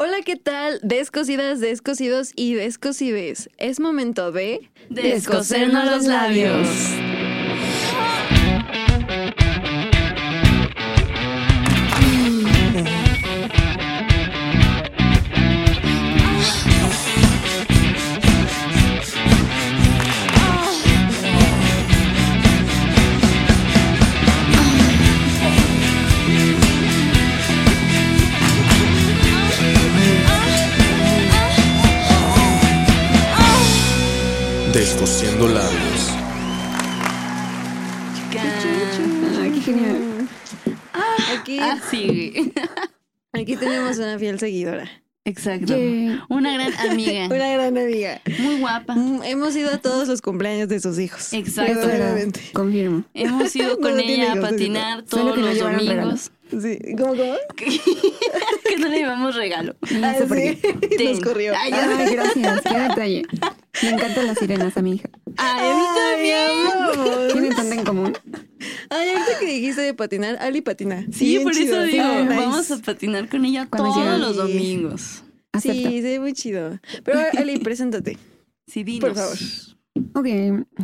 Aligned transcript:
Hola, 0.00 0.18
¿qué 0.24 0.36
tal? 0.36 0.78
Descosidas, 0.84 1.58
descosidos 1.58 2.30
y 2.36 2.54
descosides. 2.54 3.50
Es 3.58 3.80
momento 3.80 4.30
de 4.30 4.70
Descosernos 4.88 5.86
los 5.86 6.04
labios. 6.04 6.68
Una 44.08 44.18
fiel 44.18 44.38
seguidora. 44.38 44.88
Exacto. 45.24 45.74
Una 46.30 46.54
gran 46.54 46.72
amiga. 46.90 47.26
Una 47.30 47.52
gran 47.52 47.76
amiga. 47.76 48.20
Muy 48.38 48.60
guapa. 48.60 48.94
Mm, 48.94 49.22
Hemos 49.24 49.54
ido 49.56 49.70
a 49.70 49.76
todos 49.78 50.08
los 50.08 50.22
cumpleaños 50.22 50.68
de 50.68 50.80
sus 50.80 50.98
hijos. 50.98 51.34
Exacto. 51.34 51.86
Confirmo. 52.54 53.04
Hemos 53.12 53.54
ido 53.54 53.70
No, 53.70 53.76
con 53.78 53.94
no 53.96 54.00
ella 54.00 54.32
a 54.32 54.40
patinar 54.40 55.04
Solo 55.06 55.34
todos 55.34 55.34
que 55.34 55.40
no 55.42 55.46
los 55.48 55.58
domingos. 55.58 56.30
Sí, 56.50 56.78
¿cómo, 56.96 57.14
cómo? 57.14 57.34
que 57.56 58.76
no 58.78 58.88
le 58.88 58.96
llevamos 58.96 59.34
regalo. 59.34 59.76
No 59.90 60.06
Ah, 60.06 60.14
sé 60.16 60.24
por 60.24 60.38
sí. 60.38 60.56
qué. 60.56 61.04
Nos 61.10 61.20
corrió. 61.20 61.52
Ay, 61.54 61.72
Ay, 61.74 62.14
gracias. 62.14 62.62
Qué 62.62 62.78
detalle. 62.78 63.22
Me 63.82 63.88
encantan 63.90 64.26
las 64.28 64.38
sirenas 64.38 64.74
a 64.78 64.80
mi 64.82 64.92
hija. 64.94 65.10
Ay, 65.36 65.66
a 65.68 65.74
mí 65.76 65.84
también. 66.96 67.32
Tienen 67.32 67.54
tanto 67.54 67.74
en 67.74 67.84
común. 67.84 68.12
Ay, 68.90 69.08
ahorita 69.10 69.38
que 69.40 69.46
dijiste 69.46 69.80
de 69.82 69.94
patinar, 69.94 70.36
Ali 70.40 70.60
patina. 70.60 71.04
Sí, 71.12 71.26
Bien 71.26 71.42
por 71.44 71.52
eso 71.52 71.82
digo, 71.82 72.04
nice. 72.22 72.36
vamos 72.36 72.70
a 72.70 72.78
patinar 72.78 73.28
con 73.28 73.44
ella 73.44 73.66
Cuando 73.70 73.90
todos 73.92 74.04
llegan. 74.04 74.20
los 74.20 74.36
domingos. 74.36 75.22
Acepto. 75.52 75.88
Sí, 75.88 76.02
se 76.02 76.08
ve 76.08 76.20
muy 76.20 76.32
chido. 76.32 76.78
Pero 77.04 77.20
Ali, 77.38 77.58
preséntate. 77.60 78.18
Sí, 78.66 78.84
dinos. 78.84 79.00
Por 79.10 79.16
favor. 79.16 79.36
Ok, 80.14 80.26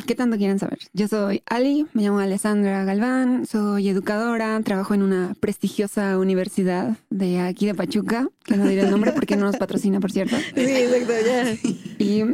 ¿qué 0.06 0.14
tanto 0.16 0.36
quieren 0.36 0.58
saber? 0.58 0.78
Yo 0.92 1.06
soy 1.06 1.42
Ali, 1.46 1.86
me 1.92 2.02
llamo 2.02 2.18
Alessandra 2.18 2.82
Galván, 2.84 3.46
soy 3.46 3.88
educadora, 3.88 4.60
trabajo 4.64 4.92
en 4.92 5.02
una 5.02 5.36
prestigiosa 5.38 6.18
universidad 6.18 6.96
de 7.10 7.38
aquí 7.38 7.66
de 7.66 7.74
Pachuca, 7.74 8.28
que 8.44 8.56
no 8.56 8.66
diré 8.66 8.82
el 8.82 8.90
nombre 8.90 9.12
porque 9.12 9.36
no 9.36 9.46
nos 9.46 9.56
patrocina, 9.56 10.00
por 10.00 10.10
cierto. 10.10 10.34
Sí, 10.56 10.62
exacto, 10.62 11.12
ya. 11.24 11.52
Y 11.98 12.24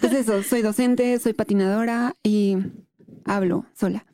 pues 0.00 0.12
eso, 0.12 0.42
soy 0.42 0.60
docente, 0.60 1.18
soy 1.20 1.32
patinadora 1.32 2.14
y 2.22 2.58
hablo 3.24 3.64
sola. 3.74 4.04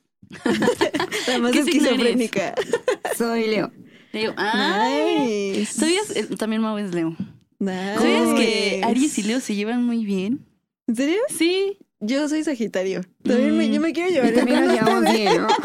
La 1.28 1.38
más 1.38 1.52
¿Qué 1.52 1.62
signo 1.64 1.88
esquizofrénica. 1.88 2.54
Soy 3.18 3.46
Leo. 3.48 3.70
Leo. 4.12 4.34
Ay. 4.36 5.54
Nice. 5.58 5.72
¿Sabías? 5.80 6.10
eh, 6.16 6.26
También 6.38 6.62
Mau 6.62 6.76
es 6.78 6.94
Leo. 6.94 7.16
Nice. 7.58 7.94
¿Sabías 7.96 8.34
que 8.38 8.80
Aries 8.84 9.18
y 9.18 9.22
Leo 9.22 9.40
se 9.40 9.54
llevan 9.54 9.84
muy 9.84 10.04
bien? 10.04 10.44
¿En 10.86 10.96
serio? 10.96 11.18
Sí. 11.28 11.78
Yo 12.00 12.28
soy 12.28 12.42
Sagitario. 12.42 13.02
También 13.22 13.56
me, 13.56 13.68
Mm. 13.68 13.72
yo 13.72 13.80
me 13.80 13.92
quiero 13.92 14.10
llevar 14.10 14.32
Y 14.32 14.34
también 14.34 14.64
nos 14.66 14.74
llevamos 14.74 15.12
bien, 15.14 15.42
¿no? 15.42 15.46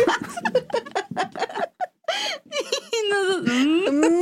Nos- 3.09 3.43
Mm. 3.47 3.87
Mm, 3.87 4.21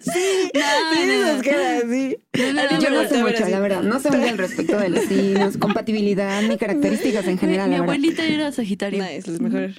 sí, 0.00 0.50
caras, 0.52 1.82
sí. 1.88 2.16
Ali 2.32 2.82
Yo 2.82 2.90
no 2.90 3.08
sé 3.08 3.22
mucho, 3.22 3.42
así. 3.42 3.50
la 3.52 3.60
verdad. 3.60 3.82
No 3.82 4.00
sé 4.00 4.10
muy 4.10 4.28
al 4.28 4.38
respecto 4.38 4.78
de 4.78 4.88
los 4.88 5.04
signos, 5.04 5.56
compatibilidad 5.56 6.42
ni 6.42 6.56
características 6.56 7.26
en 7.26 7.38
general, 7.38 7.68
Mi 7.68 7.74
la 7.76 7.80
verdad. 7.82 7.94
abuelita 7.96 8.24
era 8.24 8.52
Sagitario. 8.52 9.02
Nice, 9.02 9.30
el 9.30 9.40
mejor. 9.40 9.70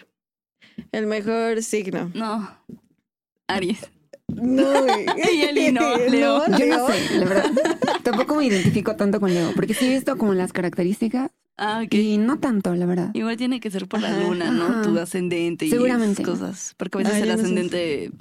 El 0.91 1.07
mejor 1.07 1.63
signo. 1.63 2.11
No. 2.13 2.49
Aries. 3.47 3.79
No, 4.27 4.69
Ali 5.49 5.71
no, 5.71 5.97
Leo. 5.97 6.45
Yo 6.47 6.57
Leo. 6.57 6.77
no 6.77 6.87
sé, 6.93 7.17
la 7.17 7.25
verdad. 7.25 7.51
Tampoco 8.03 8.35
me 8.35 8.45
identifico 8.45 8.95
tanto 8.95 9.19
con 9.19 9.33
Leo, 9.33 9.51
porque 9.55 9.73
sí 9.73 9.85
he 9.87 9.89
visto 9.95 10.17
como 10.17 10.33
las 10.33 10.53
características 10.53 11.31
Ah, 11.57 11.81
ok. 11.85 11.93
y 11.93 12.17
no 12.17 12.39
tanto, 12.39 12.73
la 12.75 12.85
verdad. 12.85 13.09
Igual 13.13 13.35
tiene 13.37 13.59
que 13.59 13.71
ser 13.71 13.87
por 13.87 14.01
la 14.01 14.09
Ajá, 14.09 14.23
luna, 14.23 14.51
¿no? 14.51 14.65
ajá. 14.67 14.81
Tu 14.83 14.97
ascendente 14.99 15.65
y 15.65 15.69
Seguramente. 15.69 16.21
esas 16.21 16.33
cosas. 16.39 16.73
Porque 16.77 16.97
a 16.99 17.01
veces 17.01 17.15
el 17.15 17.19
yo 17.21 17.25
no 17.31 17.37
sé. 17.37 17.41
ascendente, 17.43 18.11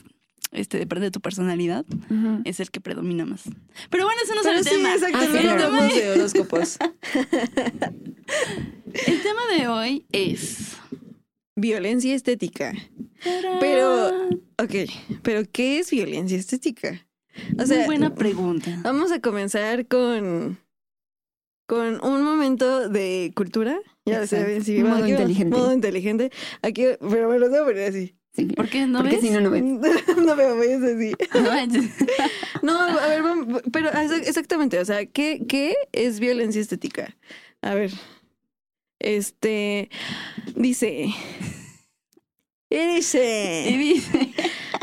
este, 0.53 0.79
depende 0.79 1.05
de 1.07 1.11
tu 1.11 1.21
personalidad, 1.21 1.85
es 2.45 2.61
el 2.61 2.71
que 2.71 2.81
predomina 2.81 3.27
más. 3.27 3.43
Pero 3.91 4.05
bueno, 4.05 4.21
eso 4.25 4.35
no 4.35 4.41
es 4.41 4.47
el 4.59 4.65
sí, 4.65 4.71
tema. 4.71 4.95
Ah, 4.95 5.25
no 5.27 5.31
claro. 5.33 5.51
hablamos 5.65 5.95
de 5.95 6.11
horóscopos. 6.13 6.79
El 9.07 9.23
tema 9.23 9.41
de 9.57 9.69
hoy 9.69 10.07
es. 10.13 10.77
Violencia 11.55 12.15
estética. 12.15 12.75
Pero, 13.61 14.09
ok, 14.59 14.75
pero 15.23 15.43
¿qué 15.51 15.79
es 15.79 15.91
violencia 15.91 16.37
estética? 16.39 17.07
O 17.53 17.57
Muy 17.57 17.67
sea, 17.67 17.87
buena 17.87 18.15
pregunta. 18.15 18.79
vamos 18.83 19.11
a 19.13 19.21
comenzar 19.21 19.87
con, 19.87 20.59
con 21.67 22.05
un 22.05 22.23
momento 22.23 22.89
de 22.89 23.33
cultura. 23.35 23.79
Ya 24.05 24.23
Exacto. 24.23 24.45
saben, 24.47 24.65
sí, 24.65 24.77
Un 24.77 24.83
bueno, 24.83 24.95
modo 24.97 25.05
aquí 25.05 25.13
inteligente. 25.13 25.57
Modo 25.57 25.73
inteligente. 25.73 26.31
Aquí, 26.63 26.85
pero 27.01 27.29
me 27.29 27.39
lo 27.39 27.47
a 27.47 27.65
poner 27.65 27.89
así. 27.89 28.15
Sí. 28.33 28.45
¿Por 28.47 28.69
qué 28.69 28.87
no 28.87 28.99
Porque 28.99 29.17
ves? 29.17 29.21
si 29.25 29.31
no, 29.31 29.41
no 29.41 29.51
ves. 29.51 29.63
no 30.25 30.37
me 30.37 30.53
voy 30.53 30.69
así. 30.73 31.13
No 32.63 32.81
a 32.81 33.07
ver, 33.09 33.23
vamos, 33.23 33.63
pero 33.73 33.91
exa- 33.91 34.27
exactamente, 34.27 34.79
o 34.79 34.85
sea, 34.85 35.07
¿qué, 35.07 35.43
¿qué 35.49 35.75
es 35.93 36.21
violencia 36.21 36.61
estética? 36.61 37.17
A 37.63 37.75
ver, 37.75 37.93
este, 38.99 39.89
dice, 40.55 41.09
¿qué 42.69 42.93
Y 42.93 42.97
dice? 42.97 43.77
dice, 43.79 44.33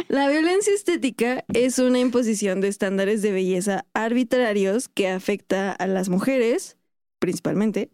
La 0.07 0.29
violencia 0.29 0.73
estética 0.73 1.43
es 1.53 1.79
una 1.79 1.99
imposición 1.99 2.61
de 2.61 2.67
estándares 2.67 3.21
de 3.21 3.31
belleza 3.31 3.85
arbitrarios 3.93 4.87
que 4.87 5.07
afecta 5.07 5.71
a 5.71 5.87
las 5.87 6.09
mujeres, 6.09 6.77
principalmente, 7.19 7.89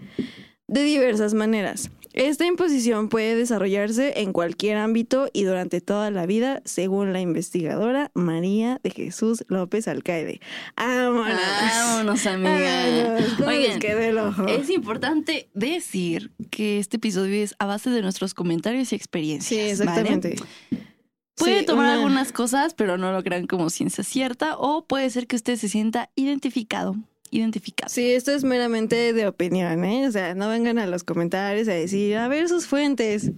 de 0.68 0.84
diversas 0.84 1.34
maneras. 1.34 1.92
Esta 2.14 2.46
imposición 2.46 3.08
puede 3.08 3.36
desarrollarse 3.36 4.22
en 4.22 4.34
cualquier 4.34 4.78
ámbito 4.78 5.30
y 5.32 5.44
durante 5.44 5.80
toda 5.80 6.10
la 6.10 6.26
vida, 6.26 6.62
según 6.66 7.14
la 7.14 7.22
investigadora 7.22 8.10
María 8.16 8.80
de 8.84 8.90
Jesús 8.90 9.46
López 9.48 9.88
Alcaide. 9.88 10.42
¡Vámonos! 10.76 11.38
Vámonos, 11.72 12.26
amiga. 12.26 12.50
Vámonos, 13.10 13.34
¿cómo 13.38 13.52
les 13.52 13.60
Oigan, 13.60 13.80
quedó 13.80 14.00
el 14.00 14.18
ojo? 14.18 14.48
es 14.48 14.70
importante 14.72 15.50
decir 15.54 16.32
que 16.50 16.80
este 16.80 16.98
episodio 16.98 17.44
es 17.44 17.56
a 17.60 17.68
base 17.68 17.92
de 17.92 18.02
nuestros 18.02 18.34
comentarios 18.34 18.92
y 18.92 18.96
experiencias. 18.96 19.48
Sí, 19.48 19.56
¿vale? 19.86 20.02
exactamente. 20.02 20.36
Puede 21.36 21.60
Sí, 21.60 21.66
tomar 21.68 21.86
una- 21.86 21.94
algunas 21.94 22.32
cosas, 22.34 22.74
pero 22.74 22.98
no 22.98 23.12
lo 23.14 23.24
crean 23.24 23.46
como 23.48 23.70
ciencia 23.70 24.04
cierta, 24.04 24.58
o 24.58 24.86
puede 24.86 25.10
ser 25.10 25.26
que 25.28 25.36
usted 25.38 25.56
se 25.58 25.70
sienta 25.70 26.10
identificado, 26.16 26.96
identificado. 27.32 27.90
Sí, 27.90 28.12
esto 28.12 28.32
es 28.32 28.44
meramente 28.44 29.14
de 29.14 29.28
opinión, 29.28 29.84
¿eh? 29.84 30.08
O 30.08 30.12
sea, 30.12 30.36
no 30.36 30.50
vengan 30.50 30.80
a 30.80 30.88
los 30.88 31.04
comentarios 31.04 31.68
a 31.68 31.74
decir, 31.74 32.18
a 32.18 32.28
ver 32.28 32.48
sus 32.50 32.66
fuentes. 32.68 33.32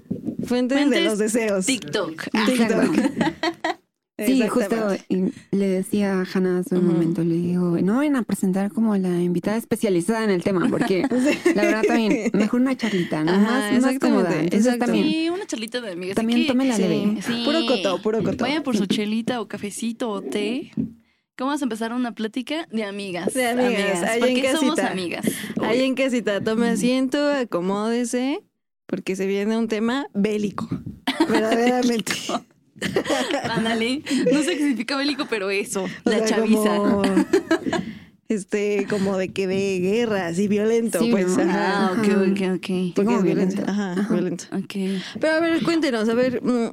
Fuentes, 0.45 0.89
de 0.89 1.01
los 1.01 1.19
deseos. 1.19 1.65
TikTok. 1.65 2.27
Exacto. 2.33 2.91
Sí, 4.25 4.47
justo 4.47 4.75
le 5.51 5.67
decía 5.67 6.19
a 6.19 6.25
Hannah 6.31 6.59
hace 6.59 6.75
un 6.75 6.85
momento, 6.87 7.23
le 7.23 7.35
digo, 7.35 7.77
no 7.81 7.97
vayan 7.97 8.17
a 8.17 8.23
presentar 8.23 8.71
como 8.71 8.95
la 8.95 9.21
invitada 9.21 9.57
especializada 9.57 10.23
en 10.23 10.29
el 10.29 10.43
tema, 10.43 10.67
porque 10.69 11.01
la 11.55 11.61
verdad 11.63 11.83
también, 11.87 12.29
mejor 12.33 12.61
una 12.61 12.77
charlita, 12.77 13.23
¿no? 13.23 13.31
Ajá, 13.31 13.41
más, 13.41 13.51
más 13.53 13.73
exactamente, 13.73 14.23
cómoda. 14.25 14.43
Entonces 14.43 14.79
también, 14.79 15.05
Sí, 15.05 15.29
una 15.29 15.45
charlita 15.45 15.81
de 15.81 15.91
amigas. 15.91 16.15
también 16.15 16.47
sí. 16.75 16.81
leve. 16.81 17.21
Sí. 17.21 17.41
Puro 17.45 17.65
coto, 17.65 18.01
puro 18.01 18.23
coto. 18.23 18.43
Vaya 18.43 18.61
por 18.63 18.77
su 18.77 18.85
chelita 18.85 19.41
o 19.41 19.47
cafecito 19.47 20.09
o 20.09 20.21
té. 20.21 20.71
¿Cómo 21.37 21.49
vamos 21.49 21.61
a 21.61 21.65
empezar 21.65 21.93
una 21.93 22.13
plática 22.13 22.67
de 22.71 22.83
amigas? 22.83 23.33
De 23.33 23.47
amigas, 23.47 24.03
en 24.13 24.19
porque 24.19 24.51
somos 24.51 24.79
amigas. 24.79 25.25
Ahí 25.61 25.81
en 25.81 25.95
casita, 25.95 26.41
tome 26.41 26.69
asiento, 26.69 27.17
acomódese, 27.31 28.41
porque 28.85 29.15
se 29.15 29.25
viene 29.25 29.57
un 29.57 29.67
tema 29.67 30.07
bélico. 30.13 30.67
Verdaderamente. 31.29 32.13
Ándale. 33.49 34.03
No 34.31 34.41
sé 34.43 34.51
qué 34.51 34.57
significa 34.57 34.97
bélico, 34.97 35.25
pero 35.29 35.49
eso. 35.49 35.83
O 36.03 36.09
la 36.09 36.19
sea, 36.19 36.25
chaviza. 36.37 36.75
como, 36.77 37.01
este, 38.27 38.85
como 38.89 39.17
de 39.17 39.29
que 39.29 39.47
de 39.47 39.79
guerra, 39.79 40.27
así 40.27 40.47
violento, 40.47 40.99
Sí, 40.99 41.11
pues. 41.11 41.37
¿no? 41.37 41.43
Ajá. 41.43 41.87
Ah, 41.87 41.91
ok, 41.93 42.07
ok, 42.07 42.55
ok. 42.55 42.67
Porque 42.95 43.05
como 43.05 43.17
es 43.17 43.23
violento. 43.23 43.63
Ajá, 43.65 43.93
Ajá. 43.93 44.13
violento. 44.13 44.45
Ok. 44.51 44.75
Pero 45.19 45.33
a 45.33 45.39
ver, 45.39 45.63
cuéntenos, 45.63 46.07
a 46.09 46.13
ver, 46.13 46.41
mm, 46.43 46.69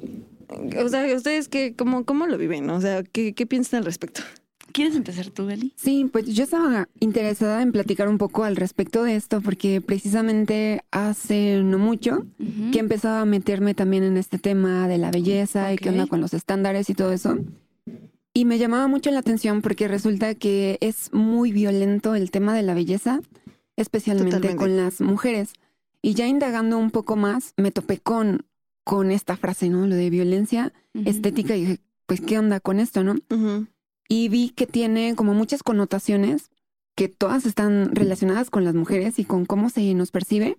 o 0.84 0.88
sea, 0.88 1.14
ustedes 1.14 1.48
qué, 1.48 1.74
cómo, 1.76 2.04
cómo 2.04 2.26
lo 2.26 2.36
viven, 2.38 2.68
o 2.70 2.80
sea, 2.80 3.02
qué, 3.02 3.34
qué 3.34 3.46
piensan 3.46 3.78
al 3.78 3.84
respecto. 3.84 4.22
¿Quieres 4.78 4.94
empezar 4.94 5.28
tú, 5.30 5.46
Gali? 5.46 5.72
Sí, 5.74 6.08
pues 6.12 6.26
yo 6.26 6.44
estaba 6.44 6.88
interesada 7.00 7.62
en 7.62 7.72
platicar 7.72 8.08
un 8.08 8.16
poco 8.16 8.44
al 8.44 8.54
respecto 8.54 9.02
de 9.02 9.16
esto, 9.16 9.40
porque 9.40 9.80
precisamente 9.80 10.84
hace 10.92 11.60
no 11.64 11.78
mucho 11.78 12.24
que 12.70 12.78
empezaba 12.78 13.22
a 13.22 13.24
meterme 13.24 13.74
también 13.74 14.04
en 14.04 14.16
este 14.16 14.38
tema 14.38 14.86
de 14.86 14.98
la 14.98 15.10
belleza 15.10 15.72
y 15.72 15.78
qué 15.78 15.88
onda 15.88 16.06
con 16.06 16.20
los 16.20 16.32
estándares 16.32 16.88
y 16.90 16.94
todo 16.94 17.10
eso. 17.10 17.38
Y 18.32 18.44
me 18.44 18.56
llamaba 18.58 18.86
mucho 18.86 19.10
la 19.10 19.18
atención 19.18 19.62
porque 19.62 19.88
resulta 19.88 20.36
que 20.36 20.78
es 20.80 21.12
muy 21.12 21.50
violento 21.50 22.14
el 22.14 22.30
tema 22.30 22.54
de 22.54 22.62
la 22.62 22.74
belleza, 22.74 23.20
especialmente 23.74 24.36
Totalmente. 24.36 24.62
con 24.62 24.76
las 24.76 25.00
mujeres. 25.00 25.54
Y 26.02 26.14
ya 26.14 26.28
indagando 26.28 26.78
un 26.78 26.92
poco 26.92 27.16
más, 27.16 27.52
me 27.56 27.72
topé 27.72 27.98
con, 27.98 28.46
con 28.84 29.10
esta 29.10 29.36
frase, 29.36 29.70
¿no? 29.70 29.88
Lo 29.88 29.96
de 29.96 30.08
violencia 30.08 30.72
estética 30.94 31.56
y 31.56 31.62
dije, 31.62 31.80
pues, 32.06 32.20
¿qué 32.20 32.38
onda 32.38 32.60
con 32.60 32.78
esto, 32.78 33.02
no? 33.02 33.16
Ujú. 33.28 33.66
Y 34.08 34.28
vi 34.28 34.50
que 34.50 34.66
tiene 34.66 35.14
como 35.14 35.34
muchas 35.34 35.62
connotaciones 35.62 36.50
que 36.94 37.08
todas 37.08 37.46
están 37.46 37.94
relacionadas 37.94 38.50
con 38.50 38.64
las 38.64 38.74
mujeres 38.74 39.18
y 39.18 39.24
con 39.24 39.44
cómo 39.46 39.70
se 39.70 39.94
nos 39.94 40.10
percibe. 40.10 40.58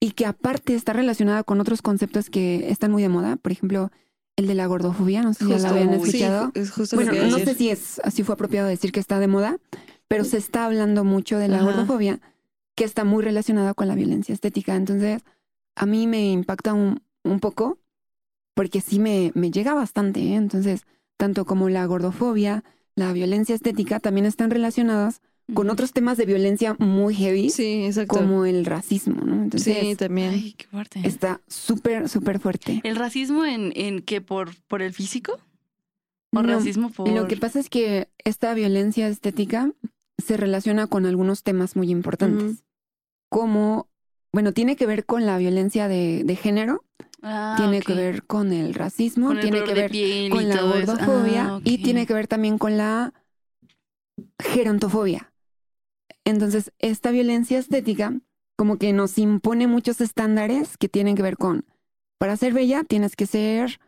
Y 0.00 0.10
que 0.10 0.26
aparte 0.26 0.74
está 0.74 0.92
relacionada 0.92 1.42
con 1.44 1.60
otros 1.60 1.80
conceptos 1.80 2.28
que 2.28 2.70
están 2.70 2.90
muy 2.90 3.02
de 3.02 3.08
moda. 3.08 3.36
Por 3.36 3.52
ejemplo, 3.52 3.90
el 4.36 4.46
de 4.46 4.54
la 4.54 4.66
gordofobia, 4.66 5.22
no 5.22 5.32
sé 5.32 5.44
si 5.44 5.50
ya 5.50 5.58
la 5.58 5.70
habían 5.70 5.88
sí, 6.02 6.08
escuchado. 6.08 6.52
es 6.54 6.70
justo 6.70 6.96
Bueno, 6.96 7.12
no 7.30 7.38
sé 7.38 7.54
si 7.54 7.70
es 7.70 8.00
así 8.04 8.22
fue 8.22 8.34
apropiado 8.34 8.68
decir 8.68 8.92
que 8.92 9.00
está 9.00 9.18
de 9.18 9.28
moda, 9.28 9.56
pero 10.08 10.24
se 10.24 10.36
está 10.36 10.66
hablando 10.66 11.04
mucho 11.04 11.38
de 11.38 11.48
la 11.48 11.56
Ajá. 11.56 11.66
gordofobia, 11.66 12.20
que 12.74 12.84
está 12.84 13.04
muy 13.04 13.24
relacionada 13.24 13.72
con 13.72 13.88
la 13.88 13.94
violencia 13.94 14.34
estética. 14.34 14.76
Entonces, 14.76 15.22
a 15.74 15.86
mí 15.86 16.06
me 16.06 16.30
impacta 16.30 16.74
un, 16.74 17.00
un 17.24 17.40
poco, 17.40 17.78
porque 18.54 18.82
sí 18.82 18.98
me, 18.98 19.32
me 19.34 19.50
llega 19.50 19.72
bastante. 19.72 20.20
¿eh? 20.20 20.34
Entonces, 20.34 20.82
tanto 21.16 21.44
como 21.44 21.68
la 21.68 21.84
gordofobia, 21.86 22.64
la 22.94 23.12
violencia 23.12 23.54
estética 23.54 24.00
también 24.00 24.26
están 24.26 24.50
relacionadas 24.50 25.20
con 25.54 25.70
otros 25.70 25.92
temas 25.92 26.16
de 26.16 26.26
violencia 26.26 26.74
muy 26.80 27.14
heavy, 27.14 27.50
Sí, 27.50 27.84
exacto. 27.84 28.16
como 28.16 28.46
el 28.46 28.64
racismo, 28.66 29.20
¿no? 29.24 29.42
Entonces, 29.44 29.76
sí, 29.80 29.94
también. 29.96 30.30
Ay, 30.30 30.54
qué 30.54 30.66
fuerte. 30.66 31.00
está 31.04 31.40
súper, 31.46 32.08
súper 32.08 32.40
fuerte. 32.40 32.80
¿El 32.82 32.96
racismo 32.96 33.44
en, 33.44 33.72
en 33.76 34.02
qué? 34.02 34.20
¿Por, 34.20 34.56
por 34.66 34.82
el 34.82 34.92
físico? 34.92 35.38
¿O 36.34 36.42
No, 36.42 36.48
racismo 36.54 36.90
por...? 36.90 37.08
Lo 37.08 37.28
que 37.28 37.36
pasa 37.36 37.60
es 37.60 37.68
que 37.70 38.08
esta 38.24 38.52
violencia 38.54 39.06
estética 39.06 39.70
se 40.18 40.36
relaciona 40.36 40.88
con 40.88 41.06
algunos 41.06 41.44
temas 41.44 41.76
muy 41.76 41.90
importantes, 41.90 42.64
como, 43.28 43.88
bueno, 44.36 44.52
tiene 44.52 44.76
que 44.76 44.84
ver 44.84 45.06
con 45.06 45.24
la 45.24 45.38
violencia 45.38 45.88
de, 45.88 46.22
de 46.22 46.36
género, 46.36 46.84
Ah, 47.22 47.54
tiene 47.56 47.80
que 47.80 47.94
ver 47.94 48.24
con 48.26 48.52
el 48.52 48.74
racismo, 48.74 49.28
Con 49.28 49.38
el 49.38 49.42
tiene 49.44 49.64
que 49.64 49.72
ver 49.72 49.90
con 50.30 50.46
la 50.46 50.60
gordofobia 50.60 51.54
Ah, 51.54 51.60
y 51.64 51.78
tiene 51.78 52.06
que 52.06 52.12
ver 52.12 52.28
también 52.28 52.58
con 52.58 52.76
la 52.76 53.14
gerontofobia. 54.38 55.32
Entonces, 56.26 56.70
esta 56.80 57.12
violencia 57.12 57.58
estética 57.58 58.12
como 58.58 58.76
que 58.76 58.92
nos 58.92 59.16
impone 59.16 59.66
muchos 59.68 60.02
estándares 60.02 60.76
que 60.76 60.90
tienen 60.90 61.16
que 61.16 61.22
ver 61.22 61.38
con, 61.38 61.64
para 62.18 62.36
ser 62.36 62.52
bella 62.52 62.84
tienes 62.84 63.16
que 63.16 63.24
ser 63.24 63.80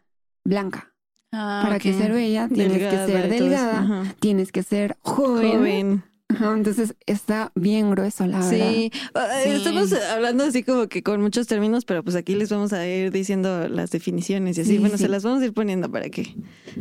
blanca, 0.45 0.95
Ah, 1.31 1.61
para 1.63 1.79
que 1.79 1.93
ser 1.93 2.11
bella 2.15 2.49
tienes 2.49 2.73
Delgada 2.73 3.07
que 3.07 3.13
ser 3.13 3.29
delgada, 3.29 4.15
tienes 4.19 4.51
que 4.51 4.63
ser 4.63 4.97
joven. 5.03 5.59
Joven. 5.59 6.05
Ajá, 6.31 6.53
entonces 6.53 6.95
está 7.07 7.53
bien 7.55 7.91
grueso, 7.91 8.27
la 8.27 8.39
verdad. 8.41 8.51
Sí. 8.51 8.93
Ah, 9.15 9.29
Sí. 9.45 9.51
estamos 9.51 9.93
hablando 9.95 10.45
así 10.45 10.63
como 10.63 10.87
que 10.87 11.03
con 11.03 11.23
muchos 11.23 11.47
términos, 11.47 11.87
pero 11.87 12.03
pues 12.05 12.17
aquí 12.17 12.35
les 12.35 12.51
vamos 12.51 12.75
a 12.75 12.87
ir 12.87 13.11
diciendo 13.11 13.67
las 13.69 13.91
definiciones 13.91 14.59
y 14.59 14.61
así. 14.61 14.73
Sí, 14.73 14.79
bueno, 14.79 14.99
sí. 14.99 15.05
se 15.05 15.09
las 15.09 15.23
vamos 15.25 15.41
a 15.43 15.47
ir 15.47 15.55
poniendo 15.55 15.91
para 15.91 16.11
que, 16.11 16.35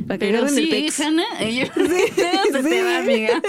para 0.05 0.17
que 0.17 0.25
Pero 0.27 0.44
el 0.45 0.49
sí, 0.49 0.65
pex. 0.67 0.99
Hanna, 0.99 1.23
ella 1.39 1.71
se 1.73 2.61
te 2.63 2.83
va, 2.83 2.97
amiga. 2.97 3.41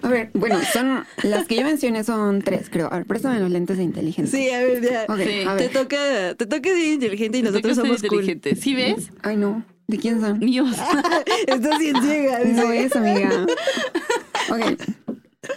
A 0.00 0.08
ver, 0.08 0.30
bueno, 0.32 0.58
son 0.72 1.04
las 1.22 1.46
que 1.46 1.56
yo 1.56 1.62
mencioné 1.62 2.02
son 2.04 2.40
tres, 2.40 2.70
creo. 2.70 2.88
A 2.90 2.96
ver, 2.96 3.06
préstame 3.06 3.38
los 3.38 3.50
lentes 3.50 3.76
de 3.76 3.82
inteligencia. 3.84 4.36
Sí, 4.38 4.48
a 4.50 4.60
ver, 4.60 4.80
ya. 4.80 5.04
Ok, 5.08 5.20
Sí. 5.24 5.42
a 5.46 5.56
Te 5.58 5.64
ver. 5.68 5.72
toca, 5.72 6.34
te 6.36 6.46
toca 6.46 6.70
ser 6.70 6.86
inteligente 6.94 7.38
y 7.38 7.42
Te 7.42 7.48
nosotros 7.50 7.76
somos 7.76 7.98
cool. 8.02 8.24
inteligente. 8.24 8.56
¿Sí 8.56 8.74
ves? 8.74 9.10
Ay, 9.22 9.36
no. 9.36 9.62
¿De 9.88 9.98
quién 9.98 10.20
son? 10.22 10.38
Míos. 10.38 10.74
Estás 11.46 11.78
bien 11.78 11.96
ciega. 12.02 12.38
No 12.46 12.72
es, 12.72 12.96
amiga. 12.96 13.46
Ok. 14.50 14.76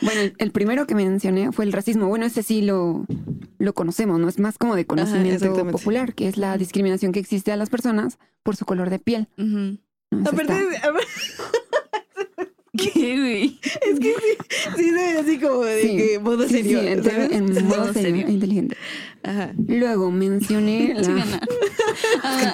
Bueno, 0.01 0.31
el- 0.37 0.51
primero 0.51 0.87
que 0.87 0.95
mencioné 0.95 1.51
fue 1.51 1.65
el 1.65 1.71
racismo. 1.73 2.07
Bueno, 2.07 2.25
ese 2.25 2.41
sí 2.43 2.61
lo, 2.61 3.05
lo 3.59 3.73
conocemos, 3.73 4.19
¿no? 4.19 4.27
Es 4.27 4.39
más 4.39 4.57
como 4.57 4.75
de 4.75 4.85
conocimiento 4.85 5.33
exactamente. 5.45 5.71
popular, 5.73 6.13
que 6.15 6.27
es 6.27 6.37
la 6.37 6.57
discriminación 6.57 7.11
que 7.11 7.19
existe 7.19 7.51
a 7.51 7.55
las 7.57 7.69
personas 7.69 8.17
por 8.43 8.55
su 8.55 8.65
color 8.65 8.89
de 8.89 8.99
piel. 8.99 9.27
Ujú. 9.37 9.77
¿no? 10.11 10.21
Eso 10.21 10.29
Aparte, 10.29 10.53
está- 10.73 10.93
¿Qué, 12.77 13.17
güey? 13.17 13.59
es 13.89 13.99
que 14.01 14.13
sí, 14.13 14.37
sí 14.75 14.83
se 14.83 14.91
ve 14.91 15.17
así 15.19 15.39
como 15.39 15.61
de 15.63 15.81
Sí. 15.81 15.95
que 15.97 16.19
modo 16.19 16.43
Sí, 16.45 16.55
serio. 16.55 16.79
sí, 16.81 17.09
en, 17.09 17.57
en 17.57 17.65
modo 17.67 17.93
serio. 17.93 18.27
e 18.27 18.31
inteligente. 18.31 18.75
Ajá. 19.25 19.53
Luego 19.67 20.11
mencioné 20.11 20.93
la... 21.01 21.41
Ah. 22.23 22.53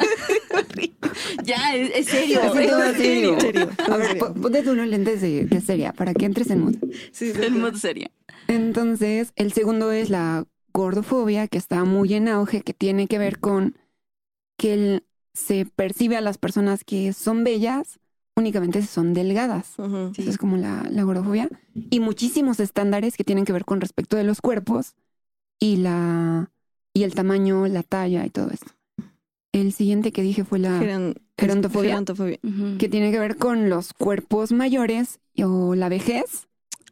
ya, 1.43 1.75
es, 1.75 1.91
es 1.95 2.05
serio. 2.07 2.41
Es 2.41 2.55
es 2.55 2.69
todo 2.69 2.81
serio. 2.93 3.39
serio. 3.39 3.39
serio, 3.39 3.69
A 3.89 3.97
ver, 3.97 4.17
ponte 4.17 4.63
tú 4.63 4.71
unos 4.71 4.87
lentes 4.87 5.21
de, 5.21 5.45
de 5.45 5.61
seria 5.61 5.93
para 5.93 6.13
que 6.13 6.25
entres 6.25 6.49
en 6.49 6.61
mood. 6.63 6.75
Sí, 7.11 7.31
sí. 7.33 7.49
modo 7.51 7.75
seria. 7.77 8.11
Entonces, 8.47 9.33
el 9.35 9.51
segundo 9.53 9.91
es 9.91 10.09
la 10.09 10.45
gordofobia, 10.73 11.47
que 11.47 11.57
está 11.57 11.83
muy 11.83 12.13
en 12.13 12.27
auge, 12.27 12.61
que 12.61 12.73
tiene 12.73 13.07
que 13.07 13.17
ver 13.17 13.39
con 13.39 13.77
que 14.57 14.73
el- 14.73 15.03
se 15.33 15.65
percibe 15.65 16.17
a 16.17 16.21
las 16.21 16.37
personas 16.37 16.83
que 16.83 17.13
son 17.13 17.43
bellas 17.43 17.99
únicamente 18.35 18.81
si 18.81 18.87
son 18.87 19.13
delgadas. 19.13 19.75
Eso 19.79 20.29
es 20.29 20.37
como 20.37 20.57
la, 20.57 20.85
la 20.89 21.03
gordofobia. 21.03 21.47
Y 21.89 21.99
muchísimos 21.99 22.59
estándares 22.59 23.15
que 23.17 23.23
tienen 23.23 23.45
que 23.45 23.53
ver 23.53 23.65
con 23.65 23.81
respecto 23.81 24.17
de 24.17 24.23
los 24.23 24.41
cuerpos 24.41 24.93
y 25.59 25.77
la 25.77 26.49
y 26.93 27.03
el 27.03 27.13
tamaño, 27.13 27.67
la 27.67 27.83
talla 27.83 28.25
y 28.25 28.29
todo 28.29 28.49
esto. 28.51 28.71
El 29.53 29.73
siguiente 29.73 30.11
que 30.11 30.21
dije 30.21 30.43
fue 30.45 30.59
la 30.59 30.79
Geron- 30.79 31.15
Gerontofobia. 31.37 32.01
que 32.79 32.87
tiene 32.89 33.11
que 33.11 33.19
ver 33.19 33.35
con 33.37 33.69
los 33.69 33.93
cuerpos 33.93 34.51
mayores 34.51 35.19
o 35.43 35.75
la 35.75 35.89
vejez. 35.89 36.47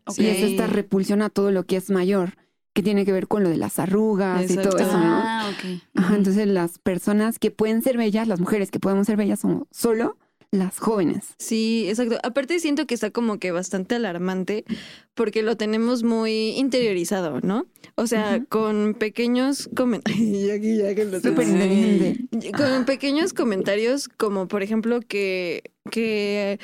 Ok. 0.06 0.20
Y 0.20 0.26
es 0.28 0.44
esta 0.44 0.68
repulsión 0.68 1.22
a 1.22 1.30
todo 1.30 1.52
lo 1.52 1.64
que 1.66 1.78
es 1.78 1.90
mayor, 1.90 2.34
que 2.74 2.84
tiene 2.84 3.06
que 3.06 3.12
ver 3.12 3.28
con 3.28 3.44
lo 3.44 3.50
de 3.50 3.58
las 3.58 3.80
arrugas 3.80 4.50
y 4.50 4.56
todo 4.56 4.78
eso, 4.78 4.98
¿no? 4.98 5.22
Ah, 5.24 5.50
ok. 5.54 5.82
Ajá, 5.96 6.08
Ujú. 6.08 6.16
entonces 6.16 6.48
las 6.48 6.80
personas 6.80 7.40
que 7.40 7.52
pueden 7.52 7.82
ser 7.82 7.98
bellas, 7.98 8.28
las 8.28 8.40
mujeres 8.40 8.72
que 8.72 8.80
podemos 8.80 9.06
ser 9.08 9.16
bellas, 9.18 9.40
son 9.40 9.68
solo 9.72 10.18
las 10.52 10.80
jóvenes. 10.80 11.36
Sí, 11.38 11.86
exacto. 11.88 12.18
Aparte 12.24 12.60
siento 12.60 12.88
que 12.88 12.96
está 12.96 13.12
como 13.12 13.38
que 13.38 13.52
bastante 13.52 13.96
alarmante 13.96 14.66
porque 15.14 15.44
lo 15.44 15.56
tenemos 15.58 16.04
muy 16.04 16.50
interiorizado, 16.58 17.40
¿no? 17.42 17.68
O 18.00 18.08
sea, 18.08 18.42
con 18.48 18.94
pequeños 18.94 19.70
comentarios. 19.76 20.52
aquí 20.56 20.78
ya 20.78 20.96
que 20.96 21.04
lo 21.04 21.20
Súper 21.20 21.46
tengo. 21.46 21.52
inteligente. 21.52 22.52
Con 22.56 22.86
pequeños 22.86 23.34
comentarios 23.34 24.08
como 24.08 24.48
por 24.48 24.64
ejemplo 24.64 25.02
que, 25.02 25.64
que 25.92 26.60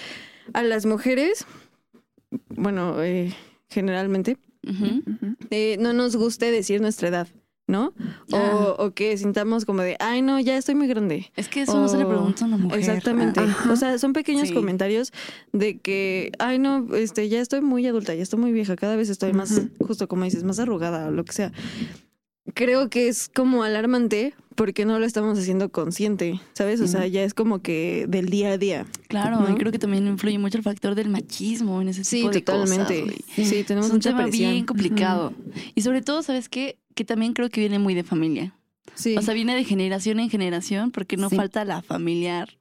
a 0.53 0.63
las 0.63 0.85
mujeres, 0.85 1.45
bueno, 2.49 3.03
eh, 3.03 3.35
generalmente, 3.69 4.37
eh, 5.51 5.75
no 5.77 5.91
nos 5.91 6.15
guste 6.15 6.51
decir 6.51 6.79
nuestra 6.79 7.09
edad, 7.09 7.27
¿no? 7.67 7.93
O, 8.31 8.35
Ah. 8.35 8.75
o 8.77 8.91
que 8.91 9.17
sintamos 9.17 9.65
como 9.65 9.81
de, 9.81 9.95
ay, 9.99 10.21
no, 10.21 10.39
ya 10.39 10.55
estoy 10.57 10.75
muy 10.75 10.87
grande. 10.87 11.31
Es 11.35 11.47
que 11.49 11.61
eso 11.63 11.79
no 11.79 11.87
se 11.87 11.97
le 11.97 12.05
pregunta 12.05 12.45
a 12.45 12.47
una 12.47 12.57
mujer. 12.57 12.79
Exactamente. 12.79 13.39
Ajá. 13.39 13.71
O 13.71 13.75
sea, 13.75 13.97
son 13.97 14.13
pequeños 14.13 14.49
Sí. 14.49 14.53
comentarios 14.53 15.11
de 15.51 15.79
que, 15.79 16.31
ay, 16.39 16.59
no, 16.59 16.87
este, 16.95 17.27
ya 17.29 17.41
estoy 17.41 17.61
muy 17.61 17.85
adulta, 17.87 18.13
ya 18.13 18.21
estoy 18.23 18.39
muy 18.39 18.51
vieja, 18.51 18.75
cada 18.75 18.95
vez 18.95 19.09
estoy 19.09 19.33
más, 19.33 19.61
justo 19.79 20.07
como 20.07 20.25
dices, 20.25 20.43
más 20.43 20.59
arrugada 20.59 21.07
o 21.07 21.11
lo 21.11 21.25
que 21.25 21.33
sea. 21.33 21.51
Creo 22.53 22.89
que 22.91 23.07
es 23.07 23.27
como 23.27 23.63
alarmante 23.63 24.35
porque 24.53 24.85
no 24.85 24.99
lo 24.99 25.05
estamos 25.05 25.37
haciendo 25.39 25.69
consciente, 25.69 26.39
¿sabes? 26.53 26.79
O 26.79 26.87
sea, 26.87 27.07
ya 27.07 27.23
es 27.23 27.33
como 27.33 27.59
que 27.63 28.05
del 28.07 28.29
día 28.29 28.51
a 28.51 28.57
día. 28.59 28.85
Claro, 29.07 29.41
¿no? 29.41 29.49
y 29.51 29.55
creo 29.57 29.71
que 29.71 29.79
también 29.79 30.05
influye 30.07 30.37
mucho 30.37 30.57
el 30.59 30.63
factor 30.63 30.93
del 30.93 31.09
machismo 31.09 31.81
en 31.81 31.89
ese 31.89 32.03
Sí, 32.03 32.17
tipo 32.17 32.29
de 32.29 32.41
totalmente. 32.41 33.01
cosas. 33.01 33.17
güey. 33.35 33.47
sí, 33.47 33.63
tenemos 33.63 33.87
es 33.87 33.91
un 33.91 33.97
mucha 33.97 34.09
tema 34.11 34.23
presión. 34.23 34.51
bien 34.51 34.65
complicado. 34.65 35.33
Y 35.73 35.81
sobre 35.81 36.03
todo, 36.03 36.21
¿sabes 36.21 36.47
qué? 36.47 36.77
Que 36.95 37.05
también 37.05 37.33
creo 37.33 37.49
que 37.49 37.59
viene 37.61 37.77
muy 37.77 37.93
de 37.93 38.03
familia. 38.03 38.55
Sí. 38.95 39.15
O 39.17 39.21
sea, 39.21 39.33
viene 39.33 39.53
de 39.55 39.63
generación 39.63 40.19
en 40.19 40.29
generación 40.29 40.91
porque 40.91 41.17
no 41.17 41.29
Sí. 41.29 41.35
falta 41.35 41.65
la 41.65 41.81
familiar, 41.81 42.57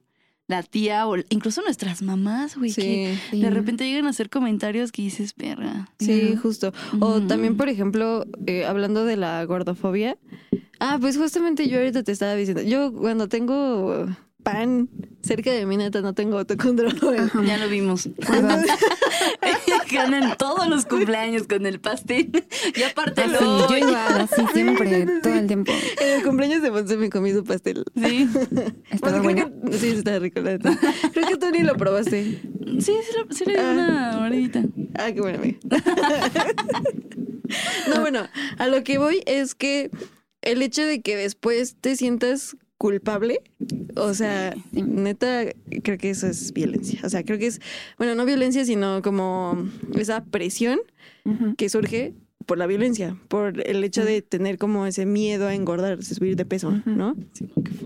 la 0.47 0.61
tía 0.61 1.07
o 1.07 1.15
incluso 1.29 1.61
nuestras 1.61 2.01
mamás, 2.01 2.55
güey, 2.57 2.71
que 2.73 3.17
sí. 3.31 3.39
De 3.41 3.49
repente 3.49 3.87
llegan 3.87 4.05
a 4.05 4.09
hacer 4.09 4.29
comentarios 4.29 4.91
que 4.91 5.01
dices, 5.01 5.33
perra. 5.33 5.89
Sí, 5.99 6.35
justo. 6.35 6.73
O 6.99 7.21
también, 7.21 7.57
por 7.57 7.69
ejemplo, 7.69 8.25
eh, 8.45 8.65
hablando 8.65 9.05
de 9.05 9.15
la 9.17 9.43
gordofobia. 9.45 10.17
Ah, 10.79 10.97
pues 10.99 11.17
justamente 11.17 11.69
yo 11.69 11.77
ahorita 11.79 12.03
te 12.03 12.11
estaba 12.11 12.35
diciendo, 12.35 12.61
yo 12.61 12.91
cuando 12.93 13.29
tengo 13.29 14.07
pan 14.45 14.87
cerca 15.23 15.51
de 15.51 15.65
mi 15.65 15.75
neta 15.75 16.01
no 16.01 16.13
tengo 16.13 16.37
autocontrol. 16.37 17.17
Ajá. 17.19 17.43
Ya 17.43 17.57
lo 17.57 17.67
vimos. 17.67 18.07
Ganan 19.91 20.35
todos 20.37 20.67
los 20.67 20.85
cumpleaños 20.85 21.47
con 21.47 21.65
el 21.65 21.79
pastel. 21.79 22.29
Y 22.75 22.83
aparte 22.83 23.21
Ah, 23.23 23.35
sí, 23.39 23.45
yo 23.69 23.77
igual, 23.77 24.21
así 24.21 24.41
siempre, 24.53 25.07
todo 25.23 25.33
el 25.33 25.47
tiempo. 25.47 25.71
En 25.99 26.17
el 26.19 26.23
cumpleaños 26.23 26.61
de 26.61 26.69
Monse 26.71 26.95
me 26.97 27.09
comí 27.09 27.31
su 27.31 27.43
pastel. 27.43 27.83
Sí, 27.95 28.29
Estaba 28.91 29.19
Bueno, 29.21 29.49
bueno. 29.49 29.71
que- 29.71 29.77
sí, 29.79 29.87
está 29.89 30.19
rico, 30.19 30.39
la 30.41 30.51
neta. 30.51 30.77
Creo 31.11 31.27
que 31.27 31.37
tú 31.37 31.49
ni 31.51 31.63
lo 31.63 31.75
probaste. 31.75 32.39
sí, 32.79 32.81
sí, 32.81 32.93
sí 33.31 33.45
le 33.45 33.53
di 33.53 33.59
Ah. 33.59 33.71
una 33.73 34.17
mordidita. 34.19 34.63
Ah, 34.95 35.11
qué 35.11 35.21
buena 35.21 35.39
amiga. 35.39 35.57
no, 37.89 38.01
bueno, 38.01 38.27
a 38.57 38.67
lo 38.67 38.83
que 38.83 38.97
voy 38.99 39.23
es 39.25 39.55
que 39.55 39.89
el 40.41 40.61
hecho 40.61 40.83
de 40.85 41.01
que 41.01 41.15
después 41.15 41.75
te 41.81 41.95
sientas 41.95 42.55
culpable, 42.77 43.39
o 43.95 44.13
sea, 44.13 44.53
Sí. 44.73 44.81
neta, 44.81 45.43
creo 45.83 45.97
que 45.97 46.09
eso 46.09 46.27
es 46.27 46.51
violencia. 46.53 46.99
O 47.03 47.09
sea, 47.09 47.23
creo 47.23 47.39
que 47.39 47.47
es, 47.47 47.61
bueno, 47.97 48.15
no 48.15 48.25
violencia, 48.25 48.65
sino 48.65 49.01
como 49.01 49.67
esa 49.97 50.23
presión 50.25 50.79
que 51.57 51.69
surge 51.69 52.13
por 52.45 52.57
la 52.59 52.67
violencia, 52.67 53.17
por 53.27 53.59
el 53.67 53.83
hecho 53.83 54.05
de 54.05 54.21
tener 54.21 54.57
como 54.59 54.85
ese 54.85 55.05
miedo 55.07 55.47
a 55.47 55.55
engordar, 55.55 56.03
subir 56.03 56.35
de 56.35 56.45
peso, 56.45 56.67
Ujú. 56.67 56.91
¿no? 56.91 57.15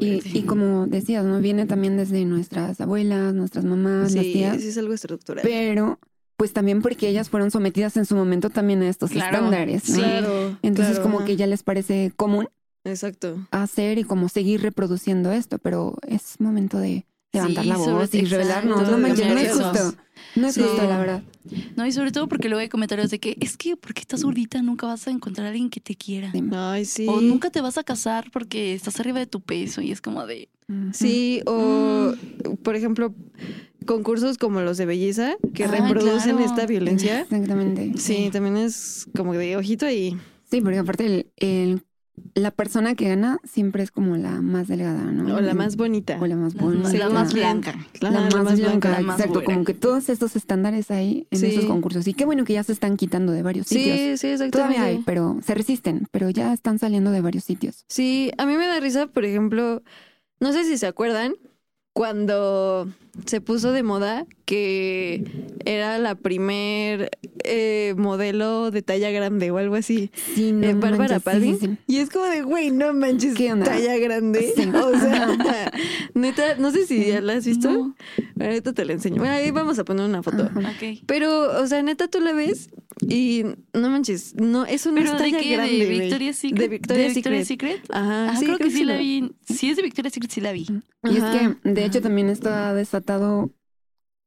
Y, 0.02 0.22
y 0.38 0.42
como 0.44 0.86
decías, 0.88 1.24
¿no? 1.24 1.40
Viene 1.40 1.66
también 1.66 1.96
desde 1.96 2.26
nuestras 2.26 2.82
abuelas, 2.82 3.34
nuestras 3.34 3.64
mamás, 3.64 4.12
las 4.14 4.26
Sí, 4.26 4.34
tías. 4.34 4.60
sí 4.62 4.68
es 4.68 4.78
algo 4.78 4.94
estructural. 4.94 5.44
Pero, 5.48 6.00
pues 6.36 6.52
también 6.52 6.82
porque 6.82 7.08
ellas 7.08 7.30
fueron 7.30 7.52
sometidas 7.52 7.96
en 7.96 8.06
su 8.06 8.16
momento 8.16 8.50
también 8.50 8.82
a 8.82 8.90
estos 8.90 9.12
Claro. 9.12 9.38
estándares, 9.38 9.88
¿no? 9.90 9.96
Sí. 9.96 10.02
Claro. 10.02 10.58
Entonces 10.62 10.96
claro, 10.96 11.04
como 11.04 11.18
ajá. 11.20 11.28
que 11.28 11.36
ya 11.38 11.48
les 11.48 11.64
parece 11.64 12.12
común 12.18 12.50
Exacto. 12.90 13.48
hacer 13.52 13.98
y 13.98 14.04
como 14.04 14.30
seguir 14.30 14.62
reproduciendo 14.62 15.32
esto, 15.32 15.58
pero 15.60 15.96
es 16.08 16.40
momento 16.40 16.78
de 16.80 17.06
levantar 17.32 17.64
Sí, 17.64 17.70
la 17.70 17.78
voz 17.78 18.14
y 18.16 18.26
revelarnos. 18.26 18.82
No 18.82 18.92
de 18.92 18.98
manches, 18.98 19.28
no 19.28 19.38
es 19.40 19.52
justo. 19.54 19.96
No 20.36 20.48
es 20.48 20.56
Sí. 20.56 20.62
justo, 20.62 20.84
la 20.88 20.98
verdad. 20.98 21.24
No, 21.76 21.86
y 21.86 21.92
sobre 21.92 22.12
todo 22.12 22.28
porque 22.28 22.50
luego 22.50 22.60
hay 22.62 22.70
comentarios 22.70 23.10
de 23.12 23.20
que 23.20 23.38
es 23.40 23.56
que 23.56 23.78
porque 23.78 24.02
estás 24.02 24.24
gordita 24.24 24.62
nunca 24.62 24.88
vas 24.88 25.08
a 25.08 25.12
encontrar 25.12 25.48
a 25.48 25.50
alguien 25.52 25.70
que 25.70 25.80
te 25.80 25.96
quiera. 25.96 26.32
Ay, 26.52 26.86
sí. 26.86 27.06
O 27.08 27.22
nunca 27.22 27.50
te 27.52 27.62
vas 27.62 27.78
a 27.78 27.84
casar 27.84 28.30
porque 28.34 28.74
estás 28.74 29.00
arriba 29.00 29.20
de 29.20 29.28
tu 29.28 29.42
peso 29.42 29.82
y 29.82 29.92
es 29.92 30.02
como 30.02 30.26
de... 30.26 30.50
Sí, 30.94 31.42
o 31.46 32.14
Mm. 32.14 32.56
por 32.64 32.76
ejemplo, 32.76 33.14
concursos 33.86 34.38
como 34.38 34.62
los 34.62 34.78
de 34.78 34.86
belleza 34.86 35.36
que 35.54 35.64
Ah, 35.66 35.68
reproducen 35.72 36.36
claro. 36.38 36.46
esta 36.52 36.66
violencia. 36.66 37.22
Exactamente. 37.22 37.94
Sí, 37.98 38.30
también 38.32 38.58
es 38.58 39.08
como 39.16 39.34
de 39.34 39.56
ojito 39.58 39.86
ahí. 39.86 40.18
Sí, 40.50 40.62
porque 40.62 40.80
aparte 40.80 41.06
el, 41.06 41.28
el- 41.38 41.82
la 42.36 42.52
persona 42.52 42.96
que 42.96 43.08
gana 43.10 43.40
siempre 43.44 43.84
es 43.84 43.92
como 43.92 44.18
la 44.18 44.42
más 44.42 44.68
delgada, 44.68 45.04
¿no? 45.04 45.36
O 45.36 45.42
la 45.42 45.54
más 45.54 45.76
bonita. 45.76 46.18
O 46.22 46.26
la 46.28 46.36
más 46.36 46.54
bonita. 46.56 46.92
la 46.94 47.10
más 47.10 47.30
Sí. 47.30 47.36
blanca. 47.38 47.76
La 48.02 48.12
más, 48.12 48.34
blanca, 48.60 48.90
la 48.92 49.00
más 49.02 49.16
exacto, 49.20 49.40
güera. 49.40 49.46
como 49.54 49.66
que 49.66 49.74
todos 49.74 50.10
estos 50.10 50.36
estándares 50.36 50.92
ahí 50.92 51.28
en 51.32 51.40
Sí. 51.40 51.48
esos 51.48 51.66
concursos. 51.66 52.08
Y 52.08 52.14
qué 52.14 52.26
bueno 52.26 52.44
que 52.46 52.54
ya 52.54 52.64
se 52.64 52.72
están 52.74 52.98
quitando 52.98 53.32
de 53.32 53.42
varios 53.44 53.68
sitios. 53.68 53.98
Sí, 53.98 54.18
sí, 54.18 54.28
exactamente. 54.28 54.58
Todavía 54.58 54.84
hay, 54.84 55.04
pero 55.06 55.40
se 55.46 55.54
resisten, 55.56 56.08
pero 56.12 56.30
ya 56.30 56.54
están 56.54 56.80
saliendo 56.80 57.12
de 57.12 57.22
varios 57.22 57.44
sitios. 57.44 57.86
Sí, 57.90 58.32
a 58.38 58.46
mí 58.46 58.56
me 58.58 58.68
da 58.68 58.80
risa, 58.80 59.08
por 59.08 59.26
ejemplo, 59.26 59.82
no 60.40 60.54
sé 60.54 60.64
si 60.64 60.78
se 60.78 60.88
acuerdan, 60.88 61.34
cuando 61.94 62.88
se 63.26 63.42
puso 63.42 63.72
de 63.72 63.84
moda 63.84 64.26
que 64.46 65.24
era 65.66 66.00
la 66.00 66.16
primer 66.16 67.12
eh, 67.44 67.94
modelo 67.98 68.72
de 68.72 68.82
talla 68.82 69.12
grande 69.12 69.52
o 69.52 69.58
algo 69.58 69.76
así. 69.76 70.10
Sí, 70.36 70.52
no 70.52 70.68
Eh, 70.68 70.74
Bárbara 70.74 71.22
manches, 71.24 71.60
sí, 71.60 71.68
sí. 71.68 71.78
Y 71.88 71.98
es 71.98 72.10
como 72.10 72.26
de, 72.26 72.42
güey, 72.42 72.72
no 72.72 72.92
manches, 72.94 73.36
¿Qué 73.36 73.52
onda? 73.54 73.66
talla 73.66 73.98
grande. 73.98 74.54
Sí. 74.56 74.64
O 74.74 75.00
sea, 75.00 75.72
neta, 76.14 76.56
no 76.56 76.72
sé 76.72 76.86
si 76.88 77.06
ya 77.06 77.22
la 77.22 77.34
has 77.34 77.46
visto. 77.46 77.72
No. 77.72 77.96
Ahorita 78.40 78.74
te 78.74 78.86
la 78.86 78.94
enseño. 78.94 79.18
Bueno, 79.18 79.34
ahí 79.36 79.52
vamos 79.52 79.78
a 79.80 79.84
poner 79.86 80.06
una 80.06 80.24
foto. 80.24 80.44
Ajá. 80.56 80.74
Pero, 81.06 81.62
o 81.62 81.68
sea, 81.68 81.84
neta, 81.84 82.08
tú 82.08 82.20
la 82.20 82.34
ves 82.34 82.70
y 83.08 83.44
no 83.74 83.90
manches, 83.90 84.36
no, 84.36 84.66
eso 84.66 84.90
no 84.90 84.96
¿Pero 84.96 85.08
es 85.08 85.14
de 85.14 85.18
talla 85.20 85.40
qué? 85.40 85.52
grande. 85.54 85.78
¿De. 85.78 85.86
Victoria's 86.00 86.36
Secret? 86.38 86.60
De 86.62 86.68
Victoria's 86.68 87.14
Victoria's 87.16 87.48
Secret. 87.48 87.76
Secret? 87.78 87.96
Ajá, 87.96 88.32
Ah, 88.32 88.36
sí, 88.38 88.46
creo 88.46 88.58
que 88.58 88.72
sí 88.72 88.84
la 88.84 88.98
vi. 88.98 89.32
Si 89.48 89.70
es 89.70 89.78
de 89.78 89.84
Victoria's 89.84 90.14
Secret, 90.14 90.32
sí 90.32 90.42
la 90.42 90.52
vi. 90.52 90.66
Y 91.04 91.18
es 91.18 91.24
que, 91.24 91.56
de 91.70 91.86
hecho, 91.86 92.02
también 92.02 92.30
esto 92.30 92.50
ha 92.50 92.74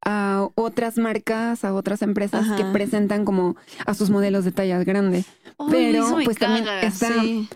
a 0.05 0.49
otras 0.57 0.99
marcas, 0.99 1.65
a 1.65 1.75
otras 1.75 2.03
empresas 2.03 2.45
Ajá. 2.47 2.57
que 2.57 2.65
presentan 2.73 3.25
como 3.25 3.57
a 3.87 3.95
sus 3.95 4.11
modelos 4.11 4.45
de 4.45 4.53
tallas 4.53 4.85
grandes. 4.85 5.27
Ay, 5.59 5.67
Pero, 5.71 6.07
eso 6.07 6.17
me 6.17 6.25
pues, 6.25 6.39
también 6.39 6.67
está- 6.83 7.23
Sí. 7.23 7.49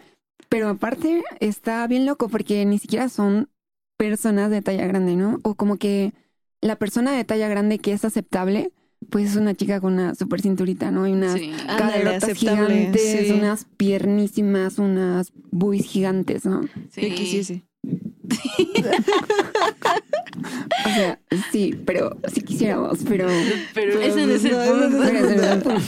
Pero 0.48 0.68
aparte 0.68 1.24
está 1.40 1.84
bien 1.88 2.06
loco 2.06 2.28
porque 2.28 2.64
ni 2.64 2.78
siquiera 2.78 3.08
son 3.08 3.48
personas 3.96 4.50
de 4.50 4.62
talla 4.62 4.86
grande, 4.86 5.16
¿no? 5.16 5.40
O 5.42 5.54
como 5.56 5.76
que 5.76 6.12
la 6.60 6.76
persona 6.76 7.10
de 7.12 7.24
talla 7.24 7.48
grande 7.48 7.80
que 7.80 7.92
es 7.92 8.04
aceptable, 8.04 8.70
pues 9.10 9.30
es 9.30 9.36
una 9.36 9.54
chica 9.54 9.80
con 9.80 9.94
una 9.94 10.14
super 10.14 10.40
cinturita, 10.40 10.90
¿no? 10.92 11.06
Y 11.08 11.12
unas 11.12 11.32
Sí. 11.34 11.52
Caderotas 11.66 12.32
gigantes, 12.34 13.26
sí. 13.26 13.32
unas 13.32 13.64
piernísimas, 13.76 14.78
unas 14.78 15.32
buis 15.50 15.84
gigantes, 15.84 16.44
¿no? 16.46 16.62
Sí. 16.90 17.08
Yo 17.08 17.14
quisiese. 17.16 17.62
O 20.84 20.88
sea, 20.88 21.18
sí, 21.52 21.74
pero 21.84 22.16
si 22.32 22.40
quisiéramos, 22.42 23.00
pero... 23.08 23.28
Pero 23.74 24.00
ese 24.00 24.26
no 24.26 24.34
es 24.34 24.44
el 24.44 25.62
punto. 25.62 25.82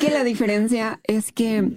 que 0.00 0.10
la 0.10 0.24
diferencia 0.24 1.00
es 1.04 1.32
que, 1.32 1.70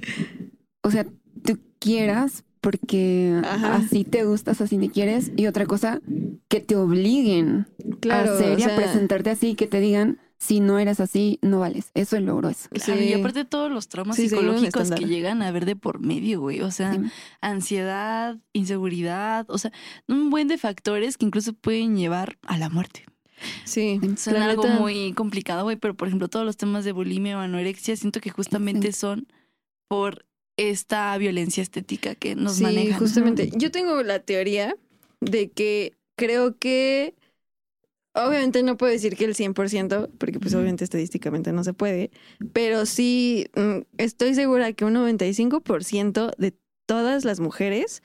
o 0.84 0.92
sea, 0.92 1.06
tú 1.44 1.60
quieras 1.80 2.44
porque 2.62 3.40
Ajá. 3.44 3.76
así 3.76 4.04
te 4.04 4.26
gustas, 4.26 4.60
así 4.62 4.78
te 4.78 4.90
quieres, 4.90 5.32
y 5.36 5.48
otra 5.48 5.66
cosa, 5.66 6.02
que 6.50 6.60
te 6.60 6.76
obliguen 6.76 7.68
Claro, 8.02 8.34
a 8.34 8.36
hacer 8.36 8.58
o 8.58 8.60
y 8.60 8.64
a 8.64 8.76
presentarte 8.76 9.30
así, 9.30 9.56
que 9.56 9.68
te 9.68 9.80
digan, 9.80 10.20
si 10.40 10.60
no 10.60 10.78
eres 10.80 11.00
así, 11.00 11.40
no 11.42 11.60
vales. 11.60 11.92
Eso 11.94 12.16
es 12.18 12.24
lo 12.24 12.38
grueso. 12.38 12.70
Claro, 12.70 13.02
Sí. 13.02 13.08
y 13.10 13.14
aparte 13.14 13.44
todos 13.46 13.72
los 13.72 13.88
traumas 13.88 14.16
Sí, 14.16 14.30
psicológicos 14.30 14.92
que 14.92 15.06
llegan 15.06 15.42
a 15.42 15.52
ver 15.52 15.66
de 15.66 15.76
por 15.76 16.00
medio, 16.00 16.40
güey. 16.42 16.62
O 16.62 16.72
sea, 16.72 16.94
Sí. 16.94 17.00
ansiedad, 17.42 18.38
inseguridad, 18.54 19.46
o 19.50 19.58
sea, 19.58 19.72
un 20.08 20.30
buen 20.30 20.48
de 20.48 20.58
factores 20.58 21.18
que 21.18 21.26
incluso 21.26 21.54
pueden 21.54 21.98
llevar 21.98 22.38
a 22.44 22.58
la 22.58 22.70
muerte. 22.70 23.06
Sí. 23.66 24.00
Suena 24.18 24.40
la 24.40 24.46
algo 24.52 24.64
neta, 24.64 24.80
muy 24.80 25.14
complicado, 25.14 25.64
güey, 25.64 25.76
pero 25.76 25.96
por 25.96 26.08
ejemplo, 26.08 26.28
todos 26.28 26.46
los 26.46 26.58
temas 26.58 26.86
de 26.86 26.92
bulimia 26.92 27.38
o 27.38 27.42
anorexia 27.42 27.96
siento 27.96 28.20
que 28.20 28.30
justamente 28.30 28.92
son 28.92 29.28
por 29.88 30.26
esta 30.58 31.16
violencia 31.18 31.62
estética 31.62 32.16
que 32.16 32.36
nos 32.36 32.56
sí, 32.56 32.64
manejan. 32.64 33.00
justamente. 33.00 33.52
Yo 33.56 33.70
tengo 33.72 34.02
la 34.04 34.20
teoría 34.20 34.76
de 35.22 35.50
que 35.50 35.94
creo 36.16 36.58
que 36.58 37.14
obviamente 38.26 38.64
no 38.64 38.78
puedo 38.78 38.92
decir 38.92 39.16
que 39.16 39.26
el 39.26 39.36
100%, 39.36 40.10
porque 40.18 40.40
pues 40.40 40.54
obviamente 40.56 40.84
estadísticamente 40.84 41.52
no 41.54 41.64
se 41.64 41.74
puede, 41.74 42.12
pero 42.54 42.86
sí 42.86 43.48
mm, 43.56 43.80
estoy 43.98 44.34
segura 44.36 44.74
que 44.74 44.86
un 44.86 44.94
95% 44.96 46.32
de 46.38 46.54
todas 46.86 47.26
las 47.26 47.40
mujeres 47.42 48.02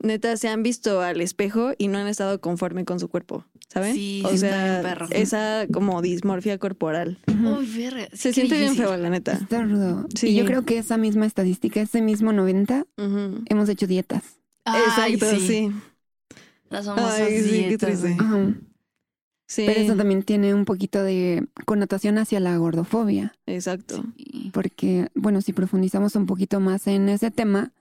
neta 0.00 0.36
se 0.36 0.48
han 0.48 0.62
visto 0.62 1.00
al 1.02 1.20
espejo 1.20 1.72
y 1.78 1.88
no 1.88 1.98
han 1.98 2.06
estado 2.06 2.40
conforme 2.40 2.84
con 2.84 3.00
su 3.00 3.08
cuerpo, 3.08 3.44
¿saben? 3.68 3.92
Sí, 3.94 4.22
o 4.24 4.36
sea, 4.36 4.80
perro. 4.82 5.08
esa 5.10 5.66
como 5.72 6.00
dismorfia 6.00 6.56
corporal. 6.58 7.18
Uy, 7.26 7.66
verga, 7.76 8.06
Se 8.12 8.28
qué 8.28 8.34
siente 8.34 8.56
bien 8.56 8.76
feo, 8.76 8.96
la 8.96 9.10
neta. 9.10 9.32
Está 9.32 9.62
rudo. 9.62 10.06
Sí. 10.14 10.28
Y 10.28 10.34
yo 10.36 10.44
creo 10.44 10.64
que 10.64 10.78
esa 10.78 10.96
misma 10.96 11.26
estadística, 11.26 11.80
ese 11.80 12.02
mismo 12.02 12.32
90, 12.32 12.86
Ujú. 12.98 13.42
hemos 13.46 13.68
hecho 13.68 13.88
dietas. 13.88 14.22
Ay, 14.64 14.82
Exacto, 15.14 15.36
sí. 15.40 15.46
sí. 15.46 15.70
Las 16.68 16.86
famosas 16.86 17.20
Ay, 17.20 17.42
sí, 17.42 17.50
qué 17.50 17.66
dietas, 17.68 17.88
triste. 18.00 18.14
güey. 18.14 18.28
Ajá. 18.28 18.54
Sí, 19.50 19.64
Pero 19.66 19.80
eso 19.80 19.96
también 19.96 20.22
tiene 20.22 20.54
un 20.54 20.64
poquito 20.64 21.02
de 21.02 21.44
connotación 21.66 22.18
hacia 22.18 22.38
la 22.38 22.56
gordofobia. 22.56 23.34
exacto. 23.46 24.04
Sí. 24.16 24.52
porque, 24.54 25.08
bueno, 25.16 25.40
si 25.40 25.52
profundizamos 25.52 26.14
un 26.14 26.26
poquito 26.26 26.60
más 26.60 26.86
en 26.86 27.08
ese 27.08 27.32
tema, 27.32 27.72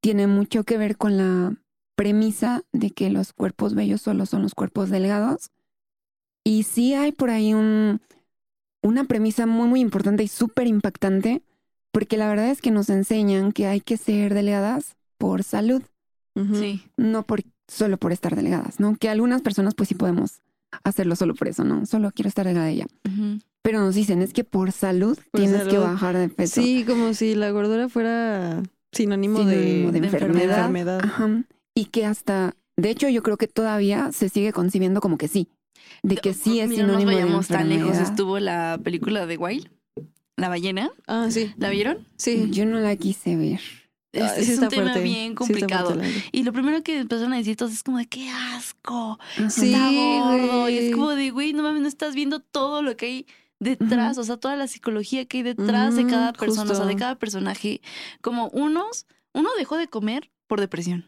tiene 0.00 0.26
mucho 0.26 0.64
que 0.64 0.78
ver 0.78 0.96
con 0.96 1.18
la 1.18 1.54
premisa 1.94 2.62
de 2.72 2.90
que 2.92 3.10
los 3.10 3.34
cuerpos 3.34 3.74
bellos 3.74 4.00
solo 4.00 4.24
son 4.24 4.40
los 4.40 4.54
cuerpos 4.54 4.88
delgados. 4.88 5.50
Y 6.42 6.62
sí 6.62 6.94
hay 6.94 7.12
por 7.12 7.28
ahí 7.28 7.52
un, 7.52 8.00
una 8.80 9.04
premisa 9.04 9.44
muy, 9.44 9.68
muy 9.68 9.80
importante 9.80 10.22
y 10.22 10.28
súper 10.28 10.68
impactante, 10.68 11.42
porque 11.92 12.16
la 12.16 12.28
verdad 12.30 12.48
es 12.48 12.62
que 12.62 12.70
nos 12.70 12.88
enseñan 12.88 13.52
que 13.52 13.66
hay 13.66 13.82
que 13.82 13.98
ser 13.98 14.32
delgadas 14.32 14.96
por 15.18 15.42
salud. 15.42 15.82
Sí. 16.54 16.82
no 16.96 17.26
por, 17.26 17.42
solo 17.68 17.98
por 17.98 18.12
estar 18.12 18.34
delgadas, 18.34 18.80
¿no? 18.80 18.96
Que 18.96 19.10
algunas 19.10 19.42
personas 19.42 19.74
pues 19.74 19.90
sí 19.90 19.94
podemos 19.94 20.40
hacerlo 20.84 21.16
solo 21.16 21.34
por 21.34 21.48
eso, 21.48 21.64
¿no? 21.64 21.86
Solo 21.86 22.10
quiero 22.12 22.28
estar 22.28 22.46
delgada 22.46 22.70
ya. 22.72 22.86
Ujú. 23.06 23.38
Pero 23.62 23.80
nos 23.80 23.94
dicen, 23.94 24.22
es 24.22 24.32
que 24.32 24.44
por 24.44 24.72
salud 24.72 25.18
Por 25.30 25.40
tienes 25.40 25.64
que 25.64 25.78
bajar 25.78 26.16
de 26.16 26.28
peso. 26.28 26.62
Sí, 26.62 26.84
como 26.86 27.12
si 27.14 27.34
la 27.34 27.50
gordura 27.50 27.88
fuera 27.88 28.62
sinónimo, 28.92 29.38
Sinónimo 29.38 29.92
de, 29.92 30.00
de 30.00 30.06
enfermedad. 30.06 30.58
enfermedad. 30.58 31.00
Ajá. 31.04 31.44
Y 31.74 31.84
que 31.86 32.06
hasta, 32.06 32.54
de 32.76 32.90
hecho, 32.90 33.08
yo 33.08 33.22
creo 33.22 33.36
que 33.36 33.48
todavía 33.48 34.10
se 34.12 34.28
sigue 34.28 34.52
concibiendo 34.52 35.00
como 35.00 35.18
que 35.18 35.28
sí. 35.28 35.48
De 36.02 36.16
que 36.16 36.32
sí 36.34 36.60
es 36.60 36.68
Mira, 36.70 36.82
no 36.86 36.92
nos 36.94 37.00
sinónimo 37.02 37.18
de 37.18 37.24
vayamos 37.24 37.48
tan 37.48 37.68
lejos. 37.68 37.98
Estuvo 37.98 38.38
la 38.38 38.78
película 38.82 39.26
de 39.26 39.36
Wild, 39.36 39.68
La 40.36 40.48
ballena. 40.48 40.90
Ah, 41.06 41.26
sí, 41.30 41.52
¿La 41.58 41.68
vieron? 41.68 42.06
sí. 42.16 42.48
Yo 42.50 42.64
no 42.64 42.80
la 42.80 42.96
quise 42.96 43.36
ver. 43.36 43.60
Es, 44.12 44.22
Ah, 44.22 44.34
es 44.36 44.46
sí 44.46 44.52
un 44.54 44.68
tema 44.68 44.82
fuerte. 44.90 45.02
bien 45.02 45.34
complicado. 45.34 45.96
y 46.32 46.42
lo 46.42 46.52
primero 46.52 46.82
que 46.82 46.98
empezaron 46.98 47.32
a 47.32 47.36
decir 47.36 47.56
todos 47.56 47.72
es 47.72 47.82
como 47.82 47.98
de 47.98 48.06
qué 48.06 48.28
asco. 48.30 49.18
Sí, 49.48 49.72
gordo. 50.20 50.68
Y 50.68 50.78
es 50.78 50.94
como 50.94 51.10
de, 51.10 51.30
güey, 51.30 51.52
no 51.52 51.62
mames, 51.62 51.82
no 51.82 51.88
estás 51.88 52.14
viendo 52.14 52.40
todo 52.40 52.82
lo 52.82 52.96
que 52.96 53.06
hay 53.06 53.26
detrás, 53.60 54.16
o 54.18 54.24
sea, 54.24 54.36
toda 54.38 54.56
la 54.56 54.66
psicología 54.66 55.26
que 55.26 55.38
hay 55.38 55.42
detrás 55.42 55.94
de 55.94 56.06
cada 56.06 56.32
persona, 56.32 56.72
o 56.72 56.74
sea, 56.74 56.86
de 56.86 56.96
cada 56.96 57.16
personaje. 57.18 57.82
Como 58.20 58.48
unos, 58.48 59.06
uno 59.32 59.50
dejó 59.58 59.76
de 59.76 59.86
comer 59.88 60.30
por 60.46 60.60
depresión. 60.60 61.04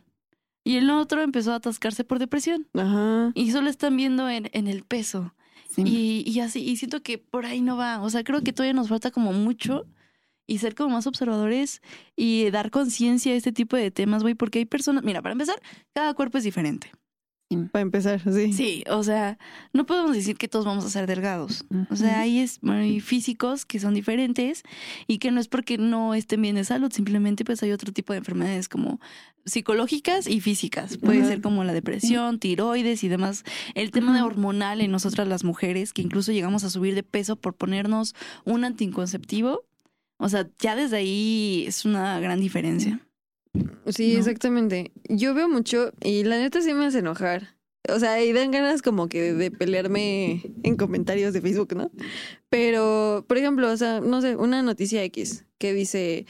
Y 0.65 0.77
el 0.77 0.89
otro 0.91 1.23
empezó 1.23 1.53
a 1.53 1.57
atascarse 1.57 2.05
por 2.05 2.21
depresión. 2.21 2.69
Ajá. 2.75 3.33
Y 3.35 3.51
solo 3.51 3.69
están 3.69 3.97
viendo 3.97 4.29
en, 4.29 4.49
en 4.53 4.69
el 4.69 4.85
peso. 4.85 5.35
Sí. 5.75 5.83
Y, 5.85 6.31
y 6.31 6.39
así, 6.41 6.61
y 6.63 6.77
siento 6.77 7.03
que 7.03 7.19
por 7.19 7.47
ahí 7.47 7.63
no 7.63 7.77
va. 7.77 8.01
O 8.03 8.11
sea, 8.11 8.23
creo 8.23 8.43
que 8.43 8.53
todavía 8.53 8.75
nos 8.75 8.89
falta 8.89 9.11
como 9.11 9.33
mucho 9.33 9.87
y 10.47 10.59
ser 10.59 10.75
como 10.75 10.95
más 10.95 11.07
observadores 11.07 11.83
y 12.17 12.51
dar 12.51 12.71
conciencia 12.71 13.33
a 13.33 13.37
este 13.37 13.53
tipo 13.53 13.77
de 13.77 13.91
temas, 13.91 14.23
güey, 14.23 14.35
porque 14.35 14.61
hay 14.61 14.67
personas, 14.67 15.05
mira, 15.05 15.23
para 15.23 15.33
empezar, 15.33 15.61
cada 15.95 16.15
cuerpo 16.15 16.39
es 16.39 16.45
diferente. 16.45 16.91
Para 17.71 17.83
empezar, 17.83 18.21
sí. 18.33 18.53
Sí, 18.53 18.85
o 18.89 19.03
sea, 19.03 19.39
no 19.73 19.87
podemos 19.87 20.15
decir 20.15 20.37
que 20.37 20.49
todos 20.49 20.65
vamos 20.65 20.85
a 20.85 20.91
ser 20.91 21.07
delgados. 21.07 21.65
O 21.91 21.97
sea, 21.97 22.21
hay, 22.21 22.39
es, 22.39 22.61
hay 22.63 23.01
físicos 23.01 23.65
que 23.65 23.79
son 23.79 23.95
diferentes 23.95 24.63
y 25.07 25.19
que 25.19 25.31
no 25.31 25.41
es 25.41 25.49
porque 25.49 25.79
no 25.79 26.15
estén 26.15 26.43
bien 26.43 26.55
de 26.55 26.65
salud, 26.65 26.93
simplemente 26.93 27.45
pues 27.45 27.63
hay 27.63 27.73
otro 27.73 27.93
tipo 27.93 28.13
de 28.13 28.19
enfermedades 28.19 28.69
como 28.69 29.01
psicológicas 29.45 30.27
y 30.27 30.41
físicas. 30.41 30.97
Puede 30.99 31.25
ser 31.25 31.41
como 31.41 31.65
la 31.65 31.73
depresión, 31.73 32.39
tiroides 32.39 33.05
y 33.05 33.09
demás. 33.09 33.45
El 33.75 33.91
tema 33.91 34.15
de 34.15 34.23
hormonal 34.23 34.81
en 34.81 34.91
nosotras 34.91 35.29
las 35.29 35.45
mujeres, 35.45 35.93
que 35.93 36.03
incluso 36.03 36.33
llegamos 36.33 36.65
a 36.65 36.71
subir 36.71 36.95
de 36.95 37.03
peso 37.03 37.37
por 37.37 37.55
ponernos 37.55 38.15
un 38.45 38.65
anticonceptivo. 38.65 39.65
O 40.23 40.29
sea, 40.29 40.49
ya 40.59 40.77
desde 40.77 40.97
ahí 40.99 41.65
es 41.67 41.85
una 41.85 42.21
gran 42.21 42.41
diferencia. 42.41 43.01
Sí, 43.89 44.13
¿no? 44.13 44.19
exactamente. 44.21 44.93
Yo 45.09 45.35
veo 45.35 45.49
mucho 45.49 45.93
y 46.03 46.25
la 46.25 46.39
neta 46.39 46.61
sí 46.63 46.73
me 46.75 46.87
hace 46.87 47.01
enojar. 47.01 47.57
O 47.93 47.99
sea, 47.99 48.23
y 48.25 48.33
dan 48.33 48.53
ganas 48.53 48.81
como 48.81 49.09
que 49.09 49.33
de 49.35 49.51
pelearme 49.51 50.41
en 50.63 50.77
comentarios 50.77 51.33
de 51.33 51.41
Facebook, 51.41 51.75
¿no? 51.75 51.91
Pero, 52.49 53.25
por 53.29 53.39
ejemplo, 53.39 53.71
o 53.71 53.77
sea, 53.77 54.01
no 54.01 54.21
sé, 54.21 54.37
una 54.37 54.63
noticia 54.63 55.03
X 55.05 55.45
que 55.59 55.73
dice, 55.75 56.27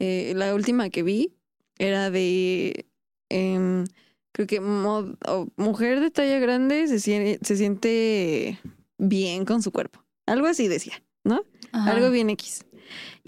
eh, 0.00 0.32
la 0.36 0.54
última 0.54 0.90
que 0.90 1.02
vi 1.04 1.32
era 1.78 2.10
de, 2.10 2.86
em, 3.28 3.84
creo 4.32 4.46
que 4.48 4.60
mo- 4.60 5.16
o 5.28 5.48
mujer 5.56 6.00
de 6.00 6.10
talla 6.10 6.40
grande 6.40 6.88
se 6.88 6.98
siente, 6.98 7.38
se 7.44 7.56
siente 7.56 8.58
bien 8.98 9.44
con 9.44 9.62
su 9.62 9.70
cuerpo. 9.70 10.04
Algo 10.26 10.46
así 10.48 10.66
decía, 10.66 11.02
¿no? 11.22 11.42
Ajá. 11.72 11.92
Algo 11.92 12.10
bien 12.10 12.30
X. 12.30 12.65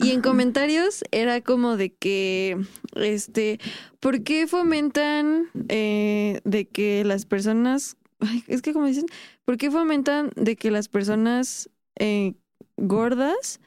Y 0.00 0.12
en 0.12 0.22
comentarios 0.22 1.02
era 1.10 1.40
como 1.40 1.76
de 1.76 1.92
que, 1.92 2.56
este, 2.94 3.58
¿por 3.98 4.22
qué 4.22 4.46
fomentan 4.46 5.48
eh, 5.68 6.40
de 6.44 6.68
que 6.68 7.04
las 7.04 7.26
personas, 7.26 7.96
ay, 8.20 8.44
es 8.46 8.62
que 8.62 8.72
como 8.72 8.86
dicen, 8.86 9.06
¿por 9.44 9.56
qué 9.56 9.72
fomentan 9.72 10.30
de 10.36 10.54
que 10.54 10.70
las 10.70 10.88
personas 10.88 11.68
eh, 11.96 12.34
gordas 12.76 13.60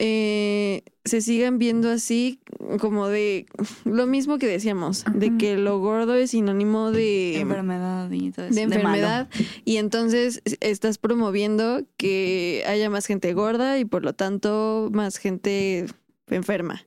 eh, 0.00 0.84
se 1.04 1.20
sigan 1.20 1.58
viendo 1.58 1.90
así 1.90 2.38
como 2.78 3.08
de 3.08 3.46
lo 3.84 4.06
mismo 4.06 4.38
que 4.38 4.46
decíamos, 4.46 5.04
de 5.12 5.36
que 5.36 5.56
lo 5.56 5.80
gordo 5.80 6.14
es 6.14 6.30
sinónimo 6.30 6.92
de 6.92 7.40
enfermedad 7.40 8.08
y 8.12 8.30
todo 8.30 8.46
eso. 8.46 8.54
de 8.54 8.62
enfermedad 8.62 9.28
y 9.64 9.78
entonces 9.78 10.40
estás 10.60 10.98
promoviendo 10.98 11.82
que 11.96 12.62
haya 12.68 12.88
más 12.90 13.06
gente 13.06 13.32
gorda 13.34 13.80
y 13.80 13.84
por 13.84 14.04
lo 14.04 14.12
tanto 14.12 14.88
más 14.92 15.16
gente 15.16 15.86
enferma. 16.28 16.84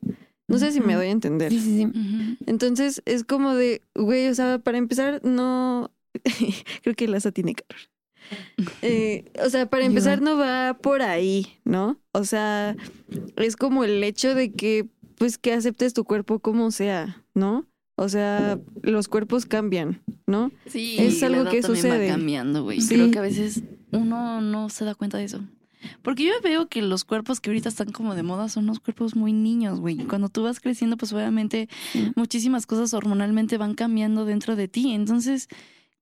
No 0.47 0.57
sé 0.57 0.71
si 0.71 0.79
me 0.79 0.95
doy 0.95 1.07
a 1.07 1.11
entender. 1.11 1.51
Sí, 1.51 1.59
sí, 1.59 1.77
sí. 1.77 2.37
Entonces 2.45 3.01
es 3.05 3.25
como 3.25 3.55
de, 3.55 3.81
güey, 3.93 4.27
o 4.27 4.35
sea, 4.35 4.59
para 4.59 4.77
empezar, 4.77 5.21
no. 5.23 5.91
Creo 6.83 6.95
que 6.95 7.07
Laza 7.07 7.31
tiene 7.31 7.55
calor. 7.55 7.90
Eh, 8.81 9.31
o 9.43 9.49
sea, 9.49 9.69
para 9.69 9.85
empezar, 9.85 10.21
no 10.21 10.37
va 10.37 10.77
por 10.81 11.01
ahí, 11.01 11.59
¿no? 11.63 11.99
O 12.11 12.23
sea, 12.23 12.75
es 13.37 13.55
como 13.55 13.83
el 13.83 14.03
hecho 14.03 14.35
de 14.35 14.51
que, 14.51 14.87
pues, 15.17 15.37
que 15.37 15.53
aceptes 15.53 15.93
tu 15.93 16.03
cuerpo 16.03 16.39
como 16.39 16.71
sea, 16.71 17.23
¿no? 17.33 17.65
O 17.95 18.09
sea, 18.09 18.59
los 18.81 19.07
cuerpos 19.07 19.45
cambian, 19.45 20.01
¿no? 20.25 20.51
Sí, 20.65 20.95
Es 20.99 21.21
la 21.21 21.27
algo 21.27 21.41
edad 21.41 21.51
que 21.51 21.61
también 21.61 21.83
sucede. 21.83 22.07
Va 22.07 22.13
cambiando, 22.13 22.63
güey. 22.63 22.81
Sí. 22.81 22.95
Creo 22.95 23.11
que 23.11 23.19
a 23.19 23.23
veces 23.23 23.63
uno 23.91 24.41
no 24.41 24.69
se 24.69 24.85
da 24.85 24.95
cuenta 24.95 25.17
de 25.17 25.25
eso. 25.25 25.41
Porque 26.01 26.23
yo 26.23 26.33
veo 26.43 26.67
que 26.67 26.81
los 26.81 27.03
cuerpos 27.03 27.39
que 27.39 27.49
ahorita 27.49 27.69
están 27.69 27.91
como 27.91 28.15
de 28.15 28.23
moda 28.23 28.49
son 28.49 28.65
los 28.65 28.79
cuerpos 28.79 29.15
muy 29.15 29.33
niños, 29.33 29.79
güey. 29.79 29.97
Cuando 29.97 30.29
tú 30.29 30.43
vas 30.43 30.59
creciendo, 30.59 30.97
pues 30.97 31.11
obviamente 31.13 31.69
muchísimas 32.15 32.65
cosas 32.65 32.93
hormonalmente 32.93 33.57
van 33.57 33.73
cambiando 33.75 34.25
dentro 34.25 34.55
de 34.55 34.67
ti. 34.67 34.93
Entonces, 34.93 35.47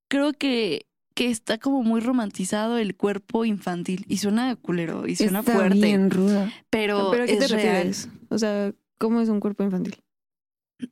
creo 0.07 0.33
que, 0.33 0.85
que 1.19 1.29
está 1.29 1.57
como 1.57 1.83
muy 1.83 1.99
romantizado 1.99 2.77
el 2.77 2.95
cuerpo 2.95 3.43
infantil. 3.43 4.05
Y 4.07 4.17
suena 4.19 4.55
culero 4.55 5.05
y 5.05 5.17
suena 5.17 5.39
Está 5.39 5.53
fuerte. 5.53 5.75
bien 5.75 6.09
ruda. 6.11 6.49
Pero, 6.69 7.09
¿Pero 7.11 7.23
a 7.23 7.27
qué 7.27 7.35
te 7.35 7.43
es 7.43 7.51
real. 7.51 7.63
refieres? 7.65 8.09
O 8.29 8.37
sea, 8.37 8.73
¿cómo 8.97 9.19
es 9.19 9.27
un 9.27 9.41
cuerpo 9.41 9.63
infantil? 9.65 10.01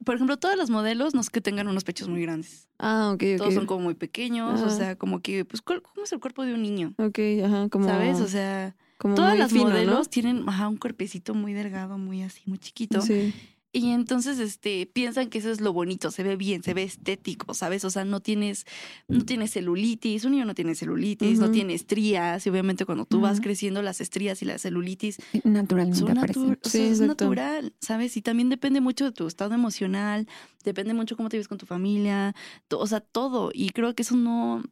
Por 0.04 0.16
ejemplo, 0.16 0.36
todas 0.38 0.58
las 0.58 0.70
modelos 0.70 1.14
no 1.14 1.22
es 1.22 1.30
que 1.30 1.40
tengan 1.40 1.70
unos 1.70 1.86
pechos 1.86 2.10
muy 2.10 2.22
grandes. 2.22 2.68
Ah, 2.78 3.12
ok, 3.14 3.24
ok. 3.24 3.38
Todos 3.38 3.54
son 3.54 3.66
como 3.68 3.86
muy 3.86 3.94
pequeños. 3.94 4.60
O 4.62 4.70
sea, 4.70 4.98
como 4.98 5.22
que, 5.22 5.46
pues, 5.46 5.62
¿cuál- 5.62 5.82
¿cómo 5.82 6.04
es 6.04 6.12
el 6.12 6.20
cuerpo 6.20 6.44
de 6.44 6.54
un 6.56 6.62
niño? 6.62 6.94
Ok, 6.98 7.20
ajá, 7.46 7.70
como. 7.70 7.86
¿Sabes? 7.88 8.20
O 8.20 8.28
sea, 8.28 8.76
como 8.98 9.16
todas 9.16 9.38
las 9.40 9.50
fino, 9.50 9.64
¿no? 9.64 9.70
modelos 9.72 10.10
tienen 10.10 10.44
ajá, 10.46 10.68
un 10.68 10.76
cuerpecito 10.76 11.36
muy 11.36 11.54
delgado, 11.54 11.98
muy 11.98 12.22
así, 12.22 12.42
muy 12.48 12.58
chiquito. 12.58 13.00
Sí. 13.02 13.34
Y 13.78 13.92
entonces 13.92 14.40
este 14.40 14.86
piensan 14.88 15.30
que 15.30 15.38
eso 15.38 15.52
es 15.52 15.62
lo 15.62 15.72
bonito, 15.74 16.10
se 16.12 16.24
ve 16.24 16.36
bien, 16.36 16.64
se 16.64 16.74
ve 16.74 16.84
estético, 16.84 17.54
¿sabes? 17.54 17.86
O 17.86 17.90
sea, 17.90 18.06
no 18.06 18.20
tienes 18.22 18.66
no 19.08 19.24
tienes 19.26 19.52
celulitis, 19.52 20.26
un 20.26 20.32
niño 20.32 20.46
no 20.46 20.56
tiene 20.56 20.74
celulitis, 20.76 21.40
no 21.40 21.52
tiene 21.52 21.74
estrías, 21.74 22.46
y 22.46 22.50
obviamente 22.50 22.86
cuando 22.86 23.06
tú 23.06 23.22
vas 23.22 23.40
creciendo 23.42 23.82
las 23.82 24.02
estrías 24.02 24.42
y 24.42 24.46
la 24.46 24.58
celulitis 24.58 25.18
Naturalmente 25.44 26.00
son 26.00 26.18
aparece. 26.18 26.40
natu- 26.40 26.58
o 26.64 26.70
sea, 26.70 26.82
Sí, 26.82 26.88
es 26.92 27.00
natural, 27.02 27.74
¿sabes? 27.80 28.18
Y 28.18 28.22
también 28.22 28.50
depende 28.50 28.82
mucho 28.82 29.06
de 29.06 29.12
tu 29.12 29.28
estado 29.28 29.54
emocional, 29.54 30.28
depende 30.64 30.94
mucho 30.94 31.16
cómo 31.16 31.30
te 31.30 31.38
ves 31.38 31.48
con 31.48 31.58
tu 31.58 31.66
familia, 31.66 32.34
o 32.72 32.88
sea, 32.88 33.00
todo. 33.00 33.52
Y 33.54 33.70
creo 33.70 33.94
que 33.96 34.02
eso 34.04 34.16
no, 34.16 34.64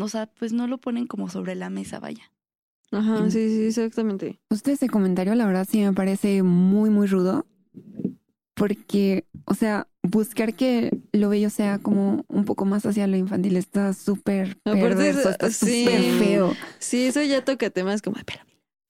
o 0.00 0.08
sea, 0.08 0.26
pues 0.26 0.52
no 0.52 0.66
lo 0.66 0.78
ponen 0.78 1.06
como 1.06 1.28
sobre 1.30 1.54
la 1.54 1.70
mesa, 1.70 2.00
vaya. 2.00 2.30
Ajá, 2.92 3.22
Mm. 3.24 3.30
sí, 3.30 3.48
sí, 3.48 3.62
exactamente. 3.66 4.38
Usted 4.50 4.72
ese 4.72 4.88
comentario, 4.88 5.34
la 5.34 5.46
verdad, 5.46 5.66
sí 5.70 5.80
me 5.80 5.92
parece 5.92 6.42
muy, 6.42 6.90
muy 6.90 7.06
rudo. 7.06 7.46
Porque, 8.56 9.26
o 9.44 9.52
sea, 9.54 9.86
buscar 10.02 10.54
que 10.54 10.90
lo 11.12 11.28
bello 11.28 11.50
sea 11.50 11.78
como 11.78 12.24
un 12.28 12.46
poco 12.46 12.64
más 12.64 12.86
hacia 12.86 13.06
lo 13.06 13.16
infantil 13.18 13.56
está 13.58 13.92
súper 13.92 14.56
perverso, 14.64 15.20
es- 15.20 15.26
está 15.26 15.50
sí. 15.50 15.84
súper 15.84 16.00
feo. 16.18 16.52
Sí, 16.78 17.04
eso 17.04 17.22
ya 17.22 17.44
toca 17.44 17.68
temas 17.68 18.00
como, 18.00 18.16
espérame. 18.16 18.46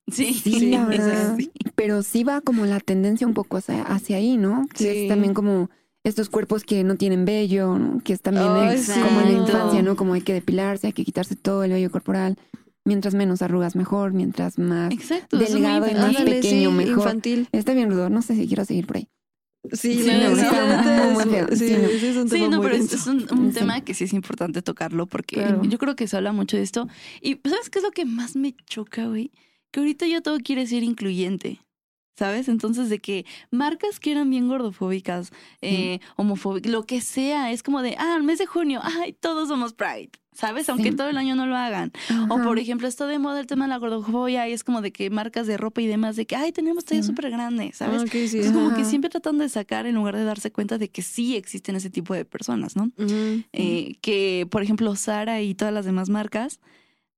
Sí, 0.09 0.35
Sí, 0.35 0.71
la 0.71 0.87
verdad. 0.87 1.35
sí. 1.37 1.51
Pero 1.75 2.05
sí 2.05 2.23
va 2.23 2.41
como 2.41 2.65
la 2.65 2.79
tendencia 2.79 3.27
un 3.27 3.35
poco 3.35 3.57
hacia, 3.57 3.83
hacia 3.83 4.19
ahí, 4.19 4.37
¿no? 4.37 4.69
Que 4.73 4.85
Sí. 4.85 4.99
es 5.03 5.09
también 5.09 5.35
como 5.35 5.69
estos 6.05 6.29
cuerpos 6.29 6.63
que 6.63 6.85
no 6.85 6.95
tienen 6.95 7.25
vello, 7.25 7.77
¿no? 7.77 8.01
Que 8.05 8.13
es 8.13 8.21
también 8.23 8.47
como 8.47 9.21
en 9.23 9.33
la 9.35 9.41
infancia, 9.43 9.83
¿no? 9.83 9.97
Como 9.97 10.15
hay 10.15 10.21
que 10.21 10.33
depilarse, 10.33 10.87
hay 10.87 10.93
que 10.93 11.05
quitarse 11.05 11.35
todo 11.35 11.65
el 11.65 11.73
vello 11.73 11.91
corporal. 11.91 12.39
Mientras 12.85 13.15
menos 13.17 13.43
arrugas, 13.43 13.75
mejor. 13.75 14.13
Mientras 14.13 14.61
más... 14.61 14.93
Exacto. 14.93 15.37
Delgado 15.39 15.89
y 15.91 15.95
más 15.95 16.15
pequeño, 16.23 16.71
sí, 16.71 16.77
mejor. 16.77 16.99
infantil. 16.99 17.49
Está 17.51 17.75
bien 17.75 17.91
rudo, 17.91 18.09
no 18.09 18.23
sé 18.23 18.37
si 18.37 18.47
quiero 18.47 18.65
seguir 18.65 18.87
por 18.87 18.99
ahí. 18.99 19.09
Sí, 19.73 20.03
Sí, 20.03 20.09
no, 20.11 20.37
sí, 20.37 20.43
no. 20.43 21.49
ese 21.49 22.11
es 22.11 22.17
un 22.17 22.29
tema 22.29 22.45
Sí, 22.45 22.49
no, 22.51 22.57
muy 22.59 22.67
pero 22.67 22.77
es, 22.77 23.07
un, 23.07 23.27
un 23.39 23.53
Sí. 23.53 23.59
tema 23.59 23.81
que 23.83 23.95
sí 23.95 24.05
es 24.05 24.13
importante 24.13 24.63
tocarlo 24.63 25.07
porque 25.07 25.37
Claro. 25.37 25.63
yo 25.65 25.79
creo 25.79 25.97
que 25.97 26.07
se 26.09 26.17
habla 26.17 26.33
mucho 26.33 26.57
de 26.57 26.63
esto. 26.63 26.89
Y 27.21 27.37
pues, 27.37 27.53
¿sabes 27.55 27.71
qué 27.71 27.79
es 27.79 27.85
lo 27.85 27.91
que 27.91 28.05
más 28.05 28.37
me 28.37 28.55
choca, 28.67 29.07
güey? 29.07 29.31
Que 29.71 29.81
ahorita 29.81 30.07
ya 30.07 30.21
todo 30.21 30.39
quiere 30.39 30.67
ser 30.67 30.83
incluyente. 30.83 31.61
¿Sabes? 32.19 32.49
Entonces, 32.49 32.89
de 32.89 32.99
que 32.99 33.27
marcas 33.51 34.01
que 34.01 34.11
eran 34.13 34.31
bien 34.31 34.49
gordofóbicas, 34.49 35.33
eh, 35.61 36.01
homofóbicas, 36.17 36.73
lo 36.73 36.85
que 36.87 37.03
sea, 37.03 37.53
es 37.53 37.63
como 37.63 37.83
de, 37.83 37.95
ah, 37.99 38.15
el 38.17 38.23
mes 38.23 38.39
de 38.39 38.47
junio, 38.47 38.81
ay, 38.83 39.13
todos 39.13 39.49
somos 39.49 39.75
Pride, 39.75 40.13
¿sabes? 40.37 40.69
Aunque 40.69 40.91
Sí. 40.91 40.97
todo 40.97 41.09
el 41.09 41.17
año 41.17 41.35
no 41.35 41.47
lo 41.47 41.57
hagan. 41.57 41.91
O 42.29 42.41
por 42.43 42.59
ejemplo, 42.59 42.87
está 42.87 43.07
de 43.07 43.19
moda 43.19 43.41
el 43.41 43.47
tema 43.47 43.65
de 43.65 43.71
la 43.71 43.79
gordofobia 43.79 44.49
y 44.49 44.53
es 44.53 44.63
como 44.63 44.83
de 44.83 44.93
que 44.93 45.11
marcas 45.11 45.47
de 45.47 45.57
ropa 45.57 45.81
y 45.83 45.87
demás, 45.87 46.15
de 46.17 46.27
que, 46.27 46.37
ay, 46.37 46.53
tenemos 46.53 46.85
tallas 46.85 47.07
Sí. 47.07 47.13
súper 47.13 47.31
grandes, 47.31 47.77
¿sabes? 47.79 48.03
Ah, 48.03 48.05
ok, 48.05 48.13
sí, 48.29 48.39
Es 48.39 48.53
como 48.53 48.75
que 48.75 48.85
siempre 48.85 49.11
tratando 49.11 49.43
de 49.43 49.49
sacar 49.49 49.87
en 49.87 49.95
lugar 49.95 50.15
de 50.17 50.25
darse 50.25 50.53
cuenta 50.53 50.79
de 50.79 50.89
que 50.91 51.03
sí 51.03 51.35
existen 51.37 51.75
ese 51.77 51.91
tipo 51.91 52.15
de 52.15 52.25
personas, 52.25 52.77
¿no? 52.77 52.91
Eh, 53.53 53.97
que, 54.01 54.47
por 54.51 54.63
ejemplo, 54.63 54.95
Sara 54.97 55.41
y 55.43 55.55
todas 55.55 55.73
las 55.73 55.85
demás 55.87 56.09
marcas 56.09 56.61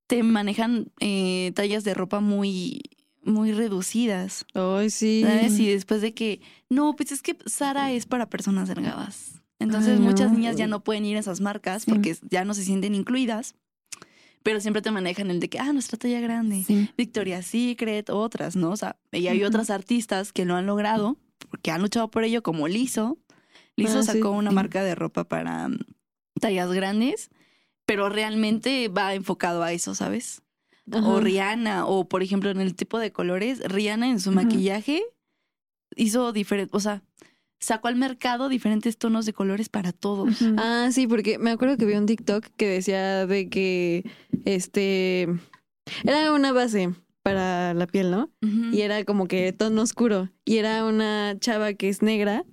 te 0.06 0.22
manejan 0.22 0.90
eh, 1.00 1.52
tallas 1.54 1.84
de 1.84 1.92
ropa 1.94 2.20
muy, 2.20 2.80
muy 3.22 3.52
reducidas. 3.52 4.46
Ay, 4.54 4.88
sí. 4.90 5.22
¿Sabes? 5.24 5.58
Y 5.58 5.66
después 5.68 6.00
de 6.00 6.14
que, 6.14 6.40
no, 6.70 6.94
pues 6.96 7.12
es 7.12 7.20
que 7.20 7.36
Sara 7.46 7.92
es 7.92 8.06
para 8.06 8.30
personas 8.30 8.68
delgadas. 8.68 9.40
Entonces 9.58 9.94
Ay, 9.94 9.98
no. 9.98 10.10
muchas 10.10 10.32
niñas 10.32 10.56
ya 10.56 10.66
no 10.66 10.84
pueden 10.84 11.04
ir 11.04 11.16
a 11.16 11.20
esas 11.20 11.40
marcas 11.40 11.82
Sí. 11.82 11.90
porque 11.90 12.16
ya 12.30 12.44
no 12.44 12.54
se 12.54 12.64
sienten 12.64 12.94
incluidas. 12.94 13.54
Pero 14.44 14.60
siempre 14.60 14.82
te 14.82 14.90
manejan 14.92 15.30
el 15.30 15.40
de 15.40 15.48
que, 15.48 15.58
ah, 15.58 15.72
nuestra 15.72 15.98
talla 15.98 16.20
grande. 16.20 16.62
Sí. 16.64 16.88
Victoria's 16.96 17.46
Secret, 17.46 18.08
otras, 18.08 18.54
¿no? 18.56 18.70
O 18.70 18.76
sea, 18.76 18.96
y 19.12 19.26
hay 19.26 19.42
otras 19.42 19.68
artistas 19.68 20.32
que 20.32 20.44
lo 20.44 20.54
han 20.54 20.66
logrado, 20.66 21.16
que 21.62 21.70
han 21.72 21.82
luchado 21.82 22.08
por 22.10 22.22
ello, 22.24 22.42
como 22.42 22.68
Lizzo. 22.68 23.18
Lizzo 23.76 23.98
Ah, 23.98 24.02
sí, 24.02 24.12
sacó 24.12 24.30
una 24.30 24.50
marca 24.52 24.82
de 24.84 24.94
ropa 24.94 25.24
para 25.24 25.68
mm, 25.68 25.78
tallas 26.40 26.70
grandes, 26.72 27.30
pero 27.84 28.08
realmente 28.08 28.88
va 28.88 29.14
enfocado 29.14 29.62
a 29.64 29.72
eso, 29.72 29.94
¿sabes? 29.94 30.40
O 30.90 31.20
Rihanna, 31.20 31.84
o 31.86 32.08
por 32.08 32.22
ejemplo 32.22 32.48
en 32.50 32.60
el 32.60 32.74
tipo 32.74 32.98
de 32.98 33.12
colores, 33.12 33.60
Rihanna 33.60 34.08
en 34.08 34.20
su 34.20 34.30
maquillaje 34.32 35.02
hizo 35.96 36.32
diferente, 36.32 36.70
o 36.74 36.80
sea, 36.80 37.02
sacó 37.60 37.88
al 37.88 37.96
mercado 37.96 38.48
diferentes 38.48 38.96
tonos 38.98 39.26
de 39.26 39.32
colores 39.32 39.68
para 39.68 39.92
todos. 39.92 40.36
Ah, 40.56 40.88
sí, 40.92 41.06
porque 41.06 41.38
me 41.38 41.50
acuerdo 41.50 41.76
que 41.76 41.86
vi 41.86 41.94
un 41.94 42.06
TikTok 42.06 42.46
que 42.56 42.68
decía 42.68 43.26
de 43.26 43.48
que 43.48 44.04
este 44.44 45.28
era 46.04 46.32
una 46.32 46.52
base 46.52 46.90
para 47.22 47.74
la, 47.74 47.86
piel, 47.86 48.10
¿no? 48.10 48.30
Y 48.72 48.80
era 48.82 49.04
como 49.04 49.26
que 49.26 49.52
tono 49.52 49.82
oscuro. 49.82 50.30
Y 50.44 50.56
era 50.58 50.84
una 50.84 51.36
chava 51.40 51.74
que 51.74 51.88
es 51.88 52.00
negra 52.02 52.44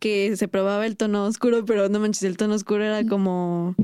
que 0.00 0.36
se 0.36 0.48
probaba 0.48 0.86
el 0.86 0.96
tono 0.96 1.24
oscuro, 1.24 1.64
pero 1.64 1.88
no 1.88 2.00
manches, 2.00 2.22
el 2.24 2.36
tono 2.36 2.54
oscuro 2.54 2.84
era 2.84 3.04
como. 3.06 3.74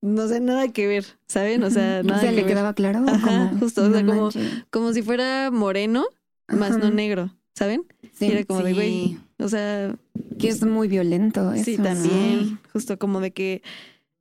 No 0.00 0.26
sé, 0.28 0.40
nada 0.40 0.68
que 0.68 0.86
ver, 0.88 1.04
¿saben? 1.28 1.62
O 1.62 1.70
sea, 1.70 2.00
O 2.00 2.06
nada 2.06 2.20
sea, 2.20 2.30
que 2.30 2.36
le 2.36 2.42
ver. 2.42 2.50
quedaba 2.52 2.74
claro. 2.74 3.04
Ajá, 3.06 3.48
como, 3.50 3.60
justo, 3.60 3.84
o 3.84 3.92
sea, 3.92 4.04
como-. 4.04 4.30
Como 4.70 4.92
si 4.92 5.02
fuera 5.02 5.50
moreno, 5.52 6.04
más 6.48 6.76
no 6.78 6.90
negro, 6.90 7.34
¿saben? 7.54 7.84
Sí, 8.12 8.26
Y 8.26 8.32
era 8.32 8.44
como 8.44 8.62
de, 8.62 8.70
Sí. 8.70 8.74
güey. 8.74 9.18
O 9.38 9.48
sea, 9.48 9.94
que 10.38 10.48
es 10.48 10.64
muy 10.64 10.88
violento 10.88 11.52
eso. 11.52 11.64
sí, 11.64 11.78
¿no? 11.78 11.84
también. 11.84 12.58
Justo 12.72 12.98
como 12.98 13.20
de 13.20 13.32
que. 13.32 13.62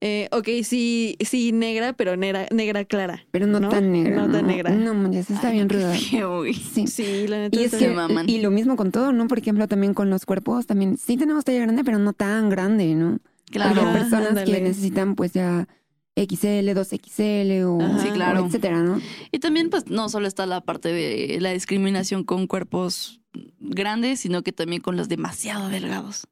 Eh, 0.03 0.27
ok, 0.31 0.47
sí, 0.63 1.15
sí, 1.23 1.51
negra, 1.51 1.93
pero 1.93 2.17
negra, 2.17 2.47
negra 2.51 2.85
clara. 2.85 3.23
Pero 3.29 3.45
no, 3.45 3.59
¿No? 3.59 3.69
tan 3.69 3.91
negra. 3.91 4.15
No 4.15 4.31
tan 4.31 4.47
negra. 4.47 4.71
No, 4.71 4.95
manches, 4.95 5.29
está 5.29 5.49
Ay, 5.49 5.53
bien 5.53 5.69
ruda. 5.69 5.95
Sí. 5.95 6.87
Sí, 6.87 7.27
la 7.27 7.37
neta. 7.37 7.59
Y 7.59 7.65
es 7.65 7.75
que, 7.75 7.89
maman. 7.89 8.27
y 8.27 8.41
lo 8.41 8.49
mismo 8.49 8.75
con 8.75 8.91
todo, 8.91 9.11
¿no? 9.11 9.27
Por 9.27 9.37
ejemplo, 9.37 9.67
también 9.67 9.93
con 9.93 10.09
los 10.09 10.25
cuerpos, 10.25 10.65
también 10.65 10.97
sí 10.97 11.17
tenemos 11.17 11.45
talla 11.45 11.59
grande, 11.61 11.83
pero 11.83 11.99
no 11.99 12.13
tan 12.13 12.49
grande, 12.49 12.95
¿no? 12.95 13.19
Claro. 13.51 13.75
Porque 13.75 13.87
hay 13.87 13.93
personas 13.93 14.29
ándale. 14.29 14.51
que 14.51 14.61
necesitan 14.61 15.13
pues 15.13 15.33
ya 15.33 15.67
XL, 16.15 16.69
2XL 16.71 17.63
o, 17.65 17.81
Ajá. 17.81 17.99
Sí, 17.99 18.09
claro. 18.09 18.43
o 18.43 18.47
etcétera, 18.47 18.81
¿no? 18.81 18.99
Y 19.31 19.37
también, 19.39 19.69
pues, 19.69 19.87
no 19.87 20.09
solo 20.09 20.27
está 20.27 20.45
la 20.47 20.61
parte 20.61 20.89
de 20.89 21.37
la 21.39 21.51
discriminación 21.51 22.23
con 22.23 22.47
cuerpos 22.47 23.20
grandes, 23.59 24.19
sino 24.19 24.43
que 24.43 24.51
también 24.51 24.81
con 24.81 24.97
los 24.97 25.09
demasiado 25.09 25.69
delgados. 25.69 26.27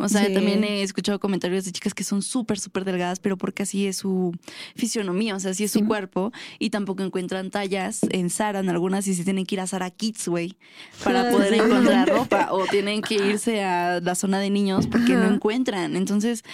O 0.00 0.08
sea, 0.08 0.26
Sí. 0.26 0.32
también 0.32 0.62
he 0.62 0.82
escuchado 0.82 1.18
comentarios 1.18 1.64
de 1.64 1.72
chicas 1.72 1.92
que 1.92 2.04
son 2.04 2.22
súper, 2.22 2.60
súper 2.60 2.84
delgadas, 2.84 3.18
pero 3.18 3.36
porque 3.36 3.64
así 3.64 3.88
es 3.88 3.96
su 3.96 4.32
fisionomía, 4.76 5.34
o 5.34 5.40
sea, 5.40 5.50
así 5.50 5.64
es 5.64 5.72
Sí. 5.72 5.80
su 5.80 5.86
cuerpo, 5.86 6.30
y 6.60 6.70
tampoco 6.70 7.02
encuentran 7.02 7.50
tallas 7.50 8.02
en 8.10 8.30
Zara, 8.30 8.60
en 8.60 8.68
algunas, 8.68 9.08
y 9.08 9.14
se 9.16 9.24
tienen 9.24 9.44
que 9.44 9.56
ir 9.56 9.60
a 9.60 9.66
Zara 9.66 9.90
Kids, 9.90 10.28
güey, 10.28 10.56
para 11.02 11.32
poder 11.32 11.52
sí. 11.54 11.58
encontrar 12.04 12.08
ropa, 12.08 12.52
o 12.52 12.64
tienen 12.66 13.02
que 13.02 13.16
irse 13.16 13.64
a 13.64 13.98
la 14.00 14.14
zona 14.14 14.38
de 14.38 14.50
niños 14.50 14.86
porque 14.86 15.14
no 15.14 15.34
encuentran. 15.34 15.96
Entonces, 15.96 16.44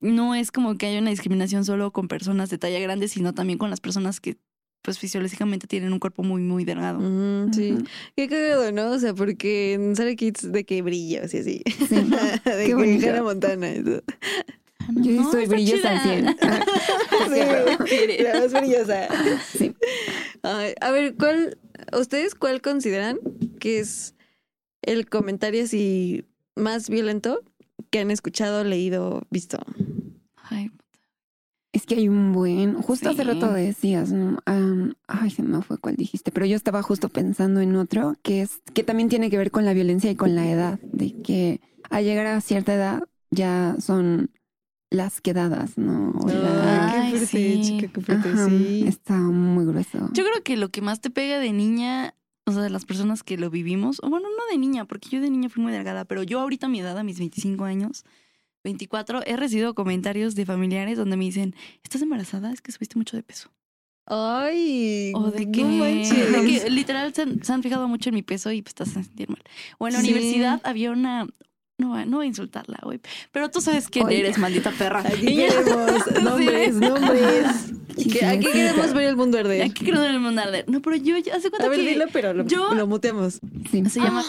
no 0.00 0.36
es 0.36 0.52
como 0.52 0.76
que 0.78 0.86
haya 0.86 1.00
una 1.00 1.10
discriminación 1.10 1.64
solo 1.64 1.90
con 1.92 2.06
personas 2.06 2.48
de 2.48 2.58
talla 2.58 2.78
grande, 2.78 3.08
sino 3.08 3.32
también 3.34 3.58
con 3.58 3.70
las 3.70 3.80
personas 3.80 4.20
que, 4.20 4.36
pues, 4.84 4.98
fisiológicamente 4.98 5.66
tienen 5.66 5.94
un 5.94 5.98
cuerpo 5.98 6.22
muy, 6.22 6.42
muy 6.42 6.64
delgado. 6.64 7.00
Sí. 7.52 7.74
Qué 8.14 8.28
cagado, 8.28 8.70
¿no? 8.70 8.90
O 8.90 8.98
sea, 8.98 9.14
porque 9.14 9.72
en 9.72 9.96
Sarah 9.96 10.14
Kids 10.14 10.52
de 10.52 10.64
que 10.64 10.82
brilla, 10.82 11.22
o 11.24 11.28
sea, 11.28 11.40
así. 11.40 11.62
Sí. 11.88 11.94
de 12.44 12.66
que 12.66 12.74
bonito. 12.74 13.08
Hannah 13.08 13.22
Montana. 13.22 13.72
todo. 13.82 14.02
Yo 14.96 15.12
No, 15.22 15.32
soy 15.32 15.46
brillosa 15.46 15.92
al 15.92 16.02
chida. 16.02 16.36
100. 17.78 17.88
Sí, 17.88 18.22
la 18.22 18.40
más 18.40 18.52
brillosa. 18.52 19.08
Sí. 19.56 19.74
Ay, 20.42 20.74
a 20.82 20.90
ver, 20.90 21.14
¿cuál, 21.16 21.56
ustedes 21.98 22.34
cuál 22.34 22.60
consideran 22.60 23.18
que 23.58 23.78
es 23.80 24.14
el 24.82 25.08
comentario 25.08 25.64
así 25.64 26.26
más 26.54 26.90
violento 26.90 27.40
que 27.88 28.00
han 28.00 28.10
escuchado, 28.10 28.62
leído, 28.64 29.22
visto? 29.30 29.58
Ay, 30.36 30.70
Es 31.74 31.86
que 31.86 31.96
hay 31.96 32.08
un 32.08 32.32
buen, 32.32 32.74
justo 32.80 33.10
hace 33.10 33.22
Sí. 33.24 33.28
rato 33.28 33.52
decías, 33.52 34.12
¿no? 34.12 34.38
Am, 34.46 34.94
ay, 35.08 35.30
se 35.30 35.42
me 35.42 35.60
fue 35.60 35.76
cuál 35.78 35.96
dijiste, 35.96 36.30
pero 36.30 36.46
yo 36.46 36.54
estaba 36.54 36.82
justo 36.84 37.08
pensando 37.08 37.60
en 37.60 37.74
otro 37.74 38.14
que 38.22 38.42
es 38.42 38.62
que 38.74 38.84
también 38.84 39.08
tiene 39.08 39.28
que 39.28 39.36
ver 39.36 39.50
con 39.50 39.64
la 39.64 39.72
violencia 39.74 40.08
y 40.10 40.14
con 40.14 40.36
la 40.36 40.48
edad, 40.48 40.78
de 40.92 41.20
que 41.22 41.60
al 41.90 42.04
llegar 42.04 42.26
a 42.28 42.40
cierta 42.40 42.74
edad 42.74 43.02
ya 43.32 43.74
son 43.80 44.30
las 44.88 45.20
quedadas, 45.20 45.76
¿no? 45.76 46.12
O 46.24 46.28
la- 46.28 46.84
Ay, 46.86 47.00
Ay, 47.00 47.12
qué 47.12 47.18
fuerte, 47.18 47.26
sí. 47.26 47.60
chica, 47.62 47.92
qué 47.92 48.00
fuerte, 48.00 48.28
Ajá, 48.28 48.46
sí. 48.48 48.84
está 48.86 49.14
muy 49.18 49.64
grueso. 49.66 49.98
Yo 50.12 50.22
creo 50.24 50.44
que 50.44 50.56
lo 50.56 50.68
que 50.68 50.80
más 50.80 51.00
te 51.00 51.10
pega 51.10 51.40
de 51.40 51.52
niña, 51.52 52.14
o 52.46 52.52
sea, 52.52 52.62
de 52.62 52.70
las 52.70 52.84
personas 52.84 53.24
que 53.24 53.36
lo 53.36 53.50
vivimos, 53.50 53.98
o 54.04 54.08
bueno, 54.10 54.28
no 54.28 54.42
de 54.52 54.58
niña, 54.58 54.84
porque 54.84 55.08
yo 55.08 55.20
de 55.20 55.28
niña 55.30 55.48
fui 55.48 55.60
muy 55.60 55.72
delgada, 55.72 56.04
pero 56.04 56.22
yo 56.22 56.38
ahorita 56.38 56.66
a 56.66 56.68
mi 56.70 56.78
edad, 56.78 56.96
a 56.96 57.02
mis 57.02 57.18
25 57.18 57.64
años, 57.64 58.04
24, 58.64 59.22
he 59.26 59.36
recibido 59.36 59.74
comentarios 59.74 60.34
de 60.34 60.44
familiares 60.46 60.98
donde 60.98 61.16
me 61.16 61.24
dicen, 61.24 61.54
¿estás 61.84 62.02
embarazada? 62.02 62.52
Es 62.52 62.60
que 62.60 62.72
subiste 62.72 62.96
mucho 62.98 63.16
de 63.16 63.22
peso. 63.22 63.50
Ay, 64.06 65.12
O 65.14 65.30
de 65.30 65.50
que, 65.50 65.62
no 65.62 65.68
manches. 65.68 66.32
de 66.32 66.44
que 66.46 66.70
literal 66.70 67.14
se 67.14 67.22
han, 67.22 67.42
se 67.44 67.52
han 67.52 67.62
fijado 67.62 67.88
mucho 67.88 68.10
en 68.10 68.14
mi 68.16 68.22
peso 68.22 68.50
y 68.52 68.60
pues 68.62 68.74
te 68.74 68.82
hacen 68.82 69.04
sentir 69.04 69.28
mal. 69.30 69.42
O 69.78 69.86
en 69.86 69.94
la 69.94 70.00
Sí. 70.00 70.10
universidad 70.10 70.60
había 70.64 70.90
una... 70.90 71.26
No, 71.76 72.04
no 72.06 72.18
voy 72.18 72.26
a 72.26 72.28
insultarla, 72.28 72.78
güey. 72.84 73.00
Pero 73.32 73.50
tú 73.50 73.60
sabes 73.60 73.88
quién 73.88 74.06
Oye. 74.06 74.20
eres, 74.20 74.38
maldita 74.38 74.70
perra. 74.70 75.00
Aquí 75.00 75.26
queremos 75.36 76.12
nombres, 76.22 76.74
nombres. 76.76 77.46
Que 78.12 78.24
aquí 78.24 78.46
queremos 78.46 78.92
ver 78.94 79.08
el 79.08 79.16
mundo 79.16 79.38
arder. 79.38 79.62
Aquí 79.62 79.84
quiero 79.84 80.00
dar 80.00 80.10
el 80.10 80.20
mundo 80.20 80.40
arder. 80.40 80.64
No, 80.68 80.80
pero 80.82 80.96
yo 80.96 81.18
ya 81.18 81.34
hace 81.36 81.50
cuenta 81.50 81.66
A 81.66 81.70
ver, 81.70 81.80
que 81.80 81.88
dilo, 81.88 82.04
pero 82.12 82.32
lo, 82.32 82.46
yo- 82.46 82.74
lo 82.74 82.86
muteamos. 82.86 83.40
Sí. 83.72 83.84
se 83.90 84.00
llama... 84.00 84.22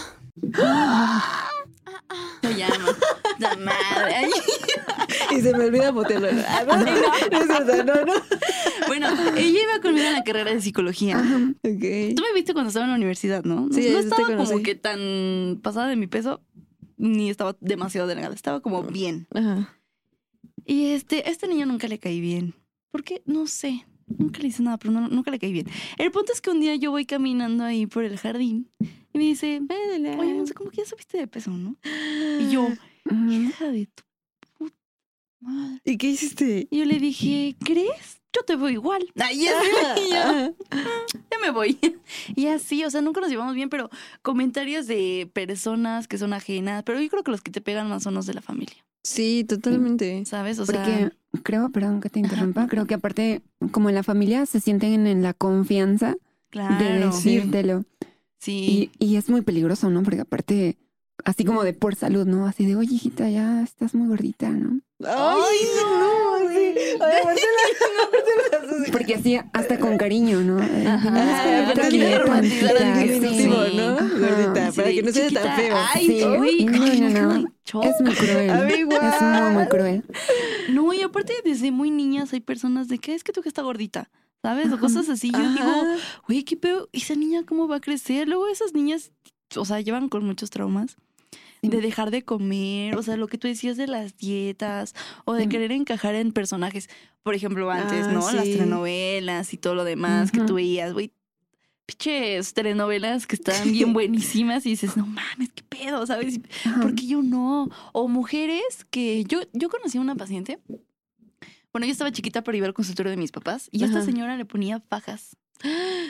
Se 2.42 2.56
llama... 2.56 2.86
La 3.40 3.56
madre. 3.58 4.30
Y 5.32 5.42
se 5.42 5.54
me 5.54 5.66
olvida 5.66 5.92
mutearlo. 5.92 6.28
Ah, 6.48 6.64
no, 6.66 7.84
no, 7.84 8.06
no. 8.06 8.14
Bueno, 8.88 9.08
ella 9.36 9.60
iba 9.62 9.82
conmigo 9.82 10.06
en 10.08 10.14
la 10.14 10.24
carrera 10.24 10.54
de 10.54 10.62
psicología. 10.62 11.18
Ajá. 11.20 11.40
Tú 11.62 11.70
me 11.72 12.34
viste 12.34 12.54
cuando 12.54 12.70
estaba 12.70 12.86
en 12.86 12.92
la 12.92 12.96
universidad, 12.98 13.44
¿no? 13.44 13.68
Sí, 13.72 13.90
no 13.92 14.00
estaba 14.00 14.36
como 14.38 14.64
que 14.64 14.76
tan 14.76 15.60
pasada 15.62 15.88
de 15.88 15.96
mi 15.98 16.08
peso, 16.08 16.42
ni 16.98 17.30
estaba 17.30 17.58
demasiado 17.60 18.08
delgada, 18.08 18.34
estaba 18.34 18.62
como 18.62 18.84
bien. 18.84 19.28
Ajá. 19.34 19.78
Y 20.66 20.88
este, 20.92 21.18
a 21.26 21.30
este 21.30 21.48
niño 21.48 21.66
nunca 21.66 21.88
le 21.88 22.00
caí 22.00 22.22
bien. 22.22 22.56
¿Por 22.92 23.04
qué? 23.04 23.22
No 23.26 23.48
sé. 23.48 23.86
Nunca 24.08 24.40
le 24.40 24.48
hice 24.48 24.64
nada, 24.64 24.78
pero 24.78 24.92
no- 24.94 25.10
nunca 25.10 25.30
le 25.32 25.40
caí 25.40 25.52
bien. 25.52 25.68
El 25.98 26.12
punto 26.12 26.32
es 26.32 26.40
que 26.40 26.52
un 26.52 26.60
día 26.62 26.76
yo 26.76 26.92
voy 26.92 27.06
caminando 27.06 27.64
ahí 27.66 27.86
por 27.86 28.04
el 28.06 28.18
jardín 28.18 28.70
y 29.16 29.18
me 29.18 29.24
dice, 29.24 29.62
oye, 30.18 30.34
no 30.34 30.46
sé, 30.46 30.54
como 30.54 30.70
que 30.70 30.78
ya 30.78 30.86
subiste 30.86 31.18
de 31.18 31.28
peso, 31.28 31.50
¿no? 31.52 31.78
Y 32.40 32.50
yo, 32.52 32.68
hija 33.30 33.72
de 33.72 33.86
tu 33.88 34.04
puta 34.58 34.76
madre. 35.40 35.82
¿Y 35.86 35.98
qué 35.98 36.10
hiciste? 36.10 36.68
Y 36.70 36.80
yo 36.80 36.86
le 36.86 37.00
dije, 37.00 37.56
¿crees? 37.64 38.20
Yo 38.34 38.44
te 38.44 38.58
veo 38.58 38.70
igual. 38.70 39.08
Ay, 39.18 39.48
así, 39.48 39.70
y 40.06 40.10
yo, 40.10 40.18
Ajá. 40.18 40.54
ya 41.32 41.40
me 41.42 41.52
voy. 41.52 41.80
Y 42.36 42.48
así, 42.48 42.84
o 42.84 42.92
sea, 42.92 43.00
nunca 43.00 43.22
nos 43.22 43.30
llevamos 43.30 43.56
bien, 43.56 43.70
pero 43.70 43.90
comentarios 44.22 44.86
de 44.88 45.30
personas 45.32 46.10
que 46.10 46.18
son 46.18 46.34
ajenas, 46.34 46.84
pero 46.84 47.00
yo 47.02 47.10
creo 47.10 47.24
que 47.24 47.32
los 47.32 47.42
que 47.42 47.52
te 47.52 47.62
pegan 47.62 47.88
más 47.88 48.04
son 48.04 48.16
los 48.16 48.26
de 48.26 48.34
la 48.34 48.42
familia, 48.42 48.86
Sí, 49.04 49.46
totalmente. 49.48 50.26
¿sabes? 50.26 50.60
O 50.60 50.66
Porque 50.66 50.84
sea, 50.84 51.12
creo, 51.44 51.70
perdón 51.70 52.02
que 52.02 52.10
te 52.10 52.20
interrumpa, 52.20 52.68
creo 52.68 52.86
que 52.86 52.96
aparte, 52.96 53.42
como 53.72 53.88
en 53.88 53.96
la 53.96 54.04
familia, 54.04 54.46
se 54.46 54.60
sienten 54.60 55.08
en 55.08 55.22
la 55.24 55.34
confianza 55.34 56.16
de 56.52 57.00
decírtelo. 57.06 57.82
Sí. 57.82 57.88
Y, 58.52 58.92
y 59.00 59.16
es 59.18 59.30
muy 59.30 59.42
peligroso, 59.42 59.90
¿no? 59.90 60.04
Porque 60.04 60.22
aparte, 60.22 60.78
así 61.24 61.46
como 61.46 61.64
de 61.64 61.74
por 61.74 61.96
salud, 61.96 62.26
¿no? 62.26 62.46
Así 62.48 62.66
de, 62.66 62.76
oye, 62.76 62.96
hijita, 62.96 63.30
ya 63.30 63.62
estás 63.64 63.96
muy 63.96 64.08
gordita, 64.08 64.50
¿no? 64.50 64.80
Ay, 65.06 65.58
no, 65.76 66.50
sí. 66.50 66.76
Ay, 67.02 67.18
aparte 67.22 67.42
la- 67.42 68.92
Porque 68.92 69.16
así, 69.16 69.38
hasta 69.54 69.80
con 69.80 69.98
cariño, 69.98 70.42
¿no? 70.42 70.58
Ajá, 70.60 71.12
"Ay, 71.14 71.52
Ay, 71.52 71.62
aparte 71.64 71.82
está 71.82 71.88
es 71.88 71.94
bien, 71.94 72.20
romantizar 72.22 72.76
el 72.78 73.10
Sí. 73.10 73.20
diminutivo, 73.20 73.56
¿no? 73.76 73.88
Ajá. 73.98 74.10
Gordita, 74.20 74.72
para 74.74 74.90
que 74.92 75.04
no 75.04 75.12
sea 75.12 75.30
tan 75.32 75.56
feo. 75.58 75.76
Ay, 75.94 76.08
Sí. 76.08 76.24
uy, 76.26 76.66
No, 76.66 76.84
ay, 76.84 77.02
no, 77.02 77.10
no. 77.10 77.84
Es 77.84 78.02
muy 78.02 78.14
cruel. 78.14 78.50
Es 78.50 78.86
muy, 79.22 79.54
muy 79.54 79.66
cruel. 79.68 80.04
No, 80.72 80.94
y 80.94 81.02
aparte 81.02 81.34
desde 81.44 81.72
muy 81.72 81.92
niñas 81.92 82.32
hay 82.34 82.40
personas 82.40 82.88
de 82.88 83.00
que 83.00 83.16
es 83.16 83.24
que 83.24 83.34
tú 83.34 83.42
que 83.42 83.50
está 83.50 83.62
gordita, 83.64 84.10
¿sabes? 84.46 84.72
O 84.72 84.80
cosas 84.80 85.10
así. 85.10 85.32
Yo 85.32 85.40
digo, 85.40 85.70
Ajá. 85.72 85.96
Güey, 86.28 86.44
qué 86.44 86.56
pedo, 86.56 86.88
esa 86.94 87.16
niña 87.16 87.42
cómo 87.48 87.68
va 87.68 87.78
a 87.78 87.80
crecer. 87.82 88.28
Luego 88.28 88.48
esas 88.48 88.74
niñas, 88.76 89.12
o 89.56 89.66
sea, 89.66 89.82
llevan 89.82 90.08
con 90.08 90.24
muchos 90.24 90.52
traumas 90.52 90.98
de 91.64 91.82
dejar 91.82 92.12
de 92.12 92.22
comer, 92.24 92.96
o 92.96 93.02
sea, 93.02 93.18
lo 93.18 93.26
que 93.28 93.40
tú 93.40 93.48
decías 93.48 93.76
de 93.76 93.88
las 93.88 94.18
dietas 94.18 94.94
o 95.26 95.34
de 95.34 95.50
querer 95.50 95.72
encajar 95.72 96.14
en 96.14 96.32
personajes, 96.32 96.90
por 97.24 97.34
ejemplo, 97.34 97.72
antes, 97.72 98.06
Ah, 98.06 98.12
¿no? 98.12 98.32
Las 98.32 98.46
sí. 98.46 98.52
telenovelas 98.54 99.52
y 99.52 99.58
todo 99.58 99.74
lo 99.74 99.84
demás 99.84 100.32
que 100.32 100.40
Ujú. 100.42 100.48
tú 100.50 100.54
veías, 100.56 100.94
güey. 100.94 101.12
Piches 101.88 102.54
telenovelas 102.54 103.26
que 103.26 103.36
estaban 103.36 103.72
bien 103.72 103.94
buenísimas 103.94 104.64
y 104.68 104.70
dices, 104.72 104.96
no 104.96 105.08
mames, 105.08 105.50
qué 105.56 105.64
pedo, 105.64 106.06
¿sabes? 106.06 106.40
Ajá. 106.66 106.82
Porque 106.84 107.08
yo 107.08 107.24
no. 107.24 107.70
O 107.94 108.08
mujeres 108.08 108.86
que 108.92 109.24
yo, 109.24 109.40
yo 109.54 109.70
conocí 109.70 109.98
a 109.98 110.02
una 110.02 110.16
paciente. 110.16 110.60
Bueno, 111.76 111.88
yo 111.88 111.92
estaba 111.92 112.10
chiquita 112.10 112.42
pero 112.42 112.56
iba 112.58 112.68
al 112.68 112.74
consultorio 112.74 113.10
de 113.10 113.18
mis 113.18 113.34
papás 113.34 113.68
y 113.70 113.84
esta 113.84 114.02
señora 114.02 114.38
le 114.38 114.46
ponía 114.46 114.80
fajas 114.80 115.36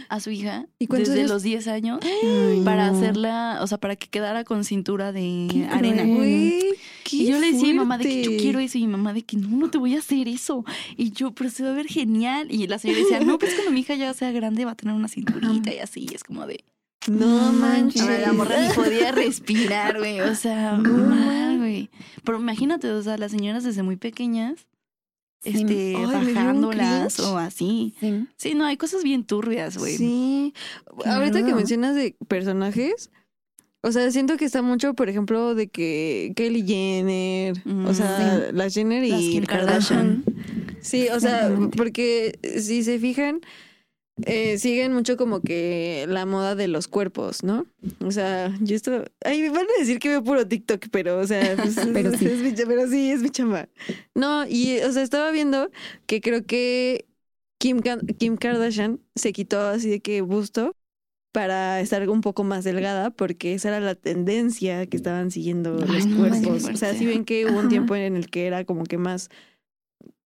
a 0.09 0.19
su 0.19 0.29
hija 0.29 0.67
¿Y 0.77 0.85
cuántos 0.85 1.09
desde 1.09 1.21
años? 1.21 1.31
los 1.31 1.41
10 1.41 1.67
años 1.69 1.99
Ay, 2.03 2.61
para 2.63 2.91
no. 2.91 2.95
hacerla, 2.95 3.57
o 3.63 3.65
sea, 3.65 3.79
para 3.79 3.95
que 3.95 4.07
quedara 4.07 4.43
con 4.43 4.63
cintura 4.63 5.11
de 5.11 5.47
Qué 5.51 5.65
arena. 5.65 6.03
Güey, 6.03 6.75
qué 7.03 7.15
Y 7.15 7.25
yo 7.29 7.39
le 7.39 7.51
decía 7.51 7.69
a 7.69 7.73
mi 7.73 7.79
mamá 7.79 7.97
de 7.97 8.03
que 8.03 8.23
yo 8.25 8.37
quiero 8.37 8.59
eso 8.59 8.77
y 8.77 8.81
mi 8.81 8.91
mamá 8.91 9.11
de 9.13 9.23
que 9.23 9.37
no, 9.37 9.47
no 9.57 9.71
te 9.71 9.79
voy 9.79 9.95
a 9.95 9.99
hacer 10.01 10.27
eso. 10.27 10.63
Y 10.97 11.09
yo, 11.13 11.31
pero 11.31 11.49
se 11.49 11.63
va 11.63 11.71
a 11.71 11.73
ver 11.73 11.87
genial. 11.87 12.45
Y 12.51 12.67
la 12.67 12.77
señora 12.77 12.99
decía, 12.99 13.19
no, 13.21 13.39
pues 13.39 13.55
cuando 13.55 13.71
mi 13.71 13.79
hija 13.79 13.95
ya 13.95 14.13
sea 14.13 14.31
grande 14.31 14.65
va 14.65 14.73
a 14.73 14.75
tener 14.75 14.93
una 14.93 15.07
cinturita 15.07 15.73
y 15.73 15.79
así. 15.79 16.05
Y 16.07 16.13
es 16.13 16.23
como 16.23 16.45
de, 16.45 16.63
No 17.07 17.51
No 17.51 17.53
manches. 17.53 18.03
Ahora 18.03 18.19
la 18.19 18.33
morra 18.33 18.67
ni 18.67 18.71
podía 18.71 19.11
respirar, 19.13 19.97
güey. 19.97 20.19
O 20.19 20.35
sea, 20.35 20.73
No. 20.73 20.93
mal, 21.07 21.57
güey. 21.57 21.89
Pero 22.23 22.39
imagínate, 22.39 22.91
o 22.91 23.01
sea, 23.01 23.17
las 23.17 23.31
señoras 23.31 23.63
desde 23.63 23.81
muy 23.81 23.95
pequeñas 23.95 24.67
este, 25.45 25.95
Ay, 25.95 26.05
bajándolas 26.05 27.19
o 27.19 27.37
así. 27.37 27.93
Sí. 27.99 28.27
Sí, 28.37 28.53
no, 28.55 28.65
hay 28.65 28.77
cosas 28.77 29.03
bien 29.03 29.23
turbias, 29.23 29.77
güey. 29.77 29.97
Sí. 29.97 30.53
Ahorita 31.05 31.45
que 31.45 31.53
mencionas 31.53 31.95
de 31.95 32.15
personajes, 32.27 33.09
o 33.81 33.91
sea, 33.91 34.09
siento 34.09 34.35
que 34.37 34.45
está 34.45 34.63
mucho, 34.63 34.95
por 34.95 35.09
ejemplo, 35.09 35.53
de 35.53 35.67
que 35.67 36.33
Kylie 36.35 36.65
Jenner, 36.65 37.61
Mm, 37.65 37.85
o 37.85 37.93
sea, 37.93 38.49
las 38.51 38.73
Jenner 38.73 39.07
Las 39.07 39.21
y 39.21 39.31
Kim 39.31 39.45
Kardashian. 39.45 40.23
Sí, 40.81 41.07
o 41.09 41.19
sea, 41.19 41.55
porque 41.77 42.39
si 42.59 42.83
se 42.83 42.99
fijan, 42.99 43.41
eh, 44.25 44.57
siguen 44.57 44.93
mucho 44.93 45.17
como 45.17 45.41
que 45.41 46.05
la 46.07 46.25
moda 46.25 46.55
de 46.55 46.67
los 46.67 46.87
cuerpos, 46.87 47.43
¿no? 47.43 47.65
O 47.99 48.11
sea, 48.11 48.55
yo 48.61 48.75
esto... 48.75 49.03
Ay, 49.23 49.41
me 49.41 49.49
van 49.49 49.65
a 49.65 49.79
decir 49.79 49.99
que 49.99 50.09
veo 50.09 50.23
puro 50.23 50.47
TikTok, 50.47 50.87
pero, 50.91 51.19
o 51.19 51.27
sea, 51.27 51.55
pues, 51.57 51.75
Pero 51.93 52.09
es- 52.09 52.19
sí. 52.19 52.25
es 52.25 52.39
mi 52.39 52.51
pero 52.53 52.87
sí, 52.87 53.11
es 53.11 53.21
mi 53.21 53.29
chamba. 53.29 53.67
No, 54.13 54.47
y, 54.47 54.79
o 54.79 54.91
sea, 54.91 55.03
estaba 55.03 55.31
viendo 55.31 55.69
que 56.05 56.21
creo 56.21 56.45
que 56.45 57.05
Kim, 57.59 57.81
Kim 58.17 58.37
Kardashian 58.37 59.01
se 59.15 59.33
quitó 59.33 59.59
así 59.61 59.89
de 59.89 59.99
que 59.99 60.21
busto 60.21 60.75
para 61.33 61.81
estar 61.81 62.07
un 62.09 62.21
poco 62.21 62.45
más 62.45 62.63
delgada 62.63 63.09
porque 63.09 63.53
esa 63.53 63.67
era 63.67 63.81
la 63.81 63.95
tendencia 63.95 64.85
que 64.87 64.95
estaban 64.95 65.31
siguiendo 65.31 65.77
Ay, 65.85 65.93
los 65.93 66.05
no, 66.07 66.17
cuerpos. 66.19 66.69
O 66.69 66.77
sea, 66.77 66.93
si 66.93 67.05
ven 67.05 67.25
que 67.25 67.45
hubo 67.45 67.59
un 67.59 67.67
tiempo 67.67 67.95
en 67.95 68.15
el 68.15 68.29
que 68.29 68.47
era 68.47 68.63
como 68.63 68.85
que 68.85 68.97
más 68.97 69.29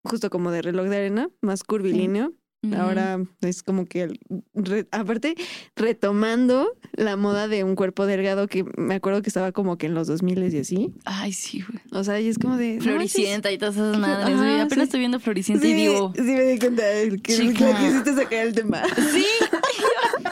justo 0.04 0.30
como 0.30 0.52
de 0.52 0.62
reloj 0.62 0.88
de 0.88 0.98
arena, 0.98 1.30
más 1.42 1.64
curvilíneo. 1.64 2.34
Ahora 2.78 3.20
es 3.42 3.64
como 3.64 3.86
que, 3.86 4.02
el 4.04 4.20
re- 4.54 4.86
aparte, 4.92 5.36
retomando 5.78 6.76
la 6.92 7.16
moda 7.16 7.48
de 7.48 7.64
un 7.64 7.76
cuerpo 7.76 8.06
delgado 8.06 8.48
que 8.48 8.66
me 8.76 8.96
acuerdo 8.96 9.22
que 9.22 9.30
estaba 9.30 9.54
como 9.54 9.78
que 9.78 9.86
en 9.88 9.94
los 9.94 10.08
2000 10.08 10.54
y 10.54 10.60
así. 10.60 10.94
Ay, 11.06 11.32
sí, 11.32 11.62
güey. 11.62 11.80
O 11.94 12.04
sea, 12.04 12.20
y 12.20 12.28
es 12.28 12.38
como 12.38 12.58
de... 12.58 12.76
no. 12.76 12.82
Floricienta 12.84 13.50
y 13.52 13.58
todas 13.58 13.76
esas 13.76 13.98
madres, 13.98 14.36
güey. 14.38 14.56
Apenas 14.60 14.74
sí. 14.74 14.82
estoy 14.82 15.00
viendo 15.00 15.20
Floricienta 15.22 15.64
Sí, 15.66 15.72
y 15.72 15.74
digo, 15.76 16.12
sí 16.16 16.22
me 16.22 16.44
di 16.44 16.60
cuenta 16.60 16.84
que 16.84 17.18
quisiste 17.18 18.14
sacar 18.16 18.48
el 18.48 18.54
tema. 18.54 18.84
sí. 19.14 19.26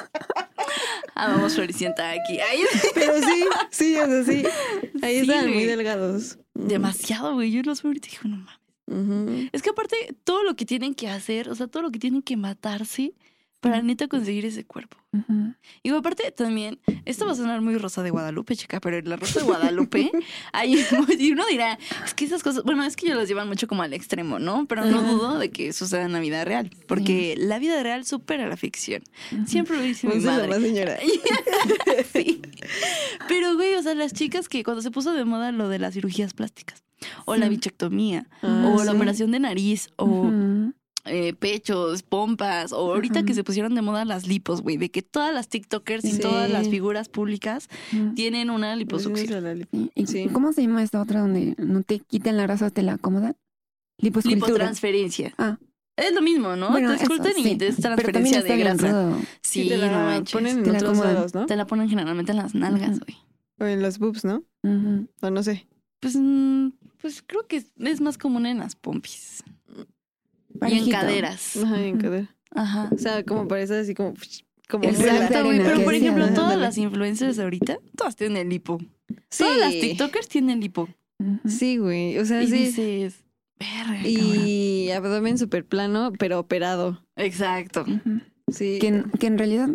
ah, 1.16 1.28
vamos 1.30 1.56
Floricienta 1.56 2.10
aquí. 2.12 2.40
Ay, 2.40 2.60
Pero 2.94 3.14
sí, 3.22 3.46
sí, 3.72 3.96
o 3.98 4.06
sea, 4.06 4.24
sí. 4.24 4.44
Ahí 5.02 5.16
Sí, 5.16 5.22
estaban 5.30 5.54
muy 5.54 5.64
delgados. 5.64 6.40
demasiado, 6.54 7.34
güey. 7.36 7.52
Yo 7.52 7.62
los 7.64 7.82
veo 7.84 7.90
ahorita 7.92 8.08
y 8.08 8.12
digo, 8.12 8.22
no 8.26 8.38
mames. 8.38 8.67
Es 8.88 9.62
que 9.62 9.70
aparte, 9.70 10.16
todo 10.24 10.44
lo 10.44 10.56
que 10.56 10.66
tienen 10.66 10.96
que 10.96 11.10
hacer, 11.10 11.50
o 11.50 11.56
sea, 11.56 11.68
todo 11.68 11.84
lo 11.84 11.92
que 11.92 12.00
tienen 12.00 12.22
que 12.22 12.38
matarse 12.38 13.14
para 13.60 13.82
neta 13.82 14.08
conseguir 14.08 14.46
ese 14.46 14.66
cuerpo. 14.66 14.98
Y 15.82 15.90
aparte 15.90 16.32
también, 16.32 16.80
esto 17.06 17.26
va 17.26 17.32
a 17.32 17.36
sonar 17.36 17.62
muy 17.62 17.76
rosa 17.78 18.04
de 18.04 18.12
Guadalupe, 18.12 18.56
chica, 18.56 18.80
pero 18.80 18.98
en 18.98 19.10
la 19.10 19.16
rosa 19.16 19.40
de 19.40 19.46
Guadalupe 19.48 20.12
hay, 20.54 20.76
y 21.20 21.32
uno 21.32 21.44
dirá, 21.50 21.80
es 22.06 22.14
que 22.14 22.26
esas 22.26 22.44
cosas, 22.44 22.64
bueno, 22.64 22.84
es 22.84 22.96
que 22.96 23.08
ellos 23.08 23.18
las 23.18 23.28
llevan 23.28 23.48
mucho 23.48 23.68
como 23.68 23.82
al 23.82 23.94
extremo, 23.94 24.38
¿no? 24.38 24.68
Pero 24.68 24.86
no 24.86 25.02
dudo 25.02 25.40
de 25.40 25.50
que 25.50 25.74
suceda 25.74 26.04
en 26.04 26.14
la 26.14 26.20
vida 26.20 26.46
real, 26.46 26.70
porque 26.88 27.36
la 27.38 27.58
vida 27.58 27.82
real 27.82 28.06
supera 28.06 28.48
la 28.48 28.58
ficción. 28.58 29.02
Siempre 29.48 29.78
lo 29.78 29.82
dice 29.82 30.08
mi 30.08 30.20
madre. 30.20 30.54
señora. 30.62 30.98
sí. 32.14 32.42
Pero, 33.28 33.56
güey, 33.56 33.74
o 33.76 33.82
sea, 33.82 33.96
las 33.96 34.14
chicas 34.14 34.48
que 34.50 34.64
cuando 34.64 34.82
se 34.84 34.92
puso 34.92 35.14
de 35.14 35.26
moda 35.26 35.52
lo 35.52 35.68
de 35.70 35.80
las 35.80 35.96
cirugías 35.96 36.34
plásticas, 36.34 36.84
o 37.26 37.36
la 37.36 37.50
bichectomía, 37.50 38.28
Ah, 38.42 38.74
o 38.76 38.84
la 38.84 38.92
operación 38.92 39.32
de 39.32 39.40
nariz, 39.40 39.90
o. 39.96 40.30
eh, 41.10 41.34
pechos, 41.34 42.04
pompas, 42.04 42.72
o 42.74 42.94
ahorita 42.94 43.24
que 43.24 43.34
se 43.34 43.44
pusieron 43.44 43.76
de 43.76 43.82
moda 43.82 44.06
las 44.06 44.28
lipos, 44.28 44.62
güey, 44.62 44.78
de 44.78 44.90
que 44.92 45.02
todas 45.02 45.34
las 45.34 45.50
TikTokers 45.50 46.06
y 46.06 46.12
Sí. 46.14 46.20
todas 46.20 46.50
las 46.50 46.70
figuras 46.70 47.10
públicas 47.10 47.70
tienen 48.16 48.50
una 48.50 48.76
liposucción. 48.76 49.68
Sí. 49.72 49.90
¿Y 49.96 50.08
Sí. 50.08 50.28
¿Cómo 50.32 50.54
se 50.54 50.62
llama 50.62 50.84
esta 50.84 51.02
otra 51.02 51.22
donde 51.22 51.56
no 51.58 51.84
te 51.84 52.00
quitan 52.00 52.38
la 52.38 52.44
grasa, 52.44 52.70
te 52.70 52.84
la 52.84 52.94
acomodan? 52.94 53.36
Liposcultura. 54.00 54.48
Lipotransferencia. 54.48 55.34
Ah. 55.38 55.58
Es 55.96 56.08
Es 56.10 56.14
lo 56.14 56.22
mismo, 56.22 56.56
¿no? 56.56 56.70
Bueno, 56.70 56.92
te 56.96 57.34
sí. 57.34 57.50
y 57.54 57.56
te 57.58 57.68
es 57.70 57.76
Pero 57.78 57.96
también 57.96 58.12
transferencia 58.14 58.40
está 58.40 58.54
de 58.54 58.60
grasa. 58.60 58.88
rudo. 58.92 59.20
Sí, 59.42 59.68
te 59.68 59.78
la 59.78 59.88
no 59.92 59.98
manches. 60.06 60.32
ponen 60.34 60.58
en 60.60 60.64
Te 60.64 60.72
la 60.72 60.78
otros 60.78 60.92
acomodan. 60.92 61.14
lados, 61.16 61.34
¿no? 61.34 61.46
Te 61.48 61.56
la 61.56 61.66
ponen 61.66 61.90
generalmente 61.90 62.32
en 62.34 62.38
las 62.38 62.54
nalgas, 62.54 63.00
güey. 63.00 63.18
O 63.60 63.66
en 63.66 63.82
los 63.82 63.98
boobs, 63.98 64.24
¿no? 64.24 64.44
O 65.22 65.30
no 65.32 65.42
sé. 65.42 65.68
Pues, 66.00 66.16
mm, 66.16 66.70
pues 67.02 67.24
creo 67.26 67.48
que 67.48 67.56
es, 67.58 67.72
es 67.80 68.02
más 68.02 68.20
común 68.20 68.46
en 68.46 68.60
las 68.60 68.76
pompis. 68.76 69.44
Y 70.68 70.78
en 70.80 70.90
caderas. 70.90 71.58
Ajá, 71.58 71.82
en 71.84 71.96
Ujú. 71.96 72.02
cadera. 72.04 72.36
Ajá. 72.52 72.90
O 72.94 72.98
sea, 72.98 73.24
como 73.24 73.48
parece 73.48 73.78
así 73.80 73.94
como... 73.94 74.14
como 74.70 74.84
El 74.86 74.96
Exacto, 74.96 75.44
güey. 75.46 75.60
Pero 75.62 75.84
por 75.84 75.94
ejemplo, 75.94 76.26
todas 76.30 76.40
Ándale. 76.54 76.62
las 76.62 76.78
influencers 76.78 77.38
de 77.38 77.44
ahorita, 77.44 77.78
todas 77.96 78.16
tienen 78.16 78.38
el 78.38 78.50
lipo. 78.50 78.80
Sí. 79.30 79.44
Todas 79.44 79.58
las 79.58 79.72
TikTokers 79.72 80.28
tienen 80.28 80.60
lipo. 80.62 80.90
Ujú. 81.20 81.40
Sí, 81.50 81.78
güey. 81.78 82.18
O 82.20 82.26
sea, 82.26 82.42
Y 82.44 82.48
sí. 82.48 82.58
dices, 82.58 83.24
verga, 83.60 83.86
cabrón". 83.86 84.02
Y 84.06 84.92
abdomen 84.92 85.38
súper 85.38 85.66
plano, 85.66 86.12
pero 86.18 86.40
operado. 86.40 87.04
Exacto. 87.16 87.86
Sí. 88.52 88.78
Que, 88.80 88.88
en- 88.88 89.12
que 89.12 89.28
en 89.28 89.38
realidad, 89.38 89.70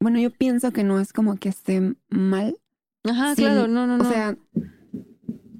bueno, 0.00 0.18
yo 0.20 0.30
pienso 0.30 0.70
que 0.72 0.84
no 0.84 1.00
es 1.00 1.12
como 1.12 1.36
que 1.36 1.48
esté 1.48 1.94
mal. 2.08 2.56
Ajá, 3.04 3.34
Sí, 3.34 3.42
claro, 3.42 3.66
no, 3.68 3.86
no, 3.86 3.96
no. 3.98 4.04
O 4.04 4.08
sea, 4.10 4.36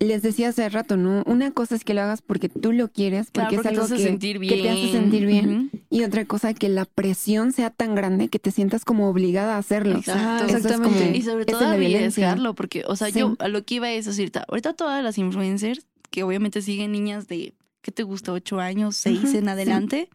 les 0.04 0.22
decía 0.22 0.48
hace 0.50 0.68
rato, 0.68 0.96
¿no? 0.96 1.22
Una 1.26 1.50
cosa 1.50 1.74
es 1.74 1.84
que 1.84 1.94
lo 1.94 2.02
hagas 2.02 2.22
porque 2.22 2.48
tú 2.48 2.72
lo 2.72 2.88
quieres, 2.88 3.30
Claro, 3.30 3.50
porque, 3.50 3.56
porque 3.56 3.56
es 3.56 3.62
te 3.62 3.68
algo 3.68 3.82
hace 3.84 3.96
que, 3.96 4.02
sentir 4.10 4.38
bien. 4.38 4.54
que 4.56 4.62
te 4.62 4.70
hace 4.70 4.92
sentir 4.92 5.26
bien. 5.26 5.70
Y 5.90 6.04
otra 6.04 6.24
cosa, 6.24 6.54
que 6.54 6.68
la 6.68 6.84
presión 6.84 7.52
sea 7.52 7.70
tan 7.70 7.94
grande 7.94 8.28
que 8.28 8.38
te 8.38 8.50
sientas 8.50 8.84
como 8.84 9.08
obligada 9.08 9.56
a 9.56 9.58
hacerlo. 9.58 9.98
Exacto. 9.98 10.46
Es 10.46 10.54
exactamente. 10.54 11.04
como- 11.04 11.16
Y 11.16 11.22
sobre 11.22 11.44
todo 11.44 11.66
arriesgarlo, 11.66 12.54
porque, 12.54 12.84
o 12.86 12.96
sea, 12.96 13.08
Sí. 13.10 13.18
yo 13.20 13.36
a 13.38 13.48
lo 13.48 13.64
que 13.64 13.76
iba 13.76 13.90
es 13.92 14.06
decirte, 14.06 14.40
ahorita 14.48 14.72
todas 14.74 15.02
las 15.04 15.18
influencers, 15.18 15.86
que 16.10 16.22
obviamente 16.22 16.62
siguen 16.62 16.92
niñas 16.92 17.28
de, 17.28 17.54
¿qué 17.80 17.92
te 17.92 18.02
gusta? 18.02 18.32
¿Ocho 18.32 18.60
años, 18.60 18.96
seis 18.96 19.18
Ujú, 19.24 19.38
en 19.38 19.90
sí. 19.90 20.08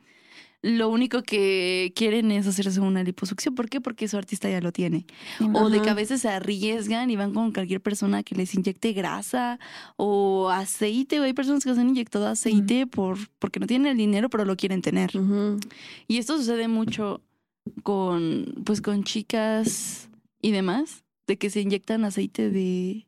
Lo 0.68 0.90
único 0.90 1.24
que 1.24 1.94
quieren 1.96 2.30
es 2.30 2.46
hacerse 2.46 2.82
una 2.82 3.02
liposucción. 3.02 3.56
¿Por 3.56 3.70
qué? 3.70 3.80
Porque 3.80 4.10
su 4.10 4.18
artista 4.18 4.50
ya 4.50 4.60
lo 4.60 4.74
tiene. 4.74 5.06
O 5.54 5.70
de 5.70 5.82
que 5.82 5.90
a 5.90 5.94
veces 5.94 6.20
se 6.20 6.28
arriesgan 6.28 7.10
y 7.10 7.16
van 7.16 7.34
con 7.34 7.54
cualquier 7.54 7.80
persona 7.80 8.22
que 8.22 8.36
les 8.36 8.54
inyecte 8.54 8.92
grasa 8.92 9.60
o 9.96 10.50
aceite. 10.50 11.20
Hay 11.20 11.32
personas 11.32 11.64
que 11.64 11.74
se 11.74 11.80
han 11.80 11.88
inyectado 11.88 12.28
aceite 12.28 12.86
por, 12.86 13.18
porque 13.40 13.62
no 13.62 13.68
tienen 13.68 13.94
el 13.94 13.98
dinero, 13.98 14.30
pero 14.30 14.44
lo 14.44 14.58
quieren 14.58 14.82
tener. 14.82 15.12
Y 16.06 16.18
esto 16.18 16.38
sucede 16.38 16.68
mucho 16.68 17.22
con, 17.84 18.54
pues, 18.66 18.82
con 18.82 19.06
chicas 19.06 20.10
y 20.42 20.52
demás, 20.52 21.06
de 21.28 21.38
que 21.38 21.50
se 21.50 21.62
inyectan 21.62 22.04
aceite 22.04 22.50
de... 22.50 23.08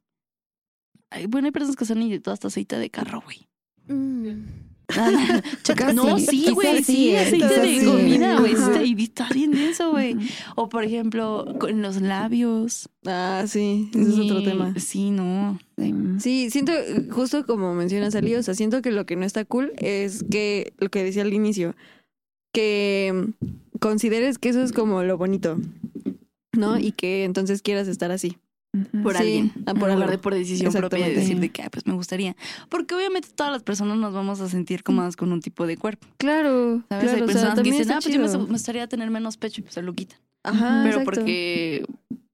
Bueno, 1.27 1.47
hay 1.47 1.51
personas 1.51 1.75
que 1.75 1.83
se 1.83 1.91
han 1.91 2.01
inyectado 2.01 2.33
hasta 2.33 2.47
aceite 2.47 2.77
de 2.77 2.89
carro, 2.89 3.21
güey. 3.21 3.49
No, 5.93 6.17
sí, 6.17 6.51
güey, 6.51 6.83
sí, 6.83 7.15
aceite 7.15 7.59
de 7.59 7.85
comida, 7.85 8.39
güey. 8.39 8.53
Está, 9.03 9.29
bien 9.29 9.51
denso, 9.51 9.91
güey. 9.91 10.15
O, 10.55 10.69
por 10.69 10.83
ejemplo, 10.83 11.45
con 11.59 11.81
los 11.81 12.01
labios. 12.01 12.89
Ah, 13.05 13.45
sí, 13.47 13.89
ese 13.93 14.09
es 14.09 14.19
otro 14.19 14.43
tema. 14.43 14.73
Sí, 14.77 15.11
no. 15.11 15.59
Sí. 16.19 16.49
Siento, 16.49 16.73
justo 17.11 17.45
como 17.45 17.73
mencionas 17.73 18.15
Ali, 18.15 18.35
o 18.35 18.43
sea, 18.43 18.53
siento 18.53 18.81
que 18.81 18.91
lo 18.91 19.05
que 19.05 19.15
no 19.15 19.25
está 19.25 19.45
cool 19.45 19.73
es 19.77 20.23
que, 20.29 20.73
lo 20.77 20.89
que 20.89 21.03
decía 21.03 21.21
al 21.21 21.33
inicio, 21.33 21.75
que 22.53 23.27
consideres 23.79 24.37
que 24.37 24.49
eso 24.49 24.61
es 24.61 24.71
como 24.71 25.03
lo 25.03 25.17
bonito, 25.17 25.57
¿no? 26.53 26.79
Y 26.79 26.91
que 26.91 27.23
entonces 27.23 27.61
quieras 27.61 27.87
estar 27.87 28.11
así. 28.11 28.37
Por 29.03 29.13
Sí, 29.13 29.19
alguien. 29.21 29.51
en 29.55 29.63
por 29.65 29.75
lugar 29.89 29.91
algo. 30.03 30.11
de 30.11 30.17
por 30.19 30.33
decisión 30.35 30.71
propia 30.71 31.07
de 31.07 31.15
decir 31.15 31.39
de 31.39 31.49
que, 31.49 31.63
ah, 31.63 31.69
pues 31.71 31.87
me 31.87 31.93
gustaría. 31.93 32.35
Porque 32.69 32.93
obviamente 32.93 33.29
todas 33.33 33.51
las 33.51 33.63
personas 33.63 33.97
nos 33.97 34.13
vamos 34.13 34.41
a 34.41 34.49
sentir 34.49 34.83
cómodas 34.83 35.15
con 35.15 35.31
un 35.31 35.41
tipo 35.41 35.65
de 35.65 35.75
cuerpo. 35.77 36.07
Claro, 36.17 36.83
¿Sabes? 36.89 37.09
claro, 37.09 37.17
Hay 37.17 37.21
o 37.23 37.25
sea, 37.25 37.25
personas 37.25 37.55
que 37.55 37.71
dicen, 37.71 37.91
ah, 37.91 37.99
pues 38.01 38.13
yo 38.13 38.21
me, 38.39 38.45
gustaría 38.45 38.87
tener 38.87 39.09
menos 39.09 39.37
pecho 39.37 39.61
y 39.61 39.63
pues 39.63 39.73
se 39.73 39.81
lo 39.81 39.93
quitan. 39.93 40.19
Ajá, 40.43 40.81
Pero 40.83 40.99
exacto. 40.99 41.03
porque, 41.21 41.83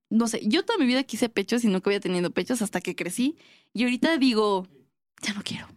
no 0.10 0.28
sé, 0.28 0.42
yo 0.46 0.66
toda 0.66 0.78
mi 0.78 0.86
vida 0.86 1.04
quise 1.04 1.30
pechos 1.30 1.64
y 1.64 1.68
nunca 1.68 1.90
había 1.90 2.02
tenido 2.02 2.30
pechos 2.32 2.62
hasta 2.62 2.82
que 2.82 2.96
crecí. 2.96 3.38
Y 3.74 3.84
ahorita 3.84 4.18
digo, 4.18 4.68
ya 5.22 5.34
no 5.34 5.42
quiero. 5.44 5.68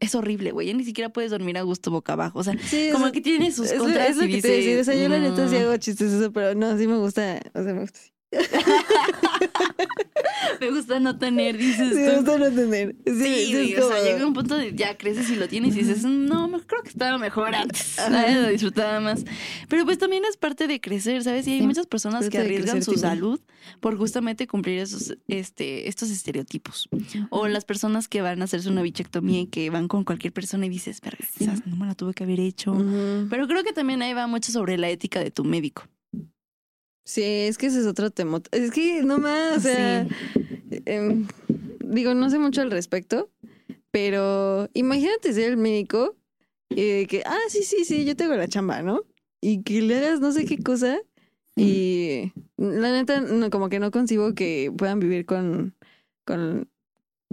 Es 0.00 0.16
horrible, 0.16 0.50
güey. 0.50 0.66
Ya 0.66 0.74
ni 0.74 0.82
siquiera 0.82 1.10
puedes 1.12 1.30
dormir 1.30 1.56
a 1.58 1.62
gusto 1.62 1.92
boca 1.92 2.14
abajo. 2.14 2.40
O 2.40 2.42
sea, 2.42 2.58
Sí, 2.58 2.88
como 2.90 3.06
eso- 3.06 3.12
que 3.12 3.20
tiene 3.20 3.52
sus 3.52 3.70
es, 3.70 3.78
contras 3.78 4.10
es 4.10 4.16
lo 4.16 4.24
y 4.24 4.32
que 4.32 4.42
te 4.42 4.48
decía, 4.48 4.80
o 4.80 4.84
sea, 4.84 4.94
yo 4.96 5.08
la 5.08 5.20
neta 5.20 5.48
sí 5.48 5.54
"Mm". 5.54 5.58
hago 5.60 5.76
chistes 5.76 6.12
eso, 6.12 6.32
pero 6.32 6.56
no, 6.56 6.76
sí 6.76 6.88
me 6.88 6.96
gusta, 6.96 7.40
o 7.54 7.62
sea, 7.62 7.72
me 7.72 7.80
gusta. 7.82 8.00
Me 10.60 10.70
gusta 10.70 11.00
no 11.00 11.18
tener, 11.18 11.56
dices 11.58 11.94
me 11.94 12.16
gusta 12.16 12.38
no 12.38 12.50
tener. 12.50 12.94
Sí, 13.06 13.14
Sí, 13.14 13.46
sí, 13.68 13.74
o 13.76 13.88
sea, 13.88 14.02
llega 14.02 14.26
un 14.26 14.34
punto 14.34 14.56
de 14.56 14.74
ya 14.74 14.96
creces 14.96 15.28
y 15.30 15.36
lo 15.36 15.48
tienes 15.48 15.74
y 15.76 15.80
dices, 15.80 16.04
no, 16.04 16.50
creo 16.66 16.82
que 16.82 16.90
estaba 16.90 17.18
mejor 17.18 17.54
antes, 17.54 17.82
¿sabes? 17.82 18.36
Lo 18.36 18.48
disfrutaba 18.48 19.00
más. 19.00 19.24
Pero 19.68 19.84
pues 19.84 19.98
también 19.98 20.24
es 20.28 20.36
parte 20.36 20.66
de 20.66 20.80
crecer, 20.80 21.22
¿sabes? 21.24 21.46
Y 21.46 21.52
hay 21.52 21.60
Sí. 21.60 21.66
muchas 21.66 21.86
personas 21.86 22.28
que 22.28 22.38
arriesgan 22.38 22.76
crecer, 22.76 22.94
su 22.94 23.00
salud 23.00 23.40
por 23.80 23.96
justamente 23.96 24.46
cumplir 24.46 24.78
esos, 24.80 25.14
este, 25.28 25.88
estos 25.88 26.10
estereotipos. 26.10 26.88
O 27.30 27.48
las 27.48 27.64
personas 27.64 28.08
que 28.08 28.22
van 28.22 28.40
a 28.40 28.44
hacerse 28.44 28.68
una 28.68 28.82
bichectomía 28.82 29.40
y 29.42 29.46
que 29.46 29.70
van 29.70 29.88
con 29.88 30.04
cualquier 30.04 30.32
persona 30.32 30.66
y 30.66 30.68
dices, 30.68 31.00
quizás 31.38 31.66
no 31.66 31.76
me 31.76 31.86
la 31.86 31.94
tuve 31.94 32.14
que 32.14 32.24
haber 32.24 32.40
hecho. 32.40 32.72
Ujú. 32.72 33.26
Pero 33.30 33.46
creo 33.48 33.62
que 33.64 33.72
también 33.72 34.02
ahí 34.02 34.12
va 34.14 34.26
mucho 34.26 34.52
sobre 34.52 34.76
la 34.78 34.88
ética 34.90 35.20
de 35.20 35.30
tu 35.30 35.44
médico. 35.44 35.84
Sí, 37.04 37.22
es 37.22 37.58
que 37.58 37.66
ese 37.66 37.80
es 37.80 37.86
otro 37.86 38.10
tema. 38.10 38.40
Es 38.52 38.70
que 38.70 39.02
no 39.02 39.18
más, 39.18 39.58
o 39.58 39.60
sea, 39.60 40.06
em, 40.86 41.26
digo, 41.80 42.14
no 42.14 42.30
sé 42.30 42.38
mucho 42.38 42.62
al 42.62 42.70
respecto, 42.70 43.30
pero 43.90 44.68
imagínate 44.74 45.32
ser 45.32 45.50
el 45.50 45.56
médico 45.56 46.16
eh, 46.70 47.06
que, 47.08 47.22
ah, 47.26 47.38
sí, 47.48 47.62
sí, 47.64 47.84
sí, 47.84 48.04
yo 48.04 48.16
tengo 48.16 48.34
la 48.34 48.48
chamba, 48.48 48.82
¿no? 48.82 49.02
Y 49.40 49.62
que 49.62 49.82
le 49.82 49.98
hagas 49.98 50.20
no 50.20 50.32
sé 50.32 50.44
qué 50.44 50.58
cosa. 50.58 51.00
Y 51.56 52.32
la 52.56 52.92
neta, 52.92 53.20
no, 53.20 53.50
como 53.50 53.68
que 53.68 53.78
no 53.78 53.90
concibo 53.90 54.34
que 54.34 54.72
puedan 54.76 55.00
vivir 55.00 55.26
con, 55.26 55.74
con 56.24 56.68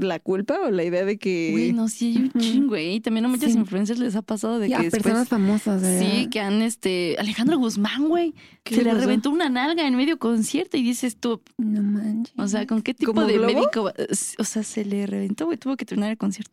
la 0.01 0.19
culpa 0.19 0.57
o 0.65 0.71
la 0.71 0.83
idea 0.83 1.05
de 1.05 1.17
que... 1.17 1.49
Güey, 1.51 1.73
no, 1.73 1.88
sí, 1.88 2.15
hay 2.17 2.23
un 2.33 2.41
chingo, 2.41 2.67
güey. 2.69 2.95
Y 2.95 2.99
también 2.99 3.25
a 3.25 3.27
muchas 3.27 3.51
Sí. 3.51 3.57
influencers 3.57 3.99
les 3.99 4.15
ha 4.15 4.21
pasado 4.21 4.59
de 4.59 4.67
Y 4.69 4.73
a 4.73 4.77
que 4.77 4.83
después... 4.83 5.03
personas 5.03 5.27
famosas, 5.27 5.81
¿verdad? 5.81 5.99
Sí, 5.99 6.27
que 6.29 6.39
han, 6.39 6.62
este... 6.62 7.15
Alejandro 7.19 7.57
Guzmán, 7.57 8.07
güey. 8.07 8.33
¿Qué 8.63 8.75
Se 8.75 8.83
le 8.83 8.93
reventó 8.93 9.29
una 9.29 9.49
nalga 9.49 9.88
en 9.88 9.95
medio 9.95 10.17
concierto 10.19 10.77
y 10.77 10.83
dices 10.83 11.17
tú, 11.17 11.41
No 11.57 11.81
manches. 11.81 12.33
o 12.38 12.47
sea, 12.47 12.65
¿con 12.67 12.81
qué 12.81 12.93
tipo 12.93 13.13
¿Como 13.13 13.25
de 13.27 13.33
globo? 13.38 13.53
médico? 13.53 13.91
O 14.38 14.43
sea, 14.43 14.63
se 14.63 14.85
le 14.85 15.05
reventó, 15.07 15.45
güey, 15.45 15.57
tuvo 15.57 15.75
que 15.77 15.85
terminar 15.85 16.12
el 16.12 16.17
concierto. 16.17 16.51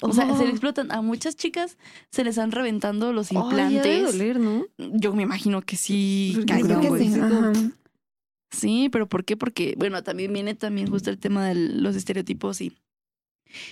O 0.00 0.12
sea, 0.12 0.26
se 0.36 0.44
le 0.44 0.50
Oh. 0.50 0.52
explotan. 0.52 0.92
A 0.92 1.02
muchas 1.02 1.34
chicas 1.34 1.76
se 2.12 2.22
les 2.22 2.38
han 2.38 2.52
reventando 2.52 3.12
los 3.12 3.32
Ay, 3.32 3.36
ha 3.38 3.40
de 3.40 3.48
implantes. 3.74 4.02
doler, 4.12 4.38
¿no? 4.38 4.64
Yo 4.78 5.12
me 5.12 5.24
imagino 5.24 5.60
que 5.62 5.74
sí, 5.76 6.34
creo 6.46 6.46
cañón, 6.46 6.80
que 6.98 7.04
sí, 7.04 7.20
Sí, 8.50 8.88
pero 8.90 9.08
¿por 9.08 9.24
qué? 9.24 9.36
Porque, 9.36 9.74
bueno, 9.78 10.02
también 10.02 10.32
viene 10.32 10.54
también 10.54 10.88
justo 10.90 11.10
el 11.10 11.18
tema 11.18 11.46
de 11.46 11.54
los 11.54 11.96
estereotipos 11.96 12.60
y, 12.60 12.72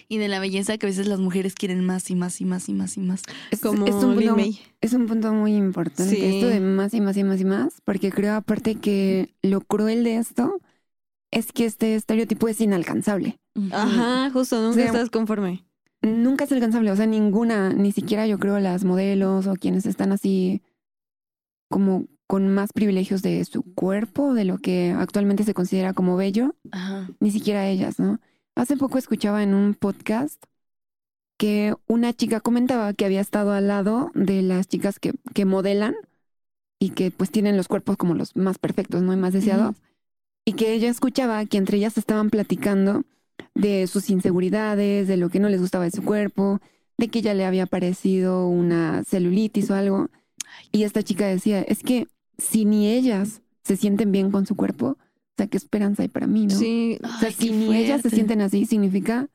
y 0.09 0.19
de 0.19 0.29
la 0.29 0.39
belleza 0.39 0.77
que 0.79 0.87
a 0.87 0.91
veces 0.91 1.07
las 1.07 1.19
mujeres 1.19 1.55
quieren 1.55 1.85
más 1.85 2.11
y 2.11 2.15
más 2.15 2.41
y 2.41 2.45
más 2.45 2.69
y 2.69 2.75
más 2.75 2.97
y 2.97 3.01
más. 3.01 3.23
Es, 3.51 3.61
Como 3.61 3.87
es 3.87 3.95
un 3.95 4.15
punto, 4.15 4.37
es 4.81 4.93
un 4.93 5.07
punto 5.07 5.33
muy 5.33 5.55
importante 5.55 6.15
Sí. 6.15 6.23
esto 6.23 6.49
de 6.49 6.61
más 6.61 6.93
y 6.95 7.01
más 7.01 7.17
y 7.17 7.25
más 7.25 7.41
y 7.41 7.45
más, 7.45 7.81
porque 7.85 8.11
creo 8.11 8.35
aparte 8.35 8.75
que 8.77 9.35
lo 9.43 9.61
cruel 9.61 10.05
de 10.05 10.17
esto 10.17 10.61
es 11.31 11.53
que 11.53 11.65
este 11.65 11.95
estereotipo 11.95 12.49
es 12.49 12.61
inalcanzable. 12.61 13.39
Ajá, 13.73 14.31
justo, 14.31 14.61
nunca 14.63 14.85
estás 14.85 15.11
conforme. 15.11 15.65
Nunca 16.03 16.45
es 16.45 16.53
alcanzable, 16.53 16.91
o 16.93 16.97
sea, 16.97 17.07
ninguna, 17.07 17.73
ni 17.73 17.91
siquiera 17.91 18.27
yo 18.27 18.39
creo 18.39 18.61
las 18.61 18.85
modelos 18.85 19.47
o 19.47 19.55
quienes 19.55 19.87
están 19.87 20.13
así 20.13 20.63
como 21.69 22.07
con 22.27 22.49
más 22.49 22.73
privilegios 22.73 23.23
de 23.23 23.45
su 23.45 23.63
cuerpo, 23.63 24.35
de 24.35 24.45
lo 24.45 24.59
que 24.59 24.91
actualmente 24.91 25.45
se 25.45 25.55
considera 25.55 25.93
como 25.93 26.17
bello, 26.17 26.55
Ajá. 26.73 27.09
ni 27.21 27.31
siquiera 27.31 27.69
ellas, 27.69 27.99
¿no? 27.99 28.21
Hace 28.55 28.77
poco 28.77 28.99
escuchaba 28.99 29.43
en 29.43 29.55
un 29.55 29.75
podcast 29.75 30.43
que 31.37 31.75
una 31.87 32.15
chica 32.15 32.41
comentaba 32.41 32.95
que 32.95 33.05
había 33.05 33.21
estado 33.21 33.53
al 33.53 33.69
lado 33.69 34.11
de 34.15 34.43
las 34.43 34.69
chicas 34.69 34.99
que, 34.99 35.13
que 35.35 35.45
modelan 35.45 35.95
y 36.79 36.91
que 36.91 37.11
pues 37.11 37.31
tienen 37.31 37.57
los 37.57 37.69
cuerpos 37.69 37.97
como 37.97 38.15
los 38.15 38.35
más 38.37 38.59
perfectos, 38.59 39.03
¿no? 39.03 39.13
Y 39.13 39.17
más 39.17 39.33
deseados. 39.33 39.77
Y 40.45 40.55
que 40.55 40.73
ella 40.73 40.89
escuchaba 40.89 41.45
que 41.45 41.59
entre 41.59 41.77
ellas 41.79 41.99
estaban 41.99 42.31
platicando 42.31 43.05
de 43.55 43.87
sus 43.87 44.11
inseguridades, 44.11 45.09
de 45.09 45.17
lo 45.17 45.29
que 45.29 45.41
no 45.41 45.49
les 45.49 45.61
gustaba 45.61 45.85
de 45.85 45.91
su 45.91 46.03
cuerpo, 46.03 46.61
de 46.99 47.09
que 47.09 47.23
ya 47.23 47.35
le 47.35 47.45
había 47.45 47.67
parecido 47.67 48.49
una 48.49 49.05
celulitis 49.05 49.71
o 49.71 49.75
algo. 49.75 50.09
Y 50.73 50.85
esta 50.85 51.03
chica 51.03 51.27
decía, 51.27 51.61
es 51.61 51.83
que 51.83 52.07
si 52.39 52.65
ni 52.65 52.89
ellas 52.89 53.43
se 53.63 53.77
sienten 53.77 54.13
bien 54.13 54.31
con 54.31 54.47
su 54.47 54.57
cuerpo, 54.57 54.97
o 54.99 55.35
sea, 55.37 55.47
¿qué 55.49 55.57
esperanza 55.57 56.03
hay 56.03 56.09
para 56.09 56.27
mí, 56.27 56.47
no? 56.47 56.55
Sí, 56.55 56.99
O 57.03 57.19
sea, 57.21 57.31
si 57.31 57.51
ni 57.51 57.77
ellas 57.77 58.03
se 58.03 58.11
sienten 58.11 58.41
así, 58.41 58.65
significa 58.65 59.29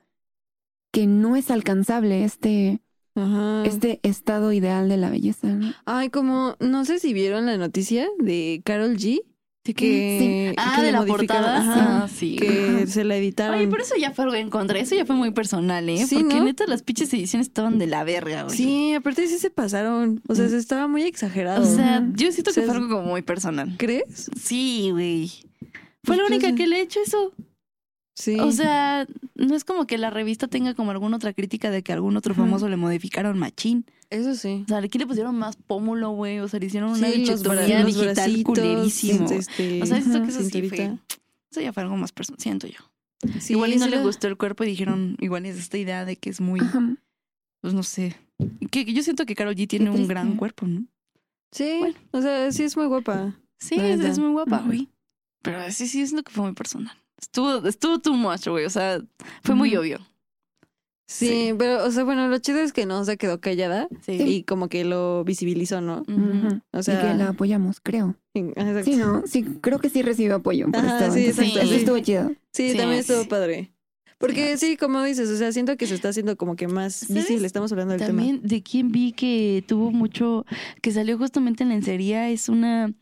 que 0.91 1.07
no 1.07 1.35
es 1.35 1.51
alcanzable 1.51 2.23
este, 2.23 2.81
ajá. 3.15 3.63
este 3.65 3.99
estado 4.03 4.51
ideal 4.51 4.89
de 4.89 4.97
la 4.97 5.09
belleza. 5.09 5.47
¿no? 5.47 5.73
Ay, 5.85 6.09
como, 6.09 6.55
no 6.59 6.85
sé 6.85 6.99
si 6.99 7.13
vieron 7.13 7.45
la 7.45 7.57
noticia 7.57 8.07
de 8.19 8.61
Carol 8.65 8.97
G. 8.97 9.21
Que, 9.63 10.55
Ah, 10.57 10.73
que 10.77 10.81
de 10.87 10.91
la 10.91 11.05
portada. 11.05 11.57
ajá, 11.57 12.07
sí. 12.07 12.35
que 12.35 12.87
se 12.87 13.03
la 13.03 13.15
editaron. 13.15 13.57
Oye, 13.57 13.67
pero 13.67 13.83
eso 13.83 13.95
ya 13.95 14.11
fue 14.11 14.25
algo 14.25 14.35
en 14.35 14.49
contra. 14.49 14.79
Eso 14.79 14.95
ya 14.95 15.05
fue 15.05 15.15
muy 15.15 15.31
personal, 15.31 15.87
¿eh? 15.87 16.03
Sí, 16.07 16.15
Porque 16.15 16.35
¿no? 16.39 16.45
neta 16.45 16.65
las 16.65 16.81
pinches 16.81 17.13
ediciones 17.13 17.47
estaban 17.47 17.77
de 17.77 17.85
la 17.85 18.03
verga, 18.03 18.43
güey. 18.43 18.57
Sí, 18.57 18.93
aparte 18.95 19.27
sí 19.27 19.37
se 19.37 19.51
pasaron. 19.51 20.21
O 20.27 20.33
sea, 20.33 20.45
Mm. 20.45 20.49
se 20.49 20.57
estaba 20.57 20.87
muy 20.87 21.03
exagerado. 21.03 21.61
O 21.61 21.75
sea, 21.75 22.03
yo 22.15 22.31
siento 22.31 22.49
O 22.49 22.53
sea, 22.53 22.63
que 22.63 22.67
fue 22.69 22.75
algo 22.77 22.89
como 22.95 23.07
muy 23.07 23.21
personal. 23.21 23.75
¿crees? 23.77 24.31
Sí, 24.41 24.89
güey. 24.91 25.31
Fue 26.03 26.17
la 26.17 26.23
Pues, 26.23 26.31
única 26.31 26.47
pues, 26.47 26.55
que 26.59 26.67
le 26.67 26.77
he 26.79 26.81
hecho 26.81 26.99
eso. 27.05 27.31
Sí. 28.21 28.39
O 28.39 28.51
sea, 28.51 29.07
no 29.33 29.55
es 29.55 29.63
como 29.63 29.87
que 29.87 29.97
la 29.97 30.11
revista 30.11 30.47
tenga 30.47 30.75
como 30.75 30.91
alguna 30.91 31.15
otra 31.17 31.33
crítica 31.33 31.71
de 31.71 31.81
que 31.81 31.91
algún 31.91 32.15
otro 32.17 32.35
famoso 32.35 32.69
le 32.69 32.77
modificaron 32.77 33.39
machín. 33.39 33.85
eso 34.11 34.35
sí. 34.35 34.61
O 34.65 34.67
sea, 34.67 34.77
aquí 34.77 34.99
le 34.99 35.07
pusieron 35.07 35.35
más 35.35 35.55
pómulo, 35.55 36.11
güey. 36.11 36.39
O 36.39 36.47
sea, 36.47 36.59
le 36.59 36.67
hicieron 36.67 36.91
una 36.91 37.09
Sí, 37.09 37.17
digital 37.21 37.39
bracitos, 37.43 38.43
culerísimo. 38.43 39.27
este, 39.31 39.81
O 39.81 39.85
sea, 39.87 39.97
Ajá. 39.97 40.21
que 40.21 40.29
eso 40.29 40.43
sí 40.43 40.69
fue. 40.69 40.97
Eso 41.51 41.61
ya 41.61 41.73
fue 41.73 41.81
algo 41.81 41.97
más 41.97 42.11
personal, 42.11 42.39
siento 42.39 42.67
yo. 42.67 42.79
Sí, 43.39 43.53
igual 43.53 43.73
y 43.73 43.77
no 43.77 43.87
le 43.87 43.97
la- 43.97 44.03
gustó 44.03 44.27
el 44.27 44.37
cuerpo 44.37 44.63
y 44.63 44.67
dijeron, 44.67 45.17
igual 45.19 45.45
es 45.47 45.57
esta 45.57 45.77
idea 45.79 46.05
de 46.05 46.15
que 46.15 46.29
es 46.29 46.41
muy, 46.41 46.59
Ajá. 46.59 46.95
pues 47.61 47.73
no 47.73 47.81
sé. 47.81 48.15
Que, 48.69 48.85
que 48.85 48.93
yo 48.93 49.01
siento 49.03 49.25
que 49.25 49.33
Karol 49.35 49.55
G 49.55 49.67
tiene 49.67 49.89
un 49.89 50.07
gran 50.07 50.35
cuerpo, 50.37 50.67
¿no? 50.67 50.85
Sí, 51.51 51.77
Bueno. 51.79 51.95
o 52.11 52.21
sea, 52.21 52.51
sí 52.51 52.63
es 52.63 52.77
muy 52.77 52.85
guapa. 52.85 53.35
Sí, 53.59 53.75
es, 53.79 53.99
es 53.99 54.19
muy 54.19 54.29
guapa, 54.31 54.59
güey. 54.65 54.89
Pero 55.41 55.59
sí, 55.71 55.87
sí, 55.87 56.05
siento 56.05 56.23
que 56.23 56.31
fue 56.31 56.43
muy 56.43 56.53
personal. 56.53 56.95
Estuvo, 57.21 57.67
estuvo 57.67 57.99
too 57.99 58.13
much, 58.13 58.47
güey. 58.47 58.65
O 58.65 58.69
sea, 58.69 59.01
fue 59.43 59.55
muy 59.55 59.75
obvio. 59.75 59.99
Sí, 61.07 61.27
Sí. 61.27 61.53
pero, 61.57 61.83
o 61.85 61.91
sea, 61.91 62.05
bueno, 62.05 62.29
lo 62.29 62.37
chido 62.39 62.59
es 62.61 62.71
que 62.71 62.85
no 62.85 63.03
se 63.03 63.17
quedó 63.17 63.41
callada 63.41 63.89
Sí. 64.05 64.13
y 64.13 64.43
como 64.43 64.69
que 64.69 64.85
lo 64.85 65.23
visibilizó, 65.25 65.81
¿no? 65.81 66.03
Ujú. 66.07 66.61
O 66.71 66.79
y 66.79 66.83
sea, 66.83 67.01
que 67.01 67.17
la 67.17 67.29
apoyamos, 67.29 67.81
creo. 67.81 68.15
exacto. 68.33 68.83
Sí, 68.85 68.95
¿no? 68.95 69.23
Sí, 69.27 69.43
creo 69.61 69.79
que 69.79 69.89
sí 69.89 70.01
recibió 70.03 70.35
apoyo 70.35 70.67
por 70.71 70.77
Ajá, 70.77 70.99
esto. 71.07 71.13
sí, 71.13 71.25
Entonces, 71.25 71.71
estuvo 71.71 71.99
chido. 71.99 72.29
Sí, 72.53 72.71
Sí, 72.71 72.77
también 72.77 72.99
estuvo 73.01 73.27
padre. 73.27 73.71
Porque 74.19 74.55
sí, 74.57 74.77
como 74.77 75.03
dices, 75.03 75.29
o 75.29 75.35
sea, 75.35 75.51
siento 75.51 75.75
que 75.77 75.87
se 75.87 75.95
está 75.95 76.09
haciendo 76.09 76.37
como 76.37 76.55
que 76.55 76.67
más 76.67 76.93
¿Sabes? 76.95 77.23
visible. 77.23 77.47
Estamos 77.47 77.71
hablando 77.71 77.91
del 77.93 78.01
tema. 78.01 78.09
También 78.19 78.39
de 78.43 78.61
quien 78.63 78.91
vi 78.91 79.11
que 79.13 79.63
tuvo 79.67 79.91
mucho, 79.91 80.45
que 80.81 80.91
salió 80.91 81.17
justamente 81.17 81.63
en 81.63 81.69
lencería, 81.69 82.29
es 82.29 82.47
una 82.47 82.93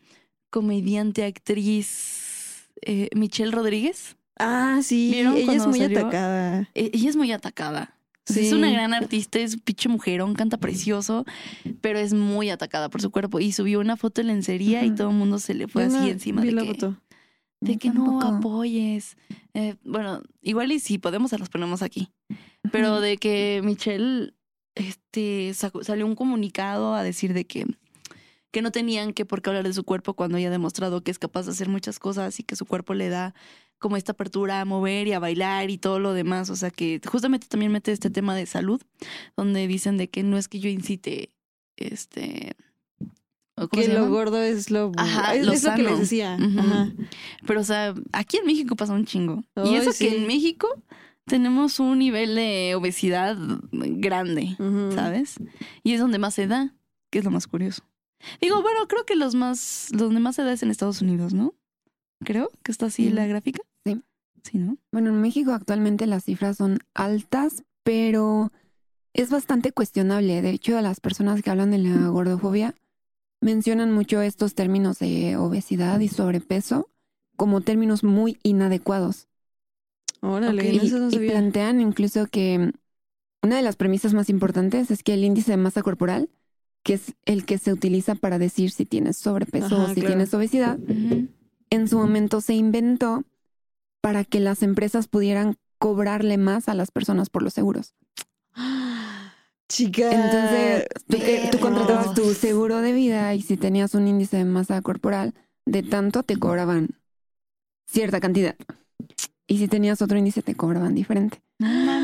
comediante, 0.50 1.24
actriz, 1.24 2.19
eh, 2.82 3.08
Michelle 3.14 3.50
Rodríguez. 3.52 4.16
Ah, 4.38 4.80
sí, 4.82 5.10
¿Vieron 5.12 5.36
ella 5.36 5.52
es 5.54 5.66
muy 5.66 5.78
salió? 5.80 5.98
atacada. 6.00 6.68
Eh, 6.74 6.90
ella 6.94 7.10
es 7.10 7.16
muy 7.16 7.30
atacada. 7.32 7.96
Sí. 8.26 8.46
Es 8.46 8.52
una 8.52 8.70
gran 8.70 8.94
artista, 8.94 9.38
es 9.40 9.54
un 9.54 9.60
pinche 9.60 9.88
mujerón, 9.88 10.34
canta 10.34 10.56
precioso, 10.58 11.24
pero 11.80 11.98
es 11.98 12.12
muy 12.14 12.48
atacada 12.50 12.88
por 12.88 13.02
su 13.02 13.10
cuerpo. 13.10 13.40
Y 13.40 13.52
subió 13.52 13.80
una 13.80 13.96
foto 13.96 14.20
en 14.20 14.28
lencería 14.28 14.84
y 14.84 14.94
todo 14.94 15.10
el 15.10 15.16
mundo 15.16 15.38
se 15.38 15.52
le 15.54 15.66
fue 15.68 15.82
Yo 15.82 15.88
así 15.88 15.96
no 15.98 16.06
encima 16.06 16.40
vi 16.42 16.48
de 16.48 16.54
la 16.54 16.62
que, 16.62 16.68
foto. 16.68 16.96
de 17.60 17.76
que 17.76 17.90
no 17.90 18.20
apoyes. 18.20 19.16
Eh, 19.54 19.74
bueno, 19.84 20.22
igual 20.42 20.70
y 20.70 20.78
si 20.78 20.98
podemos, 20.98 21.30
se 21.30 21.38
los 21.38 21.48
ponemos 21.48 21.82
aquí. 21.82 22.08
Pero 22.70 23.00
de 23.00 23.16
que 23.16 23.62
Michelle 23.64 24.32
este, 24.76 25.52
sacó- 25.54 25.82
salió 25.82 26.06
un 26.06 26.14
comunicado 26.14 26.94
a 26.94 27.02
decir 27.02 27.34
de 27.34 27.44
que, 27.46 27.66
que 28.50 28.62
no 28.62 28.72
tenían 28.72 29.12
que 29.12 29.24
por 29.24 29.42
qué 29.42 29.50
hablar 29.50 29.64
de 29.64 29.72
su 29.72 29.84
cuerpo 29.84 30.14
cuando 30.14 30.38
ella 30.38 30.48
ha 30.48 30.52
demostrado 30.52 31.02
que 31.02 31.10
es 31.10 31.18
capaz 31.18 31.46
de 31.46 31.52
hacer 31.52 31.68
muchas 31.68 31.98
cosas 31.98 32.38
y 32.40 32.42
que 32.42 32.56
su 32.56 32.66
cuerpo 32.66 32.94
le 32.94 33.08
da 33.08 33.34
como 33.78 33.96
esta 33.96 34.12
apertura 34.12 34.60
a 34.60 34.64
mover 34.64 35.06
y 35.06 35.12
a 35.12 35.18
bailar 35.18 35.70
y 35.70 35.78
todo 35.78 35.98
lo 35.98 36.12
demás. 36.12 36.50
O 36.50 36.56
sea 36.56 36.70
que 36.70 37.00
justamente 37.04 37.46
también 37.48 37.72
mete 37.72 37.92
este 37.92 38.10
tema 38.10 38.34
de 38.34 38.46
salud, 38.46 38.80
donde 39.36 39.66
dicen 39.66 39.96
de 39.96 40.08
que 40.08 40.22
no 40.22 40.36
es 40.36 40.48
que 40.48 40.60
yo 40.60 40.68
incite 40.68 41.30
este... 41.76 42.56
¿o 43.56 43.68
cómo 43.68 43.82
Que 43.82 43.88
lo 43.88 44.08
gordo 44.08 44.40
es 44.40 44.70
lo, 44.70 44.92
Ajá, 44.96 45.34
es, 45.34 45.46
lo 45.46 45.52
es 45.52 45.64
lo 45.64 45.74
que 45.74 45.82
les 45.82 45.98
decía. 45.98 46.34
Ajá. 46.34 46.92
Pero, 47.46 47.60
o 47.60 47.64
sea, 47.64 47.94
aquí 48.12 48.36
en 48.36 48.46
México 48.46 48.76
pasa 48.76 48.92
un 48.92 49.06
chingo. 49.06 49.42
y 49.64 49.74
eso 49.74 49.92
sí. 49.92 50.08
que 50.08 50.16
en 50.16 50.26
México 50.26 50.68
tenemos 51.26 51.78
un 51.80 51.98
nivel 51.98 52.34
de 52.34 52.74
obesidad 52.74 53.36
grande. 53.72 54.56
¿sabes? 54.94 55.36
Y 55.82 55.94
es 55.94 56.00
donde 56.00 56.18
más 56.18 56.34
se 56.34 56.46
da, 56.46 56.74
que 57.10 57.18
es 57.18 57.24
lo 57.24 57.30
más 57.30 57.46
curioso. 57.46 57.82
Digo, 58.40 58.62
bueno, 58.62 58.86
creo 58.88 59.04
que 59.06 59.16
los 59.16 59.34
más, 59.34 59.88
donde 59.92 60.20
más 60.20 60.36
se 60.36 60.42
da 60.42 60.52
es 60.52 60.62
en 60.62 60.70
Estados 60.70 61.00
Unidos, 61.02 61.32
¿no? 61.34 61.54
Creo 62.24 62.50
que 62.62 62.72
está 62.72 62.86
así 62.86 63.04
Sí. 63.06 63.10
la 63.10 63.26
gráfica. 63.26 63.60
Sí. 63.84 64.02
Sí, 64.42 64.58
¿no? 64.58 64.76
Bueno, 64.92 65.10
en 65.10 65.20
México 65.20 65.52
actualmente 65.52 66.06
las 66.06 66.24
cifras 66.24 66.56
son 66.58 66.78
altas, 66.94 67.62
pero 67.82 68.52
es 69.12 69.30
bastante 69.30 69.72
cuestionable. 69.72 70.42
De 70.42 70.50
hecho, 70.50 70.80
las 70.80 71.00
personas 71.00 71.42
que 71.42 71.50
hablan 71.50 71.70
de 71.70 71.78
la 71.78 72.08
gordofobia 72.08 72.74
mencionan 73.40 73.92
mucho 73.92 74.20
estos 74.20 74.54
términos 74.54 74.98
de 74.98 75.36
obesidad 75.36 76.00
y 76.00 76.08
sobrepeso 76.08 76.90
como 77.36 77.62
términos 77.62 78.04
muy 78.04 78.38
inadecuados. 78.42 79.28
Órale, 80.20 80.76
eso 80.76 80.98
no 80.98 81.08
y 81.10 81.26
plantean 81.28 81.80
incluso 81.80 82.26
que 82.26 82.72
una 83.42 83.56
de 83.56 83.62
las 83.62 83.76
premisas 83.76 84.12
más 84.12 84.28
importantes 84.28 84.90
es 84.90 85.02
que 85.02 85.14
el 85.14 85.24
índice 85.24 85.52
de 85.52 85.56
masa 85.56 85.82
corporal, 85.82 86.28
que 86.82 86.94
es 86.94 87.14
el 87.26 87.44
que 87.44 87.58
se 87.58 87.72
utiliza 87.72 88.14
para 88.14 88.38
decir 88.38 88.70
si 88.70 88.86
tienes 88.86 89.16
sobrepeso 89.18 89.66
Ajá, 89.76 89.84
o 89.84 89.88
si 89.88 89.94
claro. 89.96 90.08
tienes 90.08 90.32
obesidad, 90.34 90.78
en 91.70 91.88
su 91.88 91.98
momento 91.98 92.40
se 92.40 92.54
inventó 92.54 93.24
para 94.00 94.24
que 94.24 94.40
las 94.40 94.62
empresas 94.62 95.06
pudieran 95.08 95.56
cobrarle 95.78 96.38
más 96.38 96.68
a 96.68 96.74
las 96.74 96.90
personas 96.90 97.28
por 97.30 97.42
los 97.42 97.52
seguros. 97.54 97.94
Chica. 99.68 100.10
Entonces, 100.10 100.86
tú, 101.06 101.16
que- 101.18 101.48
tú 101.52 101.58
perros. 101.58 101.60
contratabas 101.60 102.14
tu 102.14 102.34
seguro 102.34 102.80
de 102.80 102.92
vida 102.92 103.34
y 103.34 103.42
si 103.42 103.56
tenías 103.56 103.94
un 103.94 104.08
índice 104.08 104.36
de 104.38 104.44
masa 104.44 104.80
corporal 104.82 105.34
de 105.64 105.82
tanto, 105.84 106.22
te 106.24 106.36
cobraban 106.38 106.88
cierta 107.86 108.20
cantidad. 108.20 108.56
Y 109.46 109.58
si 109.58 109.68
tenías 109.68 110.02
otro 110.02 110.18
índice, 110.18 110.42
te 110.42 110.54
cobraban 110.56 110.94
diferente. 110.94 111.42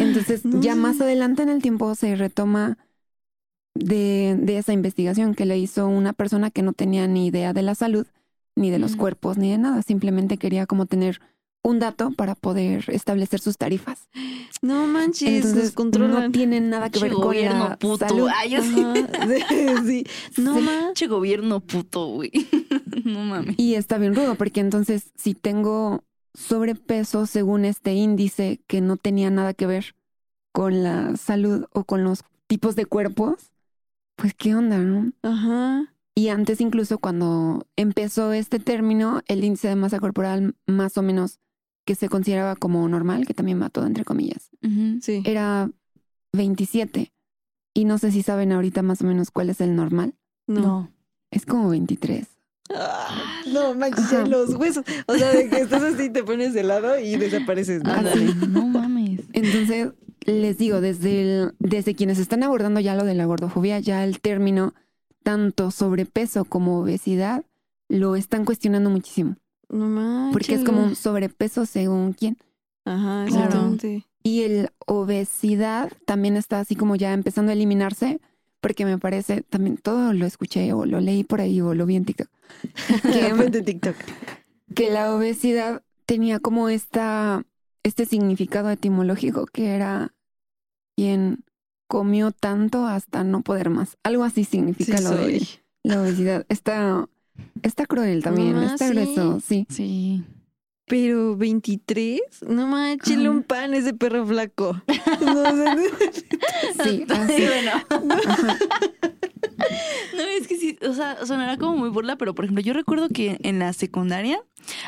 Entonces, 0.01 0.43
ya 0.45 0.74
más 0.77 1.01
adelante 1.01 1.43
en 1.43 1.49
el 1.49 1.62
tiempo 1.62 1.95
se 1.95 2.14
retoma 2.14 2.79
de, 3.79 4.37
de 4.39 4.59
esa 4.59 4.72
investigación 4.72 5.35
que 5.35 5.47
le 5.47 5.59
hizo 5.59 5.87
una 5.87 6.12
persona 6.12 6.51
que 6.51 6.62
no 6.62 6.72
tenía 6.72 7.07
ni 7.07 7.27
idea 7.27 7.53
de 7.53 7.62
la 7.62 7.74
salud, 7.74 8.07
ni 8.55 8.70
de 8.70 8.79
los 8.79 8.97
cuerpos, 8.97 9.37
ni 9.39 9.51
de 9.51 9.59
nada. 9.59 9.83
Simplemente 9.83 10.39
quería 10.39 10.66
como 10.66 10.87
tener 10.87 11.20
un 11.66 11.81
dato 11.81 12.12
para 12.12 12.35
poder 12.37 12.85
establecer 12.89 13.41
sus 13.41 13.59
tarifas. 13.59 14.09
No 14.62 14.87
manches, 14.87 15.45
Entonces 15.45 15.74
no 15.99 16.31
tienen 16.31 16.70
nada 16.70 16.91
que 16.91 17.01
ver 17.01 17.12
con 17.12 17.37
la 17.41 17.77
puto. 17.77 18.09
salud. 18.09 18.29
Ay, 18.33 18.51
yo 18.51 18.62
sí. 18.62 18.81
Ajá, 18.81 19.29
sí, 19.85 20.05
sí. 20.35 20.41
No 20.43 20.61
manches. 20.61 21.09
Gobierno 21.09 21.61
puto, 21.61 22.07
güey. 22.07 22.31
no 23.05 23.20
mames. 23.20 23.57
Y 23.59 23.74
está 23.74 23.99
bien 23.99 24.14
rudo, 24.14 24.37
porque 24.37 24.61
entonces 24.61 25.11
si 25.16 25.35
tengo 25.35 26.05
sobrepeso 26.35 27.27
según 27.27 27.64
este 27.64 27.95
índice 27.95 28.61
que 28.66 28.81
no 28.81 28.97
tenía 28.97 29.31
nada 29.31 29.53
que 29.53 29.66
ver 29.66 29.97
con 30.53 30.83
la 30.85 31.16
salud 31.16 31.66
o 31.72 31.85
con 31.85 32.05
los 32.05 32.22
tipos 32.47 32.77
de 32.77 32.87
cuerpos, 32.87 33.53
pues 34.17 34.35
qué 34.35 34.55
onda, 34.55 34.79
¿no? 34.79 35.12
Ajá. 35.23 35.93
Y 36.14 36.29
antes 36.29 36.61
incluso 36.61 36.99
cuando 36.99 37.67
empezó 37.77 38.33
este 38.33 38.59
término, 38.59 39.21
el 39.29 39.45
índice 39.45 39.69
de 39.69 39.77
masa 39.77 39.99
corporal 40.01 40.55
más 40.67 40.97
o 40.97 41.03
menos 41.03 41.39
que 41.85 41.95
se 41.95 42.09
consideraba 42.09 42.57
como 42.57 42.89
normal, 42.89 43.27
que 43.27 43.35
también 43.35 43.61
va 43.62 43.69
todo 43.69 43.87
entre 43.87 44.05
comillas, 44.05 44.51
Ujú. 44.62 44.99
Sí. 45.03 45.23
era 45.25 45.71
27. 46.33 47.12
Y 47.75 47.85
no 47.85 47.99
sé 47.99 48.11
si 48.11 48.23
saben 48.23 48.53
ahorita 48.53 48.83
más 48.83 49.03
o 49.03 49.05
menos 49.05 49.31
cuál 49.31 49.51
es 49.51 49.61
el 49.61 49.77
normal. 49.77 50.14
No. 50.47 50.61
No. 50.61 50.93
Es 51.31 51.45
como 51.45 51.69
23. 51.69 52.27
Ah, 52.75 53.43
no 53.53 53.75
manches, 53.75 54.07
Ajá. 54.12 54.27
los 54.27 54.55
huesos. 54.55 54.85
O 55.07 55.14
sea, 55.14 55.31
de 55.31 55.49
que 55.51 55.61
estás 55.61 55.83
así, 55.83 56.09
te 56.11 56.25
pones 56.25 56.55
de 56.55 56.62
lado 56.64 56.99
y 56.99 57.17
desapareces. 57.17 57.83
¿no? 57.85 57.93
Ándale. 57.93 58.35
No 58.49 58.67
mames. 58.67 59.21
Entonces, 59.35 59.91
les 60.27 60.59
digo, 60.59 60.81
desde, 60.81 61.22
el- 61.22 61.55
desde 61.59 61.95
quienes 61.95 62.18
están 62.18 62.43
abordando 62.43 62.81
ya 62.81 62.95
lo 62.95 63.05
de 63.05 63.14
la 63.14 63.24
gordofobia, 63.27 63.79
ya 63.81 64.05
el 64.05 64.20
término 64.20 64.74
tanto 65.22 65.70
sobrepeso 65.70 66.45
como 66.45 66.79
obesidad 66.81 67.45
lo 67.89 68.16
están 68.16 68.45
cuestionando 68.45 68.91
muchísimo. 68.91 69.37
No 69.68 69.87
manches. 69.89 70.33
Porque 70.33 70.55
es 70.55 70.64
como 70.64 70.83
un 70.85 70.95
sobrepeso 70.97 71.66
según 71.66 72.12
quién. 72.12 72.37
Ajá, 72.85 73.24
Claro. 73.29 73.77
Y 74.22 74.43
el 74.43 74.70
obesidad 74.87 75.93
también 76.05 76.37
está 76.37 76.59
así 76.61 76.74
como 76.74 76.97
ya 76.97 77.12
empezando 77.12 77.51
a 77.51 77.55
eliminarse, 77.55 78.20
porque 78.61 78.85
me 78.85 78.99
parece, 78.99 79.43
también 79.43 79.77
todo 79.77 80.12
lo 80.12 80.27
escuché 80.27 80.72
o 80.72 80.85
lo 80.85 81.01
leí 81.01 81.22
por 81.22 81.41
ahí 81.41 81.61
o 81.61 81.74
lo 81.74 81.87
vi 81.87 81.95
en 81.97 82.05
TikTok, 82.05 82.29
Que 83.03 83.62
TikTok. 83.62 83.95
que 84.74 84.91
la 84.91 85.14
obesidad 85.14 85.83
tenía 86.07 86.41
como 86.41 86.68
esta, 86.68 87.45
este 87.85 88.05
significado 88.05 88.68
etimológico 88.70 89.47
que 89.47 89.68
era 89.77 90.12
quien 90.97 91.45
comió 91.89 92.33
tanto 92.33 92.87
hasta 92.87 93.23
no 93.25 93.43
poder 93.43 93.71
más. 93.71 93.97
Algo 94.03 94.25
así 94.25 94.45
significa 94.45 94.99
Sí 94.99 95.05
lo 95.05 95.11
de 95.11 95.47
la 95.85 96.01
obesidad. 96.03 96.47
Está, 96.49 97.09
está 97.63 97.87
cruel 97.87 98.23
también, 98.23 98.55
Mamá, 98.55 98.67
está 98.67 98.89
sí. 98.89 98.95
grueso, 98.95 99.41
sí. 99.41 99.67
Sí. 99.69 100.25
Pero 100.89 101.37
23, 101.37 102.21
no 102.49 102.67
manches, 102.69 103.19
Ajá. 103.19 103.31
un 103.31 103.43
pan 103.43 103.75
ese 103.75 103.93
perro 103.95 104.25
flaco. 104.27 104.81
Sí, 106.83 106.83
Sí, 106.83 107.07
así. 107.09 107.45
bueno. 107.47 107.73
Ajá. 108.29 108.59
No, 110.17 110.23
es 110.23 110.47
que 110.47 110.57
sí, 110.57 110.79
o 110.87 110.93
sea, 110.93 111.25
sonará 111.27 111.57
como 111.57 111.77
muy 111.77 111.89
burla, 111.89 112.17
pero 112.17 112.35
por 112.35 112.45
ejemplo, 112.45 112.63
yo 112.63 112.73
recuerdo 112.73 113.09
que 113.09 113.39
en 113.43 113.59
la 113.59 113.73
secundaria 113.73 114.41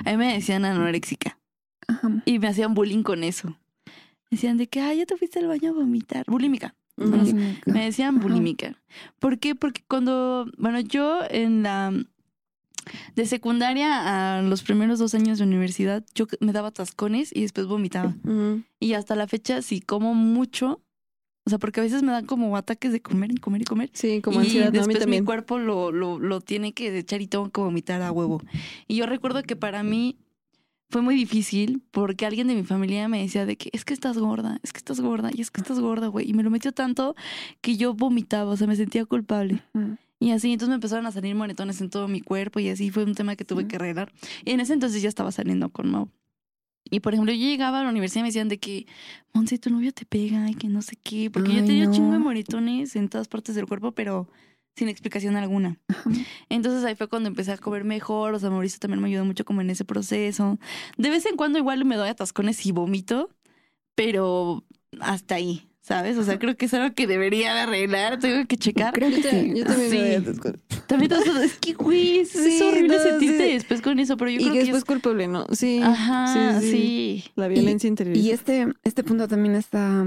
a 0.05 0.11
mí 0.11 0.17
me 0.17 0.35
decían 0.35 0.65
anoréxica 0.65 1.39
Ajá. 1.87 2.23
y 2.25 2.39
me 2.39 2.49
hacían 2.49 2.75
bullying 2.75 3.03
con 3.03 3.25
eso. 3.25 3.57
Decían 4.31 4.57
de 4.59 4.67
que, 4.69 4.81
ay, 4.81 4.99
ya 4.99 5.07
te 5.07 5.17
fuiste 5.17 5.39
al 5.39 5.47
baño 5.49 5.71
a 5.71 5.73
vomitar. 5.73 6.25
Bulímica. 6.27 6.75
Me 6.97 7.85
decían 7.85 8.17
Ajá. 8.17 8.23
bulímica. 8.23 8.77
¿Por 9.19 9.39
qué? 9.39 9.55
Porque 9.55 9.83
cuando, 9.87 10.51
bueno, 10.59 10.81
yo 10.81 11.21
en 11.31 11.63
la 11.63 11.93
de 13.15 13.27
secundaria 13.27 14.39
a 14.39 14.43
los 14.43 14.63
primeros 14.63 14.99
dos 14.99 15.15
años 15.15 15.39
de 15.39 15.45
universidad, 15.45 16.05
yo 16.15 16.27
me 16.41 16.53
daba 16.53 16.71
tascones 16.71 17.35
y 17.35 17.43
después 17.43 17.67
vomitaba. 17.67 18.17
Y 18.81 18.95
hasta 18.95 19.15
la 19.15 19.27
fecha, 19.27 19.63
si 19.63 19.81
como 19.81 20.15
mucho, 20.15 20.83
o 21.45 21.51
sea, 21.51 21.59
porque 21.59 21.81
a 21.81 21.83
veces 21.83 22.03
me 22.03 22.13
dan 22.13 22.27
como 22.27 22.57
ataques 22.57 22.93
de 22.93 23.01
comer 23.01 23.33
y 23.33 23.37
comer 23.37 23.63
y 23.63 23.65
comer. 23.65 23.91
Sí, 23.93 24.21
como 24.21 24.41
y 24.41 24.45
ansiedad, 24.45 24.73
¿no? 24.73 24.83
A 24.83 24.87
mí 24.87 24.95
después 24.95 25.09
mi 25.09 25.25
cuerpo 25.25 25.59
lo, 25.59 25.93
lo, 25.93 26.19
lo 26.19 26.41
tiene 26.41 26.73
que 26.73 26.97
echar 26.99 27.21
y 27.21 27.27
tengo 27.27 27.51
que 27.51 27.61
vomitar 27.61 28.03
a 28.03 28.11
huevo. 28.13 28.43
Y 28.87 28.97
yo 28.97 29.07
recuerdo 29.07 29.43
que 29.43 29.57
para 29.57 29.83
mí 29.83 30.17
fue 30.91 31.03
muy 31.03 31.15
difícil 31.15 31.83
porque 31.91 32.25
alguien 32.25 32.47
de 32.47 32.55
mi 32.55 32.65
familia 32.65 33.09
me 33.09 33.21
decía 33.21 33.45
de 33.45 33.57
que 33.57 33.71
es 33.73 33.85
que 33.85 33.93
estás 33.93 34.17
gorda, 34.17 34.59
es 34.63 34.73
que 34.73 34.79
estás 34.79 35.01
gorda 35.01 35.31
y 35.33 35.41
es 35.41 35.51
que 35.51 35.61
estás 35.61 35.81
gorda, 35.81 36.09
güey. 36.09 36.29
Y 36.29 36.33
me 36.33 36.43
lo 36.43 36.51
metió 36.51 36.73
tanto 36.73 37.15
que 37.61 37.77
yo 37.77 37.95
vomitaba, 37.95 38.51
o 38.51 38.57
sea, 38.57 38.67
me 38.67 38.77
sentía 38.77 39.05
culpable. 39.05 39.63
Y 40.19 40.31
así, 40.31 40.53
entonces 40.53 40.71
me 40.71 40.77
empezaron 40.77 41.07
a 41.07 41.13
salir 41.13 41.35
moretones 41.35 41.81
en 41.81 41.91
todo 41.91 42.09
mi 42.09 42.21
cuerpo 42.21 42.59
y 42.59 42.69
así 42.71 42.91
fue 42.91 43.05
un 43.05 43.15
tema 43.15 43.37
que 43.37 43.45
tuve 43.45 43.69
que 43.69 43.77
arreglar. 43.77 44.13
Y 44.45 44.53
en 44.53 44.61
ese 44.61 44.73
entonces 44.73 45.03
ya 45.03 45.09
estaba 45.09 45.31
saliendo 45.31 45.69
con 45.69 45.91
Mau. 45.91 46.09
Y 46.91 47.01
por 47.01 47.13
ejemplo, 47.13 47.33
yo 47.33 47.39
llegaba 47.39 47.81
a 47.81 47.85
la 47.85 47.91
universidad 47.91 48.21
y 48.21 48.23
me 48.23 48.29
decían 48.29 48.49
de 48.49 48.59
que, 48.59 48.87
Monse, 49.35 49.59
tu 49.59 49.71
novio 49.71 49.93
te 49.93 50.07
pega 50.07 50.51
y 50.51 50.55
que 50.55 50.69
no 50.69 50.81
sé 50.81 50.97
qué. 50.97 51.31
Porque 51.31 51.53
yo 51.55 51.65
tenía 51.65 51.87
un 51.87 51.93
chingo 51.93 52.13
de 52.13 52.19
moretones 52.19 52.97
en 52.97 53.09
todas 53.09 53.29
partes 53.29 53.55
del 53.55 53.67
cuerpo, 53.67 53.93
pero 53.93 54.27
sin 54.79 54.89
explicación 54.89 55.37
alguna. 55.37 55.79
Ajá. 55.89 56.11
Entonces 56.49 56.85
ahí 56.85 56.95
fue 56.95 57.09
cuando 57.09 57.29
empecé 57.29 57.53
a 57.53 57.59
comer 57.59 57.85
mejor. 57.85 58.35
O 58.35 58.39
sea, 58.39 58.51
Mauricio 58.51 58.79
también 58.79 59.03
me 59.03 59.09
ayudó 59.09 59.25
mucho 59.25 59.45
como 59.45 59.61
en 59.61 59.71
ese 59.71 59.85
proceso. 59.85 60.59
De 60.97 61.11
vez 61.11 61.27
en 61.27 61.37
cuando 61.37 61.59
igual 61.59 61.85
me 61.85 61.97
doy 61.97 62.09
atascones 62.09 62.65
y 62.67 62.73
vomito, 62.73 63.31
pero 63.95 64.65
hasta 65.01 65.35
ahí, 65.35 65.69
¿sabes? 65.81 66.17
O 66.19 66.25
sea, 66.25 66.39
creo 66.39 66.57
que 66.57 66.67
es 66.67 66.75
algo 66.75 66.95
que 66.95 67.07
debería 67.07 67.53
de 67.55 67.61
arreglar. 67.61 68.19
Tengo 68.19 68.47
que 68.47 68.57
checar. 68.57 68.93
Creo 68.95 69.11
que 69.11 69.23
sí. 69.23 69.53
yo 69.57 69.65
también 69.65 69.91
Sí. 69.91 69.97
me 69.99 70.03
voy 70.07 70.15
a 70.15 70.19
atascar. 70.19 70.59
También 70.87 71.13
es 71.43 71.59
que, 71.59 71.73
güey, 71.75 72.21
es, 72.21 72.35
es 72.35 72.59
Sí, 72.59 72.63
horrible 72.65 72.97
no, 72.97 73.03
sentirte 73.03 73.47
sí. 73.47 73.53
después 73.55 73.83
con 73.83 73.99
eso, 73.99 74.17
pero 74.17 74.31
yo 74.31 74.37
Y 74.39 74.41
creo 74.43 74.53
que 74.53 74.59
después 74.61 74.79
es... 74.79 74.85
culpable, 74.87 75.27
¿no? 75.29 75.47
Sí. 75.53 75.81
Ajá, 75.83 76.61
sí, 76.61 76.67
sí. 76.67 76.71
sí. 76.73 77.25
La 77.35 77.49
violencia 77.49 77.89
interior. 77.89 78.17
Y 78.17 78.31
este, 78.31 78.69
este 78.85 79.05
punto 79.05 79.29
también 79.29 79.55
está 79.55 80.07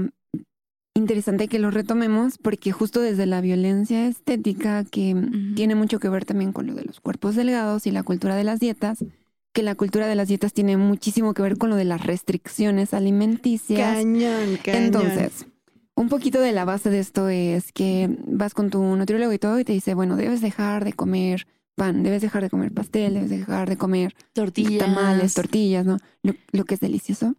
interesante 0.94 1.48
que 1.48 1.58
lo 1.58 1.70
retomemos 1.70 2.38
porque 2.38 2.72
justo 2.72 3.00
desde 3.00 3.26
la 3.26 3.40
violencia 3.40 4.06
estética 4.06 4.84
que 4.84 5.16
tiene 5.56 5.74
mucho 5.74 5.98
que 5.98 6.08
ver 6.08 6.24
también 6.24 6.52
con 6.52 6.66
lo 6.66 6.74
de 6.74 6.84
los 6.84 7.00
cuerpos 7.00 7.34
delgados 7.34 7.86
y 7.86 7.90
la 7.90 8.02
cultura 8.02 8.36
de 8.36 8.44
las 8.44 8.60
dietas, 8.60 9.04
que 9.52 9.62
la 9.62 9.74
cultura 9.74 10.06
de 10.06 10.14
las 10.14 10.28
dietas 10.28 10.52
tiene 10.52 10.76
muchísimo 10.76 11.34
que 11.34 11.42
ver 11.42 11.58
con 11.58 11.70
lo 11.70 11.76
de 11.76 11.84
las 11.84 12.04
restricciones 12.04 12.94
alimenticias. 12.94 13.96
Cañón, 13.96 14.58
cañón. 14.62 14.82
Entonces, 14.84 15.46
un 15.94 16.08
poquito 16.08 16.40
de 16.40 16.52
la 16.52 16.64
base 16.64 16.90
de 16.90 17.00
esto 17.00 17.28
es 17.28 17.72
que 17.72 18.08
vas 18.26 18.54
con 18.54 18.70
tu 18.70 18.82
nutriólogo 18.96 19.32
y 19.32 19.38
todo 19.38 19.58
y 19.58 19.64
te 19.64 19.72
dice, 19.72 19.94
bueno, 19.94 20.16
debes 20.16 20.40
dejar 20.40 20.84
de 20.84 20.92
comer 20.92 21.46
pan, 21.74 22.02
debes 22.02 22.22
dejar 22.22 22.42
de 22.42 22.50
comer 22.50 22.72
pastel, 22.72 23.14
debes 23.14 23.30
dejar 23.30 23.68
de 23.68 23.76
comer 23.76 24.14
Tortillas. 24.32 24.78
tamales, 24.78 25.34
tortillas, 25.34 25.84
¿no? 25.86 25.98
Lo, 26.22 26.34
lo 26.52 26.64
que 26.64 26.74
es 26.74 26.80
delicioso. 26.80 27.34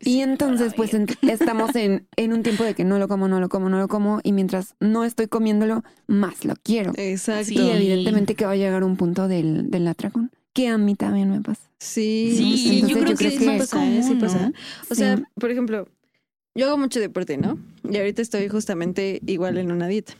Y 0.00 0.20
entonces, 0.20 0.74
pues 0.74 0.92
estamos 1.22 1.74
en, 1.76 2.06
en 2.16 2.32
un 2.32 2.42
tiempo 2.42 2.64
de 2.64 2.74
que 2.74 2.84
no 2.84 2.98
lo 2.98 3.08
como, 3.08 3.28
no 3.28 3.40
lo 3.40 3.48
como, 3.48 3.68
no 3.68 3.78
lo 3.78 3.88
como, 3.88 4.20
y 4.22 4.32
mientras 4.32 4.74
no 4.80 5.04
estoy 5.04 5.26
comiéndolo, 5.26 5.82
más 6.06 6.44
lo 6.44 6.54
quiero. 6.62 6.92
Exacto. 6.96 7.52
Y 7.52 7.70
evidentemente 7.70 8.34
que 8.34 8.46
va 8.46 8.52
a 8.52 8.56
llegar 8.56 8.84
un 8.84 8.96
punto 8.96 9.28
del, 9.28 9.70
del 9.70 9.86
atracón, 9.88 10.30
que 10.52 10.68
a 10.68 10.78
mí 10.78 10.94
también 10.94 11.30
me 11.30 11.40
pasa. 11.40 11.60
Sí, 11.78 12.34
Sí, 12.36 12.82
yo 12.86 12.98
creo 12.98 13.16
que 13.16 13.30
sí 13.30 13.36
es 13.36 13.46
más 13.46 13.58
pasa, 13.58 13.86
¿eh? 13.86 14.02
Sí 14.02 14.08
común, 14.08 14.20
pasa. 14.20 14.46
¿no? 14.48 14.52
O 14.90 14.94
sea, 14.94 15.22
por 15.34 15.50
ejemplo, 15.50 15.88
yo 16.54 16.66
hago 16.66 16.78
mucho 16.78 17.00
deporte, 17.00 17.36
¿no? 17.36 17.58
Y 17.88 17.96
ahorita 17.96 18.22
estoy 18.22 18.48
justamente 18.48 19.20
igual 19.26 19.58
en 19.58 19.72
una 19.72 19.88
dieta. 19.88 20.14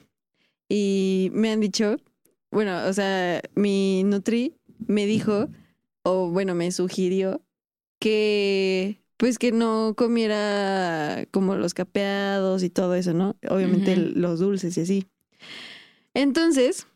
Y 0.69 1.31
me 1.35 1.51
han 1.51 1.61
dicho, 1.61 1.97
bueno, 2.51 2.87
o 2.87 2.93
sea, 2.93 3.43
mi 3.55 4.05
Nutri 4.05 4.55
me 4.87 5.07
dijo, 5.07 5.49
o 6.03 6.31
bueno, 6.31 6.55
me 6.55 6.71
sugirió 6.73 7.43
que 8.01 9.01
pues 9.17 9.39
que 9.39 9.53
no 9.53 9.95
comiera 9.97 11.27
como 11.31 11.55
los 11.55 11.75
capeados 11.75 12.63
y 12.63 12.71
todo 12.71 12.95
eso, 12.95 13.13
¿no? 13.13 13.37
Obviamente 13.49 13.95
los 13.97 14.41
dulces 14.41 14.77
y 14.79 14.81
así. 14.81 15.07
Entonces, 16.15 16.87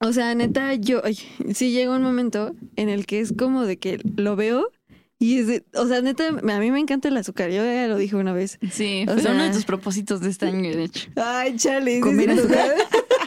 o 0.00 0.12
sea, 0.12 0.34
neta, 0.34 0.74
yo, 0.74 1.02
ay, 1.04 1.18
sí 1.54 1.70
llega 1.70 1.94
un 1.94 2.02
momento 2.02 2.54
en 2.76 2.88
el 2.88 3.04
que 3.06 3.20
es 3.20 3.32
como 3.32 3.64
de 3.64 3.78
que 3.78 4.00
lo 4.16 4.36
veo 4.36 4.70
y 5.18 5.40
es 5.40 5.46
de, 5.48 5.64
o 5.74 5.86
sea, 5.86 6.00
neta, 6.00 6.28
a 6.28 6.32
mí 6.60 6.70
me 6.70 6.78
encanta 6.80 7.08
el 7.08 7.16
azúcar, 7.16 7.50
yo 7.50 7.62
ya 7.64 7.88
lo 7.88 7.96
dije 7.98 8.16
una 8.16 8.32
vez. 8.32 8.58
Sí, 8.70 9.04
O 9.08 9.12
fue 9.14 9.22
sea- 9.22 9.32
uno 9.32 9.44
de 9.44 9.50
tus 9.50 9.64
propósitos 9.64 10.20
de 10.20 10.30
este 10.30 10.46
año, 10.46 10.70
de 10.70 10.84
hecho. 10.84 11.10
Ay, 11.16 11.56
chale, 11.56 12.00
Comer 12.00 12.30
azúcar. 12.30 12.74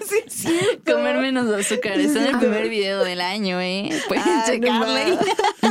sí, 0.10 0.16
es 0.26 0.34
cierto. 0.34 0.94
Comer 0.94 1.18
menos 1.20 1.48
azúcar. 1.54 2.00
En 2.00 2.16
el 2.18 2.36
Ah. 2.36 2.40
primer 2.40 2.70
video 2.70 3.04
del 3.04 3.22
año, 3.22 3.60
¿eh? 3.62 3.90
Pueden 4.08 4.24
Ah, 4.26 4.44
no 4.48 4.54
checarle. 4.54 5.18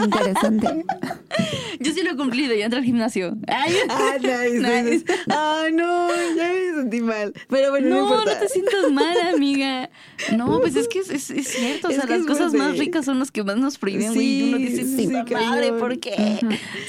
Interesante. 0.05 0.85
Yo 1.81 1.93
sí 1.95 2.03
lo 2.03 2.11
he 2.11 2.17
cumplido, 2.17 2.55
ya 2.55 2.67
entré 2.67 2.79
al 2.79 2.85
gimnasio. 2.85 3.37
Ay, 3.49 3.75
Ah, 3.89 4.17
nice, 4.21 4.61
Nice. 4.61 4.83
nice. 4.83 5.05
Ay, 5.29 5.73
no, 5.73 6.09
ya 6.37 6.53
me 6.53 6.75
sentí 6.83 7.01
mal. 7.01 7.33
Pero 7.49 7.71
bueno, 7.71 7.89
no, 7.89 8.17
no, 8.25 8.25
te 8.39 8.49
sientas 8.49 8.91
mal, 8.93 9.17
amiga. 9.35 9.89
No, 10.37 10.61
pues 10.61 10.77
es 10.77 10.89
que 10.89 10.99
es, 10.99 11.09
es- 11.11 11.31
es 11.31 11.49
cierto. 11.49 11.89
O 11.89 11.91
Es 11.91 11.97
sea, 11.97 12.07
las 12.07 12.21
es 12.21 12.27
cosas 12.27 12.53
más 12.53 12.77
ricas 12.79 13.07
son 13.07 13.19
las 13.19 13.31
que 13.31 13.43
más 13.45 13.57
nos 13.57 13.79
prohíben, 13.79 14.13
güey. 14.13 14.27
y 14.27 14.49
uno 14.49 14.57
Sí, 14.59 14.65
dice, 14.67 14.85
sí, 14.97 15.07
"Puta 15.07 15.25
cañón. 15.25 15.49
madre, 15.51 15.73
¿por 15.73 15.99
qué? 16.01 16.39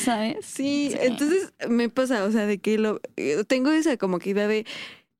¿Sabes? 0.03 0.45
Sí, 0.45 0.89
Sí. 0.91 0.97
entonces 1.01 1.53
me 1.69 1.87
pasa, 1.89 2.25
o 2.25 2.31
sea, 2.31 2.45
de 2.45 2.59
que 2.59 2.77
lo 2.77 2.99
eh, 3.15 3.43
tengo 3.47 3.71
esa 3.71 3.95
como 3.97 4.19
que 4.19 4.31
idea 4.31 4.47
de 4.47 4.65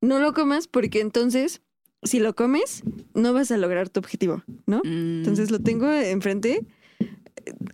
no 0.02 0.20
lo 0.20 0.34
comas 0.34 0.68
porque 0.68 1.00
entonces, 1.00 1.62
si 2.04 2.20
lo 2.20 2.36
comes, 2.36 2.84
no 3.14 3.34
vas 3.34 3.52
a 3.52 3.58
lograr 3.58 3.90
tu 3.90 4.00
objetivo, 4.00 4.44
¿no? 4.66 4.80
Mm. 4.84 5.20
Entonces 5.20 5.52
lo 5.52 5.60
tengo 5.60 5.92
enfrente. 5.92 6.66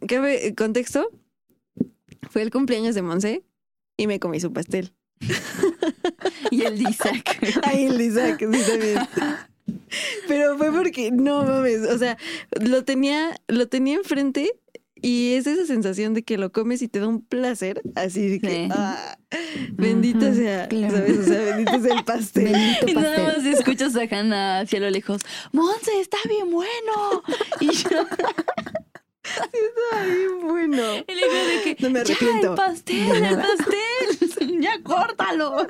Cabe 0.07 0.53
contexto. 0.55 1.09
Fue 2.29 2.41
el 2.41 2.51
cumpleaños 2.51 2.95
de 2.95 3.01
Monse 3.01 3.43
y 3.95 4.07
me 4.07 4.19
comí 4.19 4.39
su 4.39 4.51
pastel. 4.53 4.93
Y 6.51 6.61
el 6.63 6.81
Isaac. 6.81 7.39
Ay, 7.63 7.85
el 7.85 7.99
Isaac, 7.99 8.39
sí, 8.39 8.71
también. 8.71 8.99
Pero 10.27 10.57
fue 10.57 10.71
porque, 10.71 11.11
no 11.11 11.43
mames, 11.43 11.81
o 11.89 11.97
sea, 11.97 12.17
lo 12.61 12.83
tenía, 12.83 13.35
lo 13.47 13.67
tenía 13.67 13.95
enfrente 13.95 14.53
y 15.01 15.33
es 15.33 15.47
esa 15.47 15.65
sensación 15.65 16.13
de 16.13 16.23
que 16.23 16.37
lo 16.37 16.51
comes 16.51 16.81
y 16.81 16.87
te 16.87 16.99
da 16.99 17.07
un 17.07 17.21
placer, 17.25 17.81
así 17.95 18.27
de 18.29 18.39
que, 18.39 18.49
Sí. 18.49 18.69
ah, 18.71 19.17
sea, 20.33 20.67
claro. 20.67 20.95
¿sabes? 20.97 21.17
O 21.17 21.23
sea, 21.23 21.41
bendito 21.41 21.79
sea 21.81 21.97
el 21.97 22.03
pastel. 22.05 22.43
Bendito 22.51 22.87
Y 22.87 22.93
nada 22.93 23.33
más 23.35 23.45
escuchas 23.45 23.95
a 23.95 24.01
Hannah 24.03 24.59
hacia 24.61 24.79
lo 24.79 24.89
lejos. 24.89 25.21
Monse, 25.51 25.99
está 26.01 26.17
bien 26.27 26.49
bueno. 26.51 27.23
Y 27.59 27.71
yo, 27.71 27.89
Ay, 29.91 30.11
bueno. 30.41 30.83
y 31.05 31.13
le 31.13 31.21
digo 31.27 31.33
de 31.33 31.75
que, 31.75 31.83
No 31.83 31.89
me 31.89 32.03
ya, 32.05 32.13
arrepiento. 32.15 32.49
el 32.51 32.55
pastel, 32.55 33.25
el 33.25 33.35
pastel. 33.35 34.61
ya, 34.61 34.81
córtalo. 34.83 35.67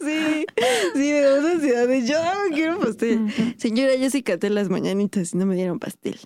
Sí, 0.00 0.46
sí, 0.94 0.98
me 0.98 1.20
da 1.20 1.38
una 1.40 1.50
ansiedad 1.52 1.88
de 1.88 2.06
yo 2.06 2.18
quiero 2.52 2.78
pastel. 2.78 3.32
Señora, 3.56 3.94
yo 3.96 4.10
sí 4.10 4.22
caté 4.22 4.50
las 4.50 4.68
mañanitas 4.68 5.32
y 5.32 5.38
no 5.38 5.46
me 5.46 5.54
dieron 5.54 5.78
pastel. 5.78 6.18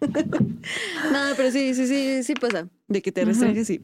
no, 1.12 1.18
pero 1.36 1.50
sí, 1.50 1.74
sí, 1.74 1.86
sí, 1.86 2.22
sí 2.22 2.34
pasa. 2.34 2.68
De 2.88 3.02
que 3.02 3.12
te 3.12 3.24
restringes 3.24 3.70
y 3.70 3.80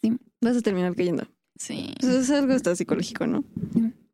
Sí. 0.00 0.16
vas 0.40 0.56
a 0.56 0.60
terminar 0.62 0.94
cayendo. 0.96 1.26
Sí. 1.56 1.94
Pues 2.00 2.12
es 2.12 2.30
algo 2.30 2.52
hasta 2.54 2.74
psicológico, 2.74 3.26
¿no? 3.26 3.44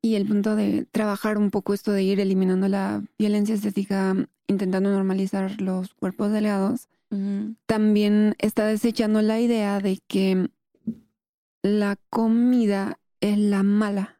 Y 0.02 0.14
el 0.14 0.26
punto 0.26 0.54
de 0.54 0.86
trabajar 0.90 1.38
un 1.38 1.50
poco 1.50 1.74
esto 1.74 1.92
de 1.92 2.02
ir 2.02 2.20
eliminando 2.20 2.68
la 2.68 3.02
violencia 3.18 3.54
estética, 3.54 4.14
intentando 4.46 4.90
normalizar 4.90 5.60
los 5.60 5.94
cuerpos 5.94 6.30
delgados, 6.32 6.88
también 7.66 8.34
está 8.38 8.66
desechando 8.66 9.22
la 9.22 9.40
idea 9.40 9.80
de 9.80 9.98
que 10.06 10.50
la 11.62 11.96
comida 12.10 12.98
es 13.20 13.38
la 13.38 13.62
mala 13.62 14.18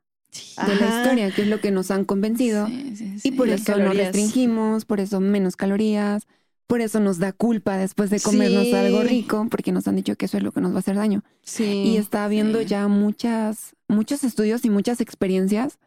de 0.66 0.74
la 0.76 0.86
historia, 0.98 1.30
que 1.30 1.42
es 1.42 1.48
lo 1.48 1.60
que 1.60 1.70
nos 1.70 1.90
han 1.90 2.04
convencido. 2.04 2.66
Sí, 2.66 2.92
sí, 2.96 3.18
sí. 3.20 3.28
Y 3.28 3.32
por 3.32 3.48
eso 3.48 3.72
nos 3.72 3.78
calorías. 3.78 4.06
restringimos, 4.06 4.84
por 4.84 5.00
eso 5.00 5.20
menos 5.20 5.56
calorías, 5.56 6.26
por 6.68 6.80
eso 6.80 7.00
nos 7.00 7.18
da 7.18 7.32
culpa 7.32 7.76
después 7.76 8.10
de 8.10 8.20
comernos 8.20 8.64
Sí. 8.64 8.74
algo 8.74 9.02
rico, 9.02 9.46
porque 9.50 9.72
nos 9.72 9.88
han 9.88 9.96
dicho 9.96 10.14
que 10.14 10.26
eso 10.26 10.36
es 10.36 10.44
lo 10.44 10.52
que 10.52 10.60
nos 10.60 10.70
va 10.72 10.76
a 10.76 10.78
hacer 10.78 10.94
daño. 10.96 11.24
Sí. 11.42 11.64
Y 11.64 11.96
está 11.96 12.24
habiendo 12.24 12.60
sí. 12.60 12.66
ya 12.66 12.86
muchas, 12.86 13.74
muchos 13.88 14.22
estudios 14.22 14.64
y 14.64 14.70
muchas 14.70 15.00
experiencias 15.00 15.78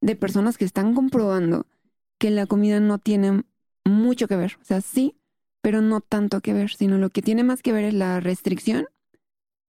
de 0.00 0.16
personas 0.16 0.58
que 0.58 0.64
están 0.64 0.94
comprobando 0.94 1.66
que 2.18 2.30
la 2.30 2.46
comida 2.46 2.80
no 2.80 2.98
tiene 2.98 3.44
mucho 3.84 4.26
que 4.26 4.34
ver. 4.36 4.56
O 4.60 4.64
sea, 4.64 4.80
sí, 4.80 5.16
pero 5.60 5.80
no 5.80 6.00
tanto 6.00 6.40
que 6.40 6.52
ver, 6.52 6.70
sino 6.72 6.98
lo 6.98 7.10
que 7.10 7.22
tiene 7.22 7.44
más 7.44 7.62
que 7.62 7.72
ver 7.72 7.84
es 7.84 7.94
la 7.94 8.18
restricción, 8.18 8.86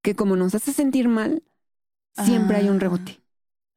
que 0.02 0.16
como 0.16 0.36
nos 0.36 0.56
hace 0.56 0.74
sentir 0.74 1.08
mal, 1.08 1.44
siempre 2.26 2.58
hay 2.58 2.70
un 2.70 2.78
Ah. 2.78 2.80
rebote. 2.80 3.22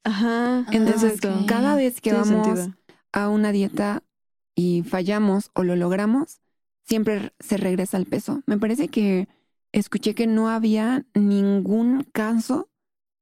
Ajá. 0.05 0.65
Entonces, 0.73 1.21
cada 1.47 1.75
vez 1.75 1.97
que 1.97 2.11
Tiene 2.11 2.19
vamos 2.21 2.47
sentido. 2.59 2.77
a 3.13 3.29
una 3.29 3.51
dieta 3.51 4.03
y 4.55 4.83
fallamos 4.85 5.51
o 5.55 5.63
lo 5.65 5.75
logramos, 5.77 6.41
siempre 6.87 7.33
se 7.41 7.57
regresa 7.57 7.97
al 7.97 8.07
peso. 8.07 8.43
Me 8.47 8.59
parece 8.59 8.89
que 8.89 9.29
escuché 9.73 10.15
que 10.15 10.27
no 10.27 10.49
había 10.49 11.05
ningún 11.15 12.05
caso 12.13 12.69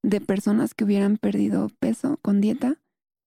de 0.03 0.21
personas 0.21 0.75
que 0.75 0.85
hubieran 0.85 1.17
perdido 1.17 1.71
peso 1.81 2.19
con 2.23 2.41
dieta 2.41 2.77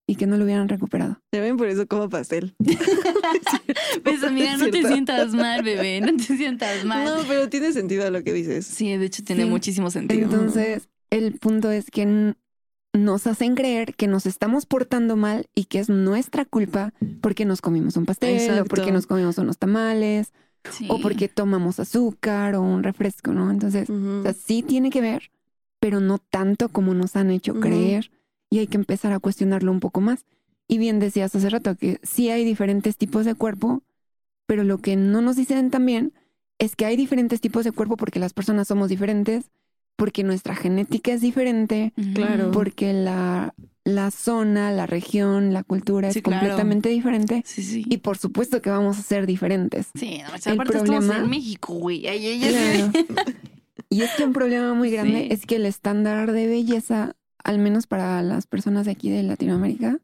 y 0.10 0.16
que 0.16 0.28
no 0.28 0.38
lo 0.38 0.46
hubieran 0.46 0.70
recuperado. 0.70 1.20
Ya 1.34 1.42
ven, 1.42 1.58
por 1.58 1.68
eso 1.68 1.88
como 1.88 2.08
pastel. 2.10 2.56
Pues 4.04 4.24
amiga, 4.24 4.54
Es 4.54 4.60
no 4.60 4.70
te 4.70 4.84
sientas 4.88 5.34
mal, 5.34 5.64
bebé. 5.64 6.00
No 6.02 6.16
te 6.16 6.38
sientas 6.38 6.86
mal. 6.86 7.04
No, 7.04 7.18
pero 7.28 7.50
tiene 7.50 7.74
sentido 7.74 8.10
lo 8.10 8.24
que 8.24 8.32
dices. 8.34 8.66
Sí, 8.66 8.96
de 8.96 9.06
hecho 9.06 9.24
tiene 9.24 9.44
Sí. 9.44 9.50
muchísimo 9.50 9.92
sentido. 9.92 10.24
Entonces, 10.24 10.88
el 11.10 11.34
punto 11.40 11.72
es 11.72 11.90
que 11.92 12.36
nos 12.94 13.28
hacen 13.28 13.56
creer 13.56 13.94
que 13.96 14.08
nos 14.08 14.26
estamos 14.26 14.66
portando 14.66 15.16
mal 15.16 15.48
y 15.54 15.66
que 15.66 15.80
es 15.80 15.90
nuestra 15.90 16.46
culpa 16.46 16.94
porque 17.22 17.46
nos 17.46 17.62
comimos 17.62 17.96
un 17.98 18.06
pastel 18.06 18.60
o 18.62 18.66
porque 18.66 18.92
nos 18.92 19.06
comimos 19.08 19.38
unos 19.38 19.58
tamales 19.58 20.32
Sí. 20.72 20.88
o 20.90 21.00
porque 21.00 21.30
tomamos 21.30 21.80
azúcar 21.80 22.56
o 22.56 22.62
un 22.62 22.84
refresco, 22.84 23.32
¿no? 23.32 23.50
Entonces, 23.52 23.90
Ujú. 23.90 24.20
O 24.20 24.24
sea, 24.24 24.34
sí 24.34 24.64
tiene 24.64 24.90
que 24.90 25.00
ver, 25.00 25.32
pero 25.80 26.02
no 26.02 26.18
tanto 26.18 26.68
como 26.70 26.94
nos 26.94 27.16
han 27.16 27.32
hecho 27.32 27.60
creer 27.62 28.12
y 28.50 28.60
hay 28.60 28.68
que 28.68 28.76
empezar 28.78 29.14
a 29.14 29.20
cuestionarlo 29.20 29.72
un 29.72 29.80
poco 29.80 30.02
más. 30.02 30.26
Y 30.68 30.78
bien 30.78 31.00
decías 31.00 31.34
hace 31.36 31.50
rato 31.50 31.76
que 31.78 32.00
sí 32.04 32.30
hay 32.32 32.44
diferentes 32.44 32.98
tipos 32.98 33.24
de 33.26 33.34
cuerpo, 33.36 33.82
pero 34.46 34.66
lo 34.66 34.80
que 34.80 34.98
no 34.98 35.22
nos 35.22 35.38
dicen 35.38 35.70
también 35.72 36.12
es 36.60 36.76
que 36.76 36.86
hay 36.86 36.98
diferentes 36.98 37.40
tipos 37.40 37.64
de 37.64 37.72
cuerpo 37.72 37.96
porque 37.96 38.20
las 38.20 38.34
personas 38.34 38.68
somos 38.68 38.90
diferentes, 38.90 39.50
porque 39.98 40.24
nuestra 40.24 40.56
genética 40.56 41.12
es 41.12 41.20
diferente, 41.22 41.92
claro. 42.14 42.52
porque 42.52 42.94
la, 42.94 43.54
la 43.84 44.12
zona, 44.12 44.72
la 44.72 44.86
región, 44.86 45.52
la 45.54 45.64
cultura 45.64 46.12
Sí, 46.12 46.20
es 46.20 46.24
claro. 46.24 46.40
completamente 46.40 46.88
diferente. 46.90 47.44
Sí, 47.46 47.62
sí. 47.64 47.84
Y 47.90 47.98
por 47.98 48.18
supuesto 48.18 48.62
que 48.62 48.70
vamos 48.70 48.98
a 48.98 49.02
ser 49.02 49.26
diferentes. 49.26 49.88
Sí, 49.96 50.20
no, 50.24 50.36
el 50.36 50.54
aparte 50.60 50.78
estamos 50.78 51.06
problema- 51.06 51.18
en 51.18 51.30
México, 51.30 51.74
güey. 51.74 52.08
Ay, 52.08 52.26
ay, 52.28 52.44
ay. 52.46 52.90
Claro. 52.92 52.92
Y 53.90 54.02
es 54.02 54.12
que 54.18 54.26
un 54.26 54.34
problema 54.34 54.74
muy 54.74 54.92
grande 54.92 55.22
Sí. 55.22 55.28
es 55.32 55.46
que 55.46 55.56
el 55.56 55.66
estándar 55.66 56.34
de 56.34 56.46
belleza, 56.48 57.16
al 57.44 57.58
menos 57.58 57.88
para 57.88 58.22
las 58.22 58.46
personas 58.46 58.86
de 58.86 58.92
aquí 58.92 59.10
de 59.10 59.24
Latinoamérica, 59.24 59.98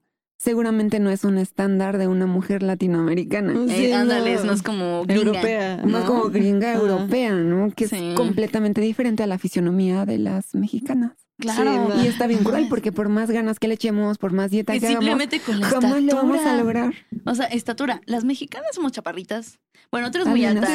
seguramente 0.44 1.00
no 1.00 1.10
es 1.10 1.24
un 1.24 1.38
estándar 1.38 1.98
de 1.98 2.08
una 2.08 2.26
mujer 2.28 2.64
latinoamericana. 2.64 3.54
Sí, 3.68 3.86
Eh, 3.86 3.92
no. 3.98 4.04
no 4.44 4.52
es 4.54 4.62
como 4.62 5.04
gringa, 5.06 5.22
Europea. 5.22 5.78
No 5.86 5.98
es 6.00 6.04
como 6.06 6.24
gringa 6.30 6.74
europea, 6.74 7.34
¿no? 7.34 7.72
Que 7.72 7.88
Sí. 7.88 7.96
es 7.96 8.16
completamente 8.16 8.82
diferente 8.82 9.24
a 9.24 9.28
la 9.28 9.38
fisionomía 9.38 10.06
de 10.06 10.18
las 10.20 10.54
mexicanas. 10.54 11.14
Claro. 11.40 11.92
Sí, 11.96 12.02
Y 12.06 12.08
está 12.08 12.28
bien 12.28 12.44
cruel 12.44 12.68
porque 12.70 12.92
por 12.92 13.10
más 13.10 13.32
ganas 13.32 13.58
que 13.60 13.68
le 13.68 13.74
echemos, 13.74 14.18
por 14.18 14.34
más 14.34 14.52
dieta 14.52 14.74
que 14.74 14.80
hagamos, 14.80 14.94
simplemente 15.04 15.40
con 15.40 15.60
la 15.60 15.68
jamás 15.68 16.04
lo 16.04 16.16
vamos 16.16 16.38
a 16.38 16.40
estatura. 16.42 16.58
lograr. 16.64 16.94
O 17.26 17.36
sea, 17.36 17.46
estatura. 17.48 18.02
Las 18.06 18.24
mexicanas 18.24 18.70
somos 18.74 18.92
chaparritas. 18.92 19.60
Bueno, 19.94 20.10
tú 20.10 20.18
eres 20.18 20.28
Ah, 20.28 20.32
muy 20.32 20.44
alta. 20.44 20.66
sí, 20.66 20.74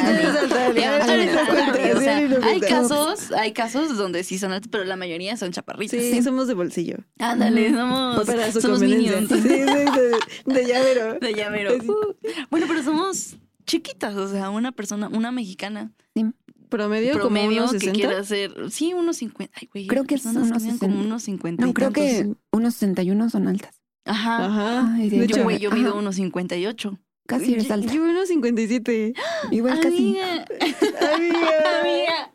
sí, 1.99 2.07
hay 2.41 2.61
casos, 2.61 3.31
hay 3.33 3.51
casos 3.51 3.97
donde 3.97 4.23
sí 4.23 4.39
son 4.39 4.53
altas, 4.53 4.69
pero 4.71 4.85
la 4.85 4.95
mayoría 4.95 5.35
son 5.35 5.51
chaparritas. 5.51 5.99
Sí, 5.99 6.23
somos 6.23 6.47
de 6.47 6.53
bolsillo. 6.53 6.99
Ándale, 7.19 7.73
somos, 7.73 8.25
Para 8.25 8.49
su 8.49 8.61
somos 8.61 8.79
conveniencia. 8.79 9.19
minions. 9.19 9.43
Sí, 9.43 9.49
sí, 9.49 9.59
de, 9.59 10.53
de 10.61 10.65
llavero. 10.65 11.19
De 11.19 11.33
llavero. 11.33 11.71
Sí. 11.81 11.89
Uh. 11.89 12.15
Bueno, 12.49 12.65
pero 12.69 12.81
somos 12.81 13.35
chiquitas, 13.65 14.15
o 14.15 14.29
sea, 14.29 14.49
una 14.51 14.71
persona, 14.71 15.09
una 15.09 15.31
mexicana 15.33 15.91
Promedio, 16.69 17.13
promedio 17.13 17.49
como 17.49 17.63
unos 17.63 17.71
que 17.73 17.79
60. 17.79 17.93
quiera 17.99 18.19
hacer, 18.21 18.71
sí, 18.71 18.93
unos 18.93 19.17
50. 19.17 19.53
Ay, 19.59 19.67
güey, 19.73 19.87
Creo 19.87 20.03
que 20.03 20.15
personas 20.15 20.43
unos 20.47 20.61
miden 20.63 20.77
60. 20.77 20.85
como 20.87 21.03
unos 21.03 21.23
50. 21.23 21.65
No, 21.65 21.73
creo 21.73 21.91
que 21.91 22.31
unos 22.53 22.73
61 22.75 23.29
son 23.29 23.47
altas. 23.49 23.81
Ajá. 24.05 24.45
Ajá. 24.45 24.93
Ay, 24.95 25.09
de 25.09 25.17
Yo, 25.17 25.23
hecho, 25.23 25.43
güey, 25.43 25.59
yo 25.59 25.71
mido 25.71 25.97
unos 25.97 26.15
58. 26.15 26.97
Casi 27.29 27.53
eres 27.53 27.67
yo- 27.67 27.73
alta. 27.75 27.93
Yo 27.93 28.03
unos 28.03 28.27
57. 28.27 29.13
Igual 29.51 29.79
casi. 29.79 30.17
Amiga, 30.19 30.45
Amiga. 31.15 31.79
amiga. 31.81 32.31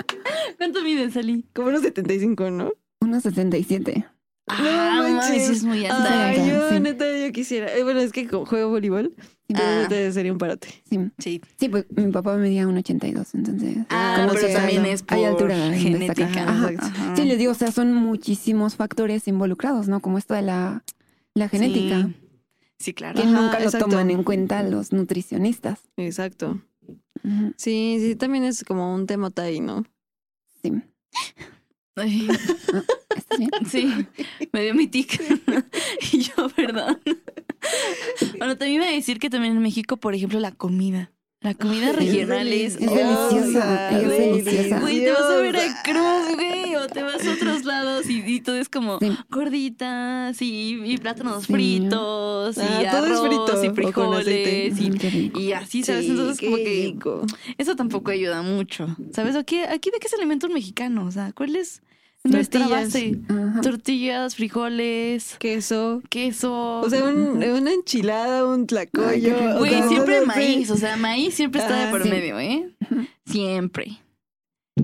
¿Cuánto 0.59 0.83
mides, 0.83 1.17
Ali? 1.17 1.45
Como 1.53 1.69
unos 1.69 1.83
75, 1.83 2.51
¿no? 2.51 2.73
Unos 3.01 3.23
77. 3.25 4.07
Ah, 4.47 5.01
manches. 5.03 5.29
mames, 5.31 5.47
sí 5.47 5.53
es 5.53 5.65
muy 5.65 5.87
alta. 5.87 6.29
Ay, 6.29 6.49
yo, 6.49 6.69
Sí. 6.71 6.81
neta, 6.81 7.05
yo 7.19 7.33
quisiera. 7.33 7.75
Eh, 7.75 7.83
bueno, 7.83 8.01
es 8.01 8.13
que 8.13 8.27
juego 8.29 8.69
voleibol. 8.71 9.15
Sí. 9.49 9.55
Ah. 9.57 9.87
neta, 9.89 10.13
sería 10.13 10.33
un 10.33 10.39
parote. 10.39 10.69
Sí. 10.89 10.99
Sí. 11.19 11.41
Sí, 11.59 11.69
pues 11.69 11.87
mi 11.97 12.11
papá 12.13 12.37
medía 12.37 12.67
un 12.69 12.77
82, 12.77 13.35
entonces. 13.35 13.79
Ah, 13.91 14.17
Como 14.21 14.35
pero 14.35 14.47
que 14.47 14.53
también 14.55 14.85
hay- 14.85 14.91
es 14.91 15.03
por 15.03 15.17
hay 15.19 15.25
altura 15.25 15.67
en 15.67 15.75
genética. 15.81 16.27
destacar. 16.27 16.49
Ajá. 16.49 16.71
Ajá. 16.79 17.17
Sí, 17.17 17.25
les 17.25 17.39
digo, 17.39 17.53
o 17.53 17.55
sea, 17.55 17.73
son 17.73 17.95
muchísimos 17.95 18.77
factores 18.77 19.27
involucrados, 19.29 19.89
¿no? 19.89 20.01
Como 20.01 20.19
esto 20.19 20.35
de 20.35 20.43
la, 20.43 20.85
la 21.35 21.49
genética, 21.49 22.11
Sí, 22.85 22.93
claro. 22.93 23.15
que 23.19 23.27
Ajá, 23.27 23.41
nunca 23.41 23.59
lo 23.61 23.65
exacto. 23.65 23.89
toman 23.89 24.11
en 24.11 24.25
cuenta 24.25 24.63
los 24.63 24.93
nutricionistas. 24.93 25.81
Exacto. 25.97 26.61
Sí, 27.57 27.97
sí, 27.99 28.15
también 28.15 28.45
es 28.45 28.63
como 28.63 28.95
un 28.95 29.07
tema 29.07 29.33
ahí, 29.37 29.61
¿no? 29.61 29.87
Sí. 30.63 30.71
Ay, 31.97 32.29
¿Estás 33.17 33.39
bien? 33.39 33.51
sí, 33.67 34.07
me 34.53 34.65
dio 34.65 34.75
mi 34.75 34.87
tic. 34.87 35.19
y 36.13 36.19
yo, 36.19 36.51
perdón. 36.55 37.01
Bueno, 38.37 38.59
también 38.59 38.83
iba 38.83 38.85
a 38.85 38.93
decir 38.93 39.19
que 39.19 39.31
también 39.31 39.57
en 39.57 39.63
México, 39.63 39.97
por 39.97 40.15
ejemplo, 40.15 40.39
la 40.39 40.53
comida. 40.53 41.11
La 41.45 41.53
comida 41.55 41.93
regional 41.93 42.49
es... 42.49 42.75
Es 42.77 42.81
deliciosa, 42.81 43.91
es 44.01 44.09
deliciosa. 44.09 44.81
Güey, 44.81 45.01
te 45.05 45.13
vas 45.13 45.23
a. 45.23 45.37
Veracruz, 45.37 46.35
güey, 46.37 46.75
o 46.77 46.87
te 46.87 47.03
vas 47.03 47.25
a 47.27 47.33
otros 47.35 47.65
lados 47.67 48.09
y, 48.09 48.21
y 48.27 48.41
todo 48.41 48.57
es 48.57 48.69
como 48.71 48.99
Sí. 48.99 49.11
gorditas 49.29 50.41
y, 50.41 50.81
y 50.85 50.97
plátanos 50.99 51.45
Sí. 51.45 51.53
fritos 51.53 52.57
y 52.57 52.61
Ah, 52.61 52.83
es 52.83 52.95
arroz 52.95 53.21
frito 53.21 53.65
y 53.65 53.71
frijoles 53.75 54.79
y, 54.81 55.39
y 55.39 55.53
así, 55.53 55.83
¿sabes? 55.83 56.07
Sí, 56.07 56.11
Entonces 56.13 56.41
como 56.45 56.57
que 56.57 56.65
rico. 56.87 57.23
eso 57.59 57.77
tampoco 57.77 58.11
ayuda 58.11 58.41
mucho. 58.43 58.87
¿Sabes? 59.13 59.37
Aquí, 59.37 59.59
aquí 59.61 59.91
de 59.91 59.99
qué 60.01 60.09
se 60.09 60.17
alimenta 60.17 60.47
un 60.47 60.55
mexicano, 60.55 61.05
o 61.05 61.11
sea, 61.11 61.33
¿cuál 61.33 61.57
es 61.57 61.83
Nuestra 62.27 62.61
Tortillas. 62.67 62.85
base. 62.95 63.21
Ajá. 63.29 63.61
Tortillas, 63.61 64.35
frijoles, 64.37 65.37
Queso. 65.39 66.03
queso. 66.09 66.81
O 66.81 66.89
sea, 66.89 67.05
un- 67.05 67.43
una 67.45 67.73
enchilada, 67.73 68.47
un 68.47 68.67
tlacoyo. 68.67 69.59
Güey, 69.59 69.83
siempre 69.89 70.25
maíz. 70.25 70.71
O 70.71 70.77
sea, 70.77 70.97
maíz 70.97 71.35
siempre 71.35 71.61
está 71.61 71.77
de 71.77 71.85
Ah, 71.85 71.91
por 71.91 72.03
sí. 72.03 72.09
medio, 72.09 72.41
¿eh? 72.41 72.75
Siempre. 73.27 73.99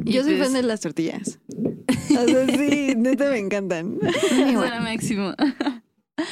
Y 0.04 0.12
Yo 0.12 0.22
soy 0.22 0.36
pues, 0.36 0.44
fan 0.48 0.52
de 0.54 0.62
las 0.62 0.80
tortillas. 0.80 1.38
O 2.10 2.24
sea, 2.26 2.46
sí, 2.46 2.94
neta 2.96 3.30
me 3.30 3.38
encantan. 3.38 3.98
Es 4.02 4.54
bueno. 4.54 4.74
lo 4.76 4.80
máximo. 4.82 5.32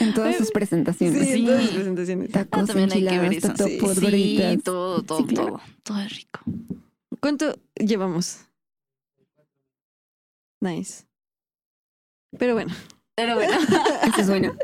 En 0.01 0.13
todas 0.13 0.37
sus 0.37 0.49
Sí, 0.49 0.53
presentaciones. 0.53 1.29
en 1.29 1.45
todas 1.47 1.63
Sí. 1.69 1.75
presentaciones. 1.75 2.29
Ah, 2.35 2.45
Tacos, 2.45 2.67
también 2.67 2.93
hay 2.93 3.05
que 3.07 3.19
ver 3.19 3.33
enchiladas, 3.33 3.61
eso. 3.61 3.65
totopos, 3.71 3.95
sí, 3.97 4.01
gorditas. 4.03 4.63
todo, 4.65 5.03
todo, 5.03 5.19
Sí, 5.19 5.25
claro. 5.27 5.47
todo. 5.49 5.61
Todo 5.85 6.01
es 6.01 6.17
rico. 6.17 6.41
¿Cuánto 7.21 7.59
llevamos? 7.77 8.41
Nice. 10.61 11.05
Pero 12.39 12.55
bueno, 12.55 12.75
Pero 13.15 13.35
bueno. 13.37 13.53
Eso 14.09 14.21
es 14.21 14.29
bueno. 14.29 14.55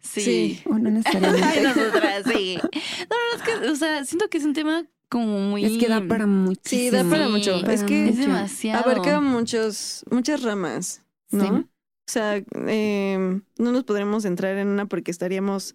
Sí. 0.00 0.20
Sí. 0.20 0.62
O 0.66 0.78
no 0.78 0.88
Ay, 0.88 0.94
necesariamente. 0.96 1.62
nosotras, 1.62 2.24
sí. 2.32 2.58
No, 2.62 3.16
no, 3.16 3.36
es 3.36 3.42
que, 3.42 3.68
o 3.70 3.76
sea, 3.76 4.04
siento 4.04 4.28
que 4.28 4.38
es 4.38 4.44
un 4.44 4.52
tema 4.52 4.84
como 5.08 5.38
muy... 5.40 5.64
Es 5.64 5.78
que 5.78 5.88
da 5.88 6.06
para 6.06 6.26
muchísimo. 6.26 6.90
Sí, 6.90 6.90
da 6.90 7.04
para 7.04 7.28
mucho. 7.28 7.60
Para 7.62 7.72
Es 7.72 7.84
que- 7.84 8.08
Es 8.08 8.16
mucho. 8.16 8.28
demasiado. 8.28 8.84
abarca 8.84 9.20
muchos, 9.20 10.04
muchas 10.10 10.42
ramas, 10.42 11.02
¿no? 11.30 11.44
Sí. 11.44 11.50
O 11.50 12.10
sea, 12.10 12.42
eh, 12.66 13.40
no 13.58 13.72
nos 13.72 13.84
podremos 13.84 14.24
entrar 14.26 14.56
en 14.58 14.68
una 14.68 14.86
porque 14.86 15.10
estaríamos 15.10 15.74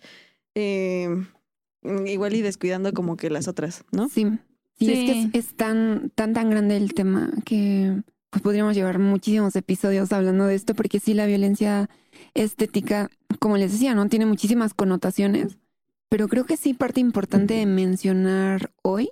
eh, 0.56 1.10
igual 2.06 2.36
y 2.36 2.42
descuidando 2.42 2.94
como 2.94 3.18
que 3.18 3.30
las 3.32 3.48
otras, 3.48 3.84
¿no? 3.92 4.10
Sí. 4.10 4.28
Sí, 4.78 4.92
es 4.94 5.00
que 5.12 5.20
es, 5.40 5.46
es 5.48 5.56
tan, 5.58 6.12
tan, 6.16 6.34
tan 6.34 6.50
grande 6.50 6.78
el 6.78 6.94
tema 6.94 7.32
que 7.46 8.02
pues 8.30 8.42
podríamos 8.44 8.76
llevar 8.76 9.00
muchísimos 9.00 9.56
episodios 9.56 10.12
hablando 10.12 10.46
de 10.46 10.56
esto, 10.56 10.76
porque 10.76 11.00
sí, 11.00 11.14
la 11.14 11.26
violencia 11.26 11.90
estética, 12.34 13.10
como 13.40 13.58
les 13.58 13.72
decía, 13.72 13.96
¿no? 13.96 14.08
Tiene 14.08 14.26
muchísimas 14.26 14.74
connotaciones, 14.74 15.58
pero 16.10 16.28
creo 16.28 16.46
que 16.46 16.58
sí 16.58 16.74
parte 16.74 17.00
importante 17.00 17.56
de 17.56 17.66
mencionar 17.66 18.72
hoy 18.82 19.10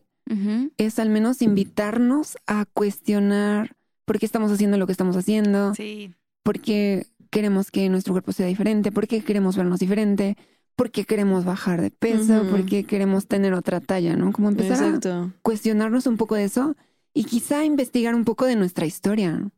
es 0.77 0.99
al 0.99 1.09
menos 1.09 1.41
invitarnos 1.41 2.37
a 2.47 2.65
cuestionar 2.65 3.75
por 4.03 4.19
qué 4.19 4.25
estamos 4.25 4.51
haciendo 4.51 4.77
lo 4.77 4.85
que 4.85 4.91
estamos 4.91 5.15
haciendo, 5.15 5.73
Sí. 5.73 6.13
por 6.43 6.59
qué 6.59 7.05
queremos 7.29 7.71
que 7.71 7.87
nuestro 7.89 8.13
cuerpo 8.13 8.33
sea 8.33 8.45
diferente, 8.45 8.91
por 8.91 9.07
qué 9.07 9.21
queremos 9.23 9.55
vernos 9.55 9.79
diferente, 9.79 10.35
por 10.75 10.91
qué 10.91 11.05
queremos 11.05 11.45
bajar 11.45 11.81
de 11.81 11.91
peso, 11.91 12.41
Ujú. 12.41 12.49
por 12.49 12.65
qué 12.65 12.83
queremos 12.83 13.27
tener 13.27 13.53
otra 13.53 13.79
talla, 13.79 14.15
¿no? 14.17 14.31
Como 14.33 14.49
empezar 14.49 14.99
a 15.07 15.31
cuestionarnos 15.41 16.07
un 16.07 16.17
poco 16.17 16.35
de 16.35 16.43
eso 16.43 16.75
y 17.19 17.23
quizá 17.23 17.63
investigar 17.65 18.15
un 18.15 18.23
poco 18.25 18.45
de 18.45 18.55
nuestra 18.55 18.85
historia. 18.85 19.49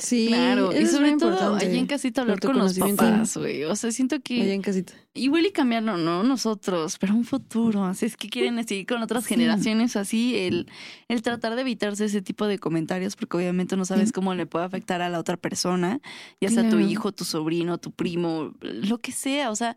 Sí, 0.00 0.28
Claro, 0.28 0.70
y 0.72 0.86
sobre 0.86 1.10
muy 1.10 1.18
todo 1.18 1.30
importante. 1.32 1.66
allí 1.66 1.76
en 1.78 1.86
casita 1.88 2.20
hablar 2.20 2.38
con 2.38 2.56
los 2.56 2.78
papás, 2.78 3.36
güey. 3.36 3.64
O 3.64 3.74
sea, 3.74 3.90
siento 3.90 4.20
que 4.20 4.42
Allá 4.42 4.52
en 4.54 4.62
casita. 4.62 4.92
igual 5.14 5.44
y 5.44 5.50
cambiarlo, 5.50 5.96
no 5.96 6.22
nosotros, 6.22 6.98
pero 7.00 7.14
un 7.16 7.24
futuro. 7.24 7.82
Así 7.84 8.06
es 8.06 8.16
que 8.16 8.28
quieren 8.28 8.56
seguir 8.68 8.86
con 8.86 9.02
otras 9.02 9.24
Sí. 9.24 9.30
generaciones 9.30 9.96
así, 9.96 10.36
el, 10.36 10.68
el 11.08 11.22
tratar 11.22 11.56
de 11.56 11.62
evitarse 11.62 12.04
ese 12.04 12.22
tipo 12.22 12.46
de 12.46 12.60
comentarios, 12.60 13.16
porque 13.16 13.38
obviamente 13.38 13.76
no 13.76 13.84
sabes 13.84 14.10
Sí. 14.10 14.12
cómo 14.12 14.34
le 14.36 14.46
puede 14.46 14.66
afectar 14.66 15.02
a 15.02 15.08
la 15.08 15.18
otra 15.18 15.36
persona, 15.36 16.00
ya 16.40 16.48
sea 16.50 16.70
tu 16.70 16.78
hijo, 16.78 17.10
tu 17.10 17.24
sobrino, 17.24 17.78
tu 17.78 17.90
primo, 17.90 18.52
lo 18.60 18.98
que 18.98 19.10
sea. 19.10 19.50
O 19.50 19.56
sea, 19.56 19.76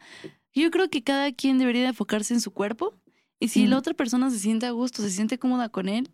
yo 0.53 0.69
creo 0.69 0.87
que 0.91 1.01
cada 1.01 1.31
quien 1.31 1.57
debería 1.57 1.81
de 1.81 1.87
enfocarse 1.87 2.35
en 2.35 2.41
su 2.41 2.51
cuerpo. 2.51 2.93
Y 3.39 3.47
si 3.47 3.61
Sí. 3.61 3.67
la 3.67 3.79
otra 3.79 3.95
persona 3.95 4.29
se 4.29 4.37
siente 4.37 4.67
a 4.67 4.71
gusto, 4.71 5.01
se 5.01 5.09
siente 5.09 5.39
cómoda 5.39 5.69
con 5.69 5.89
él, 5.89 6.11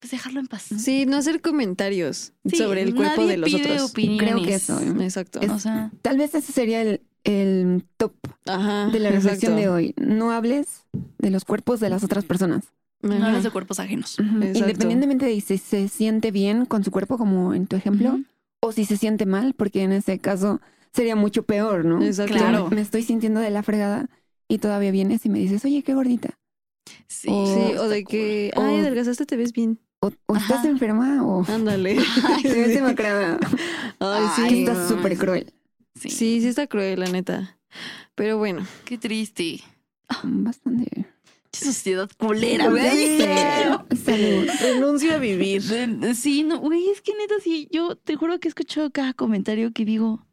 pues 0.00 0.10
dejarlo 0.10 0.40
en 0.40 0.46
paz. 0.46 0.62
Sí, 0.78 1.06
no 1.06 1.16
hacer 1.18 1.40
comentarios 1.42 2.32
Sí, 2.44 2.56
sobre 2.56 2.82
el 2.82 2.94
cuerpo 2.94 3.20
nadie 3.22 3.30
de 3.32 3.36
los 3.36 3.50
pide 3.50 3.72
otros. 3.74 3.90
opiniones. 3.90 4.32
Creo 4.32 4.42
que 4.44 4.54
eso, 4.54 4.80
¿eh? 4.80 4.94
Exacto. 5.04 5.40
Es- 5.40 5.50
O 5.50 5.58
sea, 5.58 5.90
Tal 6.02 6.16
vez 6.18 6.34
ese 6.34 6.52
sería 6.52 6.80
el, 6.82 7.02
el 7.24 7.84
top 7.98 8.14
Ajá. 8.46 8.88
de 8.90 8.98
la 8.98 9.10
reflexión 9.10 9.52
exacto. 9.52 9.56
de 9.60 9.68
hoy. 9.68 9.94
No 9.98 10.30
hables 10.32 10.84
de 11.18 11.30
los 11.30 11.44
cuerpos 11.44 11.80
de 11.80 11.90
las 11.90 12.02
otras 12.02 12.24
personas. 12.24 12.64
no 13.02 13.14
hables 13.26 13.44
de 13.44 13.50
cuerpos 13.50 13.78
ajenos. 13.78 14.16
Independientemente 14.18 15.26
de 15.26 15.40
si 15.40 15.58
se 15.58 15.88
siente 15.88 16.30
bien 16.30 16.64
con 16.66 16.82
su 16.84 16.90
cuerpo, 16.90 17.18
como 17.18 17.54
en 17.54 17.66
tu 17.66 17.76
ejemplo, 17.76 18.18
o 18.60 18.72
si 18.72 18.84
se 18.84 18.96
siente 18.96 19.26
mal, 19.26 19.54
porque 19.54 19.82
en 19.82 19.92
ese 19.92 20.18
caso 20.18 20.60
sería 20.92 21.14
mucho 21.16 21.42
peor, 21.44 21.84
¿no? 21.84 22.02
Exacto. 22.02 22.34
Claro. 22.34 22.68
Me 22.70 22.80
estoy 22.80 23.02
sintiendo 23.02 23.40
de 23.40 23.50
la 23.50 23.62
fregada 23.62 24.08
y 24.48 24.58
todavía 24.58 24.90
vienes 24.90 25.24
y 25.26 25.28
me 25.28 25.38
dices, 25.38 25.64
oye, 25.64 25.82
qué 25.82 25.94
gordita. 25.94 26.38
Sí, 27.06 27.28
O- 27.30 27.46
Sí, 27.46 27.76
o 27.76 27.88
de 27.88 28.04
que, 28.04 28.50
ay, 28.56 28.78
adelgazaste, 28.80 29.24
te 29.26 29.36
ves 29.36 29.52
bien. 29.52 29.78
O, 30.02 30.10
o 30.26 30.36
estás 30.36 30.64
enferma 30.64 31.22
o 31.24 31.44
Ándale. 31.46 31.96
te 32.42 32.48
ves 32.52 32.74
demacrada. 32.74 33.38
Ay, 33.98 34.24
sí. 34.48 34.60
estás 34.60 34.78
no. 34.78 34.88
súper 34.96 35.18
cruel. 35.18 35.52
Sí. 35.94 36.08
Sí, 36.10 36.40
sí 36.40 36.46
está 36.48 36.66
cruel, 36.66 37.00
la 37.00 37.06
neta. 37.06 37.58
Pero 38.14 38.38
bueno. 38.38 38.66
Qué 38.84 38.96
triste. 38.96 39.60
Bastante. 40.24 41.06
Qué 41.52 41.64
sociedad 41.64 42.08
culera, 42.18 42.68
güey. 42.68 43.18
Salud. 44.04 44.48
Renuncio 44.62 45.14
a 45.14 45.18
vivir. 45.18 45.62
Sí, 46.14 46.44
no, 46.44 46.58
güey, 46.60 46.88
es 46.90 47.00
que 47.02 47.12
neta, 47.16 47.34
sí, 47.42 47.68
yo 47.70 47.96
te 47.96 48.16
juro 48.16 48.38
que 48.40 48.48
he 48.48 48.50
escuchado 48.50 48.90
cada 48.90 49.12
comentario 49.14 49.72
que 49.72 49.84
digo. 49.84 50.24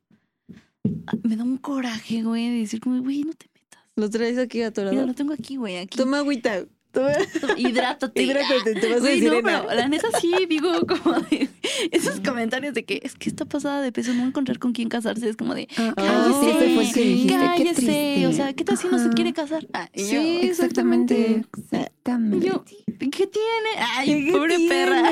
ah, 1.07 1.13
Me 1.24 1.36
da 1.36 1.43
un 1.43 1.57
coraje, 1.57 2.22
güey, 2.24 2.49
de 2.51 2.59
decir 2.59 2.80
como, 2.80 3.01
güey, 3.01 3.24
no 3.24 3.34
te 3.34 3.47
metas. 3.53 3.84
Lo 3.95 4.09
traes 4.09 4.38
aquí 4.38 4.59
Mira, 4.59 4.68
atorado. 4.70 5.05
lo 5.07 5.13
tengo 5.13 5.34
aquí, 5.34 5.57
güey, 5.57 5.78
aquí. 5.78 5.97
Toma 5.97 6.20
agüita. 6.20 6.65
Hidrátate. 7.57 8.21
Hidrátate, 8.21 8.73
te 8.75 8.87
vas 8.89 8.97
a 8.97 8.99
Güey, 8.99 9.19
decir 9.19 9.31
no, 9.33 9.41
pero 9.43 9.73
la 9.75 9.87
neta 9.87 10.07
sí 10.19 10.33
digo 10.49 10.71
como 10.87 11.19
de 11.21 11.49
esos 11.91 12.19
comentarios 12.21 12.73
de 12.73 12.85
que 12.85 12.99
es 13.03 13.15
que 13.15 13.29
está 13.29 13.45
pasada 13.45 13.81
de 13.81 13.91
peso, 13.91 14.13
no 14.13 14.23
encontrar 14.25 14.59
con 14.59 14.73
quién 14.73 14.89
casarse, 14.89 15.29
es 15.29 15.35
como 15.37 15.53
de 15.55 15.67
Ah, 15.77 15.93
Ah, 15.97 16.39
sí, 16.41 16.49
ese 16.49 16.73
fue 16.75 16.83
el 16.83 16.93
que 16.93 16.93
sí. 16.93 17.03
dijiste. 17.03 17.33
Qué 17.33 17.39
cállese, 17.45 17.73
triste. 17.75 18.27
o 18.27 18.33
sea, 18.33 18.53
¿qué 18.53 18.63
tal 18.63 18.77
si 18.77 18.87
no 18.87 18.99
se 18.99 19.09
quiere 19.09 19.33
casar? 19.33 19.67
Ah, 19.73 19.89
Sí, 19.93 20.11
yo, 20.11 20.21
Exactamente. 20.47 21.43
exactamente. 21.57 22.45
Yo, 22.47 22.63
¿qué 22.65 23.27
tiene? 23.27 23.69
Ay, 23.95 24.25
¿Qué 24.25 24.31
pobre 24.31 24.55
perra. 24.67 25.03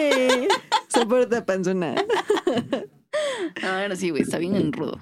Soporta 0.89 1.45
panzona. 1.45 1.95
Ahora 3.63 3.95
sí, 3.95 4.09
güey, 4.09 4.23
está 4.23 4.37
bien 4.37 4.55
en 4.55 4.71
rudo. 4.73 4.99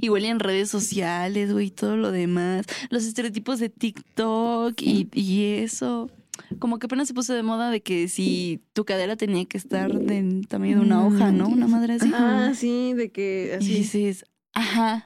Igual 0.00 0.24
en 0.24 0.40
redes 0.40 0.68
sociales, 0.70 1.52
güey, 1.52 1.70
todo 1.70 1.96
lo 1.96 2.12
demás. 2.12 2.66
Los 2.90 3.04
estereotipos 3.04 3.58
de 3.58 3.68
TikTok 3.68 4.80
y, 4.82 5.08
y 5.12 5.44
eso. 5.62 6.10
Como 6.58 6.78
que 6.78 6.86
apenas 6.86 7.06
se 7.08 7.14
puso 7.14 7.34
de 7.34 7.42
moda 7.42 7.70
de 7.70 7.82
que 7.82 8.08
si 8.08 8.60
tu 8.72 8.84
cadera 8.84 9.16
tenía 9.16 9.44
que 9.44 9.58
estar 9.58 9.92
del 9.92 10.46
tamaño 10.48 10.76
de 10.78 10.82
una 10.86 11.06
hoja, 11.06 11.30
¿no? 11.32 11.48
Una 11.48 11.66
madre 11.66 11.94
así. 11.94 12.10
Ah, 12.14 12.52
sí, 12.54 12.92
de 12.94 13.10
que 13.10 13.50
Y 13.52 13.56
así. 13.56 13.74
dices, 13.74 14.24
ajá, 14.52 15.04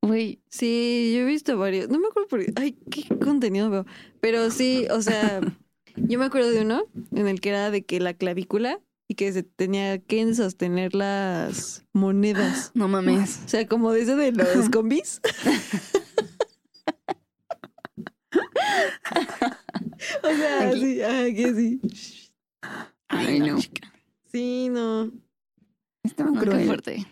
güey, 0.00 0.40
Sí, 0.48 1.12
yo 1.14 1.22
he 1.22 1.24
visto 1.26 1.56
varios. 1.58 1.88
No 1.88 1.98
me 1.98 2.06
acuerdo 2.08 2.28
por 2.28 2.40
ay, 2.56 2.76
qué 2.90 3.04
contenido 3.18 3.70
veo. 3.70 3.86
Pero 4.20 4.50
sí, 4.50 4.86
o 4.90 5.02
sea, 5.02 5.40
yo 5.96 6.18
me 6.18 6.24
acuerdo 6.24 6.50
de 6.50 6.62
uno 6.62 6.84
en 7.14 7.28
el 7.28 7.40
que 7.40 7.50
era 7.50 7.70
de 7.70 7.82
que 7.84 8.00
la 8.00 8.14
clavícula 8.14 8.80
y 9.08 9.14
que 9.16 9.32
se 9.32 9.42
tenía 9.42 9.98
que 9.98 10.34
sostener 10.34 10.94
las 10.94 11.84
monedas. 11.92 12.70
no 12.74 12.88
mames. 12.88 13.42
O 13.44 13.48
sea, 13.48 13.66
como 13.68 13.92
de 13.92 14.02
eso 14.02 14.16
de 14.16 14.32
los 14.32 14.68
combis. 14.72 15.20
o 20.22 20.28
sea, 20.36 20.68
Aquí. 20.68 20.80
sí, 20.80 21.02
ajá, 21.02 21.24
que 21.24 21.54
sí. 21.54 21.80
Ay, 23.08 23.40
no. 23.40 23.58
Sí, 24.32 24.68
no. 24.70 25.10
Está 26.02 26.24
muy 26.24 26.34
No, 26.34 26.40
qué 26.40 26.46
cruel. 26.46 26.66
fuerte. 26.66 27.06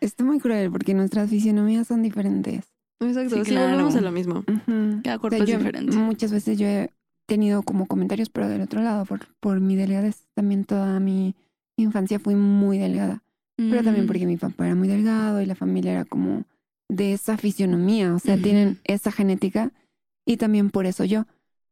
Está 0.00 0.24
muy 0.24 0.38
cruel 0.40 0.70
porque 0.70 0.94
nuestras 0.94 1.28
fisionomías 1.30 1.86
son 1.86 2.02
diferentes. 2.02 2.64
Exacto, 3.00 3.36
Sí, 3.36 3.44
sí, 3.44 3.50
claro. 3.52 3.70
volvemos 3.72 3.94
a 3.96 4.00
lo 4.02 4.12
mismo. 4.12 4.44
Cada 5.02 5.16
O 5.16 5.20
cuerpo 5.20 5.36
sea, 5.36 5.44
es 5.44 5.50
yo 5.50 5.58
diferente. 5.58 5.96
Muchas 5.96 6.32
veces 6.32 6.58
yo 6.58 6.66
he 6.66 6.90
tenido 7.30 7.62
como 7.62 7.86
comentarios, 7.86 8.28
pero 8.28 8.48
del 8.48 8.60
otro 8.60 8.82
lado, 8.82 9.04
por, 9.06 9.20
por 9.38 9.60
mi 9.60 9.76
delgadez. 9.76 10.26
También 10.34 10.64
toda 10.64 10.98
mi 11.00 11.34
infancia 11.76 12.18
fui 12.18 12.34
muy 12.34 12.76
delgada. 12.78 13.22
Pero 13.56 13.82
también 13.84 14.04
Mm. 14.04 14.08
porque 14.08 14.26
mi 14.26 14.36
papá 14.36 14.66
era 14.66 14.74
muy 14.74 14.88
delgado 14.88 15.40
y 15.40 15.46
la 15.46 15.54
familia 15.54 15.92
era 15.92 16.04
como 16.04 16.44
de 16.88 17.12
esa 17.12 17.36
fisionomía. 17.36 18.14
O 18.14 18.18
sea, 18.18 18.34
Ujú. 18.34 18.42
tienen 18.42 18.78
esa 18.84 19.12
genética 19.12 19.70
y 20.26 20.36
también 20.38 20.70
por 20.70 20.86
eso 20.86 21.04
yo. 21.04 21.26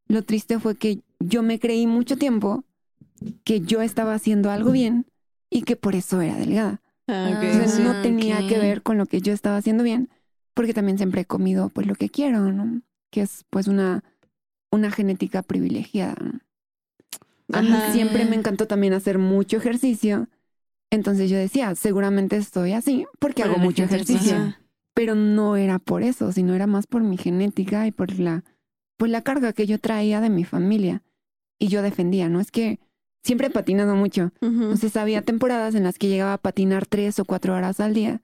Lo 0.06 0.22
triste 0.22 0.58
fue 0.60 0.76
que 0.76 1.00
yo 1.18 1.42
me 1.42 1.58
creí 1.58 1.86
mucho 1.86 2.16
tiempo 2.16 2.64
que 3.44 3.60
yo 3.60 3.82
estaba 3.82 4.14
haciendo 4.14 4.50
algo 4.50 4.70
bien 4.70 5.06
y 5.50 5.62
que 5.62 5.74
por 5.76 5.94
eso 5.96 6.20
era 6.20 6.36
delgada. 6.36 6.80
Ah, 7.08 7.30
ok, 7.34 7.42
Ah, 7.42 7.46
Entonces 7.46 7.76
sí. 7.76 7.82
no 7.82 8.00
tenía 8.00 8.38
ok. 8.40 8.46
que 8.48 8.58
ver 8.58 8.82
con 8.82 8.96
lo 8.96 9.06
que 9.06 9.20
yo 9.20 9.32
estaba 9.32 9.56
haciendo 9.56 9.82
bien, 9.82 10.08
porque 10.54 10.72
también 10.74 10.98
siempre 10.98 11.22
he 11.22 11.24
comido 11.24 11.68
pues 11.70 11.86
lo 11.86 11.94
que 11.96 12.08
quiero, 12.10 12.52
¿no? 12.52 12.80
Que 13.10 13.22
es 13.22 13.44
pues 13.50 13.66
una, 13.66 14.04
una 14.70 14.90
genética 14.90 15.42
privilegiada. 15.42 16.42
A 17.52 17.62
mí 17.62 17.72
siempre 17.92 18.24
me 18.26 18.36
encantó 18.36 18.66
también 18.66 18.92
hacer 18.92 19.18
mucho 19.18 19.56
ejercicio. 19.56 20.28
Entonces 20.90 21.30
yo 21.30 21.36
decía, 21.36 21.74
seguramente 21.74 22.36
estoy 22.36 22.72
así 22.72 23.06
porque 23.18 23.42
Por 23.42 23.52
hago 23.52 23.60
mucho 23.60 23.82
ejercicio. 23.84 24.36
Ajá. 24.36 24.60
Pero 24.94 25.14
no 25.14 25.56
era 25.56 25.78
por 25.78 26.02
eso, 26.02 26.32
sino 26.32 26.54
era 26.54 26.66
más 26.66 26.86
por 26.86 27.02
mi 27.02 27.16
genética 27.16 27.86
y 27.86 27.92
por 27.92 28.18
la, 28.18 28.44
pues 28.96 29.10
la 29.10 29.22
carga 29.22 29.52
que 29.52 29.66
yo 29.66 29.78
traía 29.78 30.20
de 30.20 30.28
mi 30.28 30.44
familia. 30.44 31.02
Y 31.58 31.68
yo 31.68 31.82
defendía, 31.82 32.28
¿no? 32.28 32.40
Es 32.40 32.50
que 32.50 32.78
siempre 33.22 33.48
he 33.48 33.50
patinado 33.50 33.94
mucho. 33.96 34.32
Ujú. 34.40 34.62
Entonces 34.62 34.96
había 34.96 35.22
temporadas 35.22 35.74
en 35.74 35.84
las 35.84 35.98
que 35.98 36.08
llegaba 36.08 36.34
a 36.34 36.38
patinar 36.38 36.86
tres 36.86 37.18
o 37.18 37.24
cuatro 37.24 37.54
horas 37.54 37.80
al 37.80 37.94
día. 37.94 38.20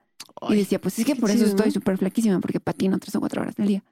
Y 0.49 0.55
decía, 0.55 0.79
pues 0.79 0.99
es 0.99 1.05
que 1.05 1.15
por 1.15 1.29
eso 1.29 1.39
chido, 1.39 1.49
estoy 1.49 1.67
¿no? 1.67 1.71
súper 1.71 1.97
flaquísima, 1.97 2.39
porque 2.39 2.59
patino 2.59 2.99
tres 2.99 3.15
o 3.15 3.19
cuatro 3.19 3.41
horas 3.41 3.55
al 3.57 3.67
día. 3.67 3.83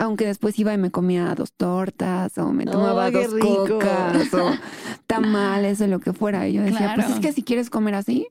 Aunque 0.00 0.24
después 0.26 0.58
iba 0.58 0.72
y 0.72 0.78
me 0.78 0.90
comía 0.90 1.34
dos 1.34 1.52
tortas, 1.52 2.36
o 2.38 2.52
me 2.52 2.64
tomaba 2.64 3.08
Oh, 3.08 3.10
dos 3.10 3.32
rico. 3.34 3.66
cocas, 3.68 4.32
o 4.34 4.50
tamales, 5.06 5.80
o 5.80 5.86
lo 5.86 6.00
que 6.00 6.12
fuera. 6.12 6.48
Y 6.48 6.54
yo 6.54 6.62
decía, 6.62 6.92
pues 6.96 7.10
es 7.10 7.20
que 7.20 7.32
si 7.32 7.42
quieres 7.42 7.68
comer 7.70 7.94
así, 7.94 8.28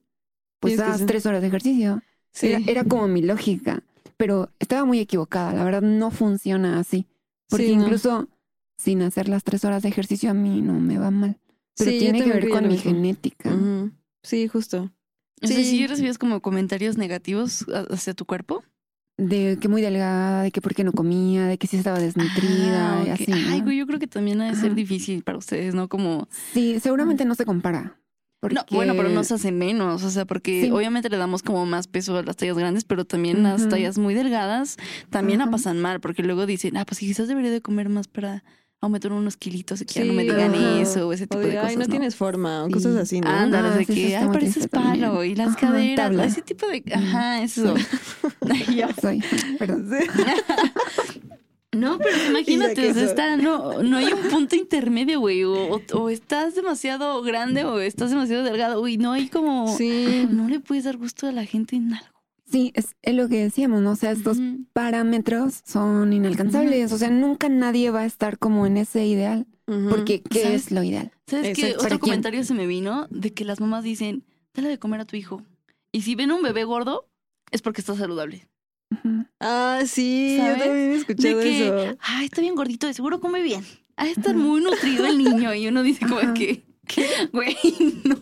pues 0.59 0.75
que 0.77 0.81
haz 0.81 1.05
tres 1.05 1.25
horas 1.25 1.41
de 1.41 1.47
ejercicio. 1.47 2.01
Sí. 2.33 2.47
Era, 2.47 2.59
era 2.67 2.83
como 2.83 3.07
mi 3.07 3.21
lógica, 3.21 3.83
pero 4.17 4.49
estaba 4.59 4.83
muy 4.85 4.99
equivocada. 4.99 5.53
La 5.53 5.63
verdad, 5.63 5.81
no 5.81 6.11
funciona 6.11 6.79
así. 6.79 7.05
Porque 7.49 7.67
Sí, 7.67 7.75
no. 7.75 7.83
incluso 7.83 8.27
sin 8.77 9.01
hacer 9.01 9.29
las 9.29 9.43
tres 9.43 9.63
horas 9.65 9.83
de 9.83 9.89
ejercicio 9.89 10.29
a 10.31 10.33
mí 10.33 10.61
no 10.61 10.73
me 10.79 10.97
va 10.97 11.11
mal. 11.11 11.37
Pero 11.77 11.91
Sí, 11.91 11.99
tiene 11.99 12.23
que 12.23 12.29
ver 12.31 12.49
con 12.49 12.63
mi 12.63 12.69
mismo. 12.75 12.91
genética. 12.91 13.51
Sí, 14.23 14.47
justo. 14.47 14.89
O 15.41 15.47
sea, 15.47 15.55
Sí. 15.57 15.63
¿sí 15.65 15.87
recibías 15.87 16.17
como 16.17 16.41
comentarios 16.41 16.97
negativos 16.97 17.65
hacia 17.91 18.13
tu 18.13 18.25
cuerpo? 18.25 18.63
De 19.19 19.57
que 19.59 19.67
muy 19.67 19.81
delgada, 19.81 20.43
de 20.43 20.51
que 20.51 20.61
por 20.61 20.73
qué 20.73 20.83
no 20.85 20.93
comía, 20.93 21.45
de 21.47 21.57
que 21.57 21.67
sí 21.67 21.75
estaba 21.77 21.99
desnutrida 21.99 23.01
Ah, 23.01 23.03
y 23.05 23.09
así. 23.09 23.33
Ay, 23.49 23.61
güey, 23.61 23.77
yo 23.77 23.85
creo 23.85 23.99
que 23.99 24.07
también 24.07 24.39
ha 24.41 24.45
de 24.47 24.55
ser 24.55 24.67
Ajá. 24.67 24.75
difícil 24.75 25.23
para 25.23 25.37
ustedes, 25.37 25.75
¿no? 25.75 25.89
Como... 25.89 26.27
Sí, 26.53 26.79
seguramente 26.79 27.25
no 27.25 27.35
se 27.35 27.43
compara. 27.45 27.97
No, 28.41 28.63
bueno, 28.71 28.93
pero 28.95 29.09
no 29.09 29.25
se 29.25 29.33
hace 29.33 29.51
menos, 29.51 30.01
o 30.03 30.09
sea, 30.09 30.23
porque 30.23 30.63
Sí. 30.63 30.71
obviamente 30.71 31.09
le 31.09 31.17
damos 31.17 31.43
como 31.43 31.65
más 31.65 31.87
peso 31.87 32.17
a 32.17 32.23
las 32.23 32.37
tallas 32.37 32.57
grandes, 32.57 32.85
pero 32.85 33.03
también 33.03 33.43
las 33.43 33.67
tallas 33.67 33.97
muy 33.97 34.13
delgadas 34.13 34.77
también 35.09 35.39
la 35.39 35.51
pasan 35.51 35.81
mal, 35.81 35.99
porque 35.99 36.23
luego 36.23 36.45
dicen, 36.45 36.77
ah, 36.77 36.85
pues 36.85 36.99
quizás 36.99 37.27
debería 37.27 37.51
de 37.51 37.61
comer 37.61 37.89
más 37.89 38.07
para 38.07 38.45
aumentar 38.81 39.11
unos 39.11 39.35
kilitos 39.35 39.81
y 39.81 39.85
que 39.85 39.93
ya 39.99 40.05
no 40.05 40.13
me 40.13 40.23
digan 40.23 40.53
ajá. 40.53 40.79
eso 40.81 41.07
o 41.07 41.13
ese 41.13 41.25
O 41.25 41.27
tipo 41.27 41.39
de, 41.39 41.47
de 41.47 41.55
cosas. 41.55 41.69
ay, 41.69 41.75
no, 41.75 41.81
¿no? 41.83 41.87
tienes 41.89 42.15
forma, 42.15 42.63
o 42.63 42.69
cosas 42.69 42.95
así, 42.95 43.19
¿no? 43.19 43.29
Ándale, 43.29 43.69
Ah, 43.69 43.77
de 43.77 43.85
que, 43.85 44.15
ay, 44.15 44.27
pareces 44.27 44.67
palo 44.67 45.11
también. 45.13 45.31
y 45.31 45.35
las 45.35 45.47
Ajá, 45.49 45.57
caderas, 45.59 45.95
tabla. 45.95 46.25
ese 46.25 46.41
tipo 46.41 46.65
de, 46.67 46.83
ajá, 46.93 47.41
eso. 47.43 47.75
Yo- 48.75 48.87
Soy, 49.01 49.21
perdón. 49.57 49.89
No, 51.71 51.99
pero 51.99 52.17
imagínate, 52.29 52.89
o 52.89 52.93
sea, 52.95 53.03
está, 53.05 53.37
no, 53.37 53.83
no 53.83 53.97
hay 53.97 54.11
un 54.11 54.27
punto 54.31 54.55
intermedio, 54.55 55.19
güey. 55.19 55.43
O 55.43 56.09
estás 56.09 56.55
demasiado 56.55 57.21
grande 57.21 57.63
o 57.63 57.79
estás 57.79 58.09
demasiado 58.09 58.43
delgado. 58.43 58.81
Uy, 58.81 58.97
no 58.97 59.11
hay 59.11 59.29
como. 59.29 59.77
Sí. 59.77 60.27
No 60.31 60.49
le 60.49 60.59
puedes 60.59 60.85
dar 60.85 60.97
gusto 60.97 61.27
a 61.27 61.31
la 61.31 61.45
gente 61.45 61.75
en 61.75 61.93
algo. 61.93 62.18
Sí, 62.49 62.73
es, 62.73 62.95
lo 63.13 63.29
que 63.29 63.43
decíamos, 63.43 63.81
¿no? 63.81 63.91
O 63.91 63.95
sea, 63.95 64.11
estos 64.11 64.37
parámetros 64.73 65.61
son 65.65 66.13
inalcanzables. 66.13 66.91
O 66.91 66.97
sea, 66.97 67.09
nunca 67.09 67.47
nadie 67.49 67.91
va 67.91 68.01
a 68.01 68.05
estar 68.05 68.39
como 68.39 68.65
en 68.65 68.77
ese 68.77 69.05
ideal. 69.05 69.45
Porque, 69.65 70.23
¿qué 70.23 70.41
¿Sabes? 70.41 70.65
es 70.67 70.71
lo 70.71 70.81
ideal? 70.81 71.11
¿Sabes 71.27 71.55
qué? 71.55 71.75
Otro 71.77 71.99
comentario 71.99 72.43
se 72.43 72.55
me 72.55 72.65
vino 72.65 73.07
de 73.11 73.33
que 73.33 73.45
las 73.45 73.59
mamás 73.59 73.83
dicen, 73.83 74.23
dale 74.55 74.69
de 74.69 74.79
comer 74.79 75.01
a 75.01 75.05
tu 75.05 75.15
hijo. 75.15 75.43
Y 75.91 76.01
si 76.01 76.15
ven 76.15 76.31
un 76.31 76.41
bebé 76.41 76.63
gordo, 76.63 77.07
es 77.51 77.61
porque 77.61 77.81
está 77.81 77.95
saludable. 77.95 78.47
Ah, 79.39 79.81
sí, 79.85 80.37
¿Sabes? 80.37 80.57
yo 80.57 80.63
también 80.63 80.91
he 80.91 80.95
escuchado 80.95 81.37
de 81.37 81.43
que, 81.43 81.67
eso. 81.67 81.97
ay, 81.99 82.25
está 82.25 82.41
bien 82.41 82.55
gordito, 82.55 82.87
de 82.87 82.95
seguro 82.95 83.19
come 83.19 83.43
bien. 83.43 83.63
Ha 83.95 84.05
de 84.05 84.11
estar 84.11 84.35
muy 84.35 84.61
nutrido 84.61 85.05
el 85.05 85.17
niño. 85.19 85.53
Y 85.53 85.67
uno 85.67 85.83
dice 85.83 86.07
como 86.07 86.33
que, 86.33 86.63
güey, 87.33 87.55
no. 88.03 88.17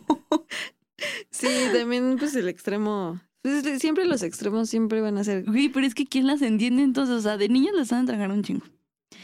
Sí, 1.29 1.47
también 1.71 2.17
pues 2.17 2.35
el 2.35 2.49
extremo. 2.49 3.21
Pues 3.63 3.79
siempre 3.81 4.05
los 4.05 4.23
extremos 4.23 4.69
siempre 4.69 5.01
van 5.01 5.17
a 5.17 5.23
ser. 5.23 5.43
Güey, 5.45 5.69
pero 5.69 5.85
es 5.85 5.95
que 5.95 6.05
¿quién 6.05 6.27
las 6.27 6.41
entiende 6.41 6.83
entonces? 6.83 7.15
O 7.15 7.21
sea, 7.21 7.37
de 7.37 7.49
niños 7.49 7.73
les 7.75 7.89
van 7.89 8.03
a 8.03 8.05
tragar 8.05 8.31
un 8.31 8.43
chingo. 8.43 8.65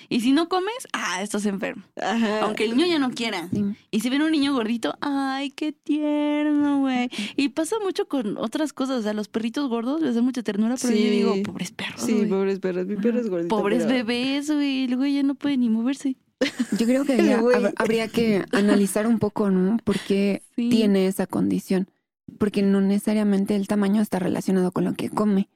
Y 0.10 0.20
si 0.20 0.32
no 0.32 0.50
comes, 0.50 0.74
ah, 0.92 1.22
estás 1.24 1.46
enfermo. 1.46 1.84
Ajá. 2.02 2.42
Aunque 2.42 2.66
el 2.66 2.76
niño 2.76 2.86
ya 2.86 3.00
no 3.00 3.12
quiera. 3.12 3.48
Sí. 3.54 3.64
Y 3.90 4.00
si 4.02 4.10
ven 4.10 4.22
un 4.22 4.32
niño 4.32 4.54
gordito, 4.54 4.96
ay, 5.02 5.50
qué 5.52 5.72
tierno, 5.72 6.80
güey. 6.82 7.10
Y 7.36 7.50
pasa 7.50 7.78
mucho 7.82 8.08
con 8.08 8.38
otras 8.38 8.74
cosas. 8.74 9.00
O 9.00 9.02
sea, 9.02 9.14
los 9.14 9.28
perritos 9.30 9.70
gordos 9.70 10.02
les 10.02 10.16
da 10.16 10.22
mucha 10.22 10.44
ternura, 10.44 10.76
pero 10.82 10.94
yo 10.94 11.10
digo, 11.10 11.36
pobres 11.44 11.72
perros. 11.72 12.02
Sí, 12.02 12.14
güey. 12.14 12.28
pobres 12.30 12.60
perros. 12.60 12.86
Mi 12.86 12.96
perro 12.98 13.20
es 13.20 13.30
gordito. 13.30 13.56
pobres 13.56 13.84
pero- 13.86 13.96
bebés, 14.06 14.52
güey. 14.52 14.88
Luego 14.88 15.06
ya 15.06 15.24
no 15.24 15.36
pueden 15.36 15.62
ni 15.62 15.70
moverse. 15.70 16.16
Yo 16.78 16.86
creo 16.86 17.06
que 17.06 17.16
El 17.16 17.40
güey. 17.40 17.56
habría 17.78 18.10
que 18.10 18.44
analizar 18.52 19.08
un 19.08 19.18
poco, 19.18 19.50
¿no? 19.50 19.78
¿Por 19.86 19.98
qué 20.00 20.42
Sí. 20.58 20.68
tiene 20.70 21.08
esa 21.08 21.26
condición? 21.26 21.88
Porque 22.40 22.62
no 22.62 22.82
necesariamente 22.82 23.56
el 23.56 23.68
tamaño 23.68 24.02
está 24.02 24.20
relacionado 24.20 24.72
con 24.72 24.86
lo 24.86 24.94
que 24.94 25.10
come. 25.10 25.50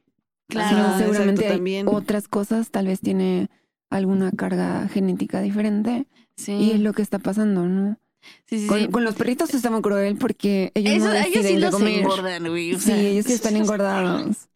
Claro. 0.49 0.70
sino 0.70 0.97
seguramente 0.97 1.41
exacto, 1.41 1.51
hay 1.51 1.57
también. 1.57 1.88
otras 1.89 2.28
cosas, 2.30 2.72
tal 2.72 2.88
vez 2.88 3.01
tiene 3.01 3.49
alguna 3.89 4.32
carga 4.32 4.88
genética 4.88 5.41
diferente 5.41 6.07
Sí. 6.38 6.53
y 6.53 6.72
es 6.72 6.80
lo 6.80 6.93
que 6.93 7.01
está 7.01 7.20
pasando, 7.20 7.65
¿no? 7.65 7.97
sí, 8.45 8.59
sí, 8.59 8.68
Con, 8.68 8.80
sí. 8.80 8.88
con 8.88 9.03
los 9.03 9.15
perritos 9.15 9.53
está 9.53 9.70
muy 9.72 9.82
cruel 9.82 10.15
porque 10.18 10.72
ellos 10.74 10.93
Eso, 10.93 11.05
no 11.07 11.13
ellos 11.13 11.26
deciden 11.26 11.47
sí 11.47 11.53
qué 11.55 11.59
los 11.59 11.72
comer. 11.72 11.99
engordan, 11.99 12.47
güey. 12.47 12.74
O 12.76 12.80
Sí, 12.80 12.91
ellos 12.93 13.26
sí 13.26 13.34
están 13.34 13.55
engordados. 13.57 14.47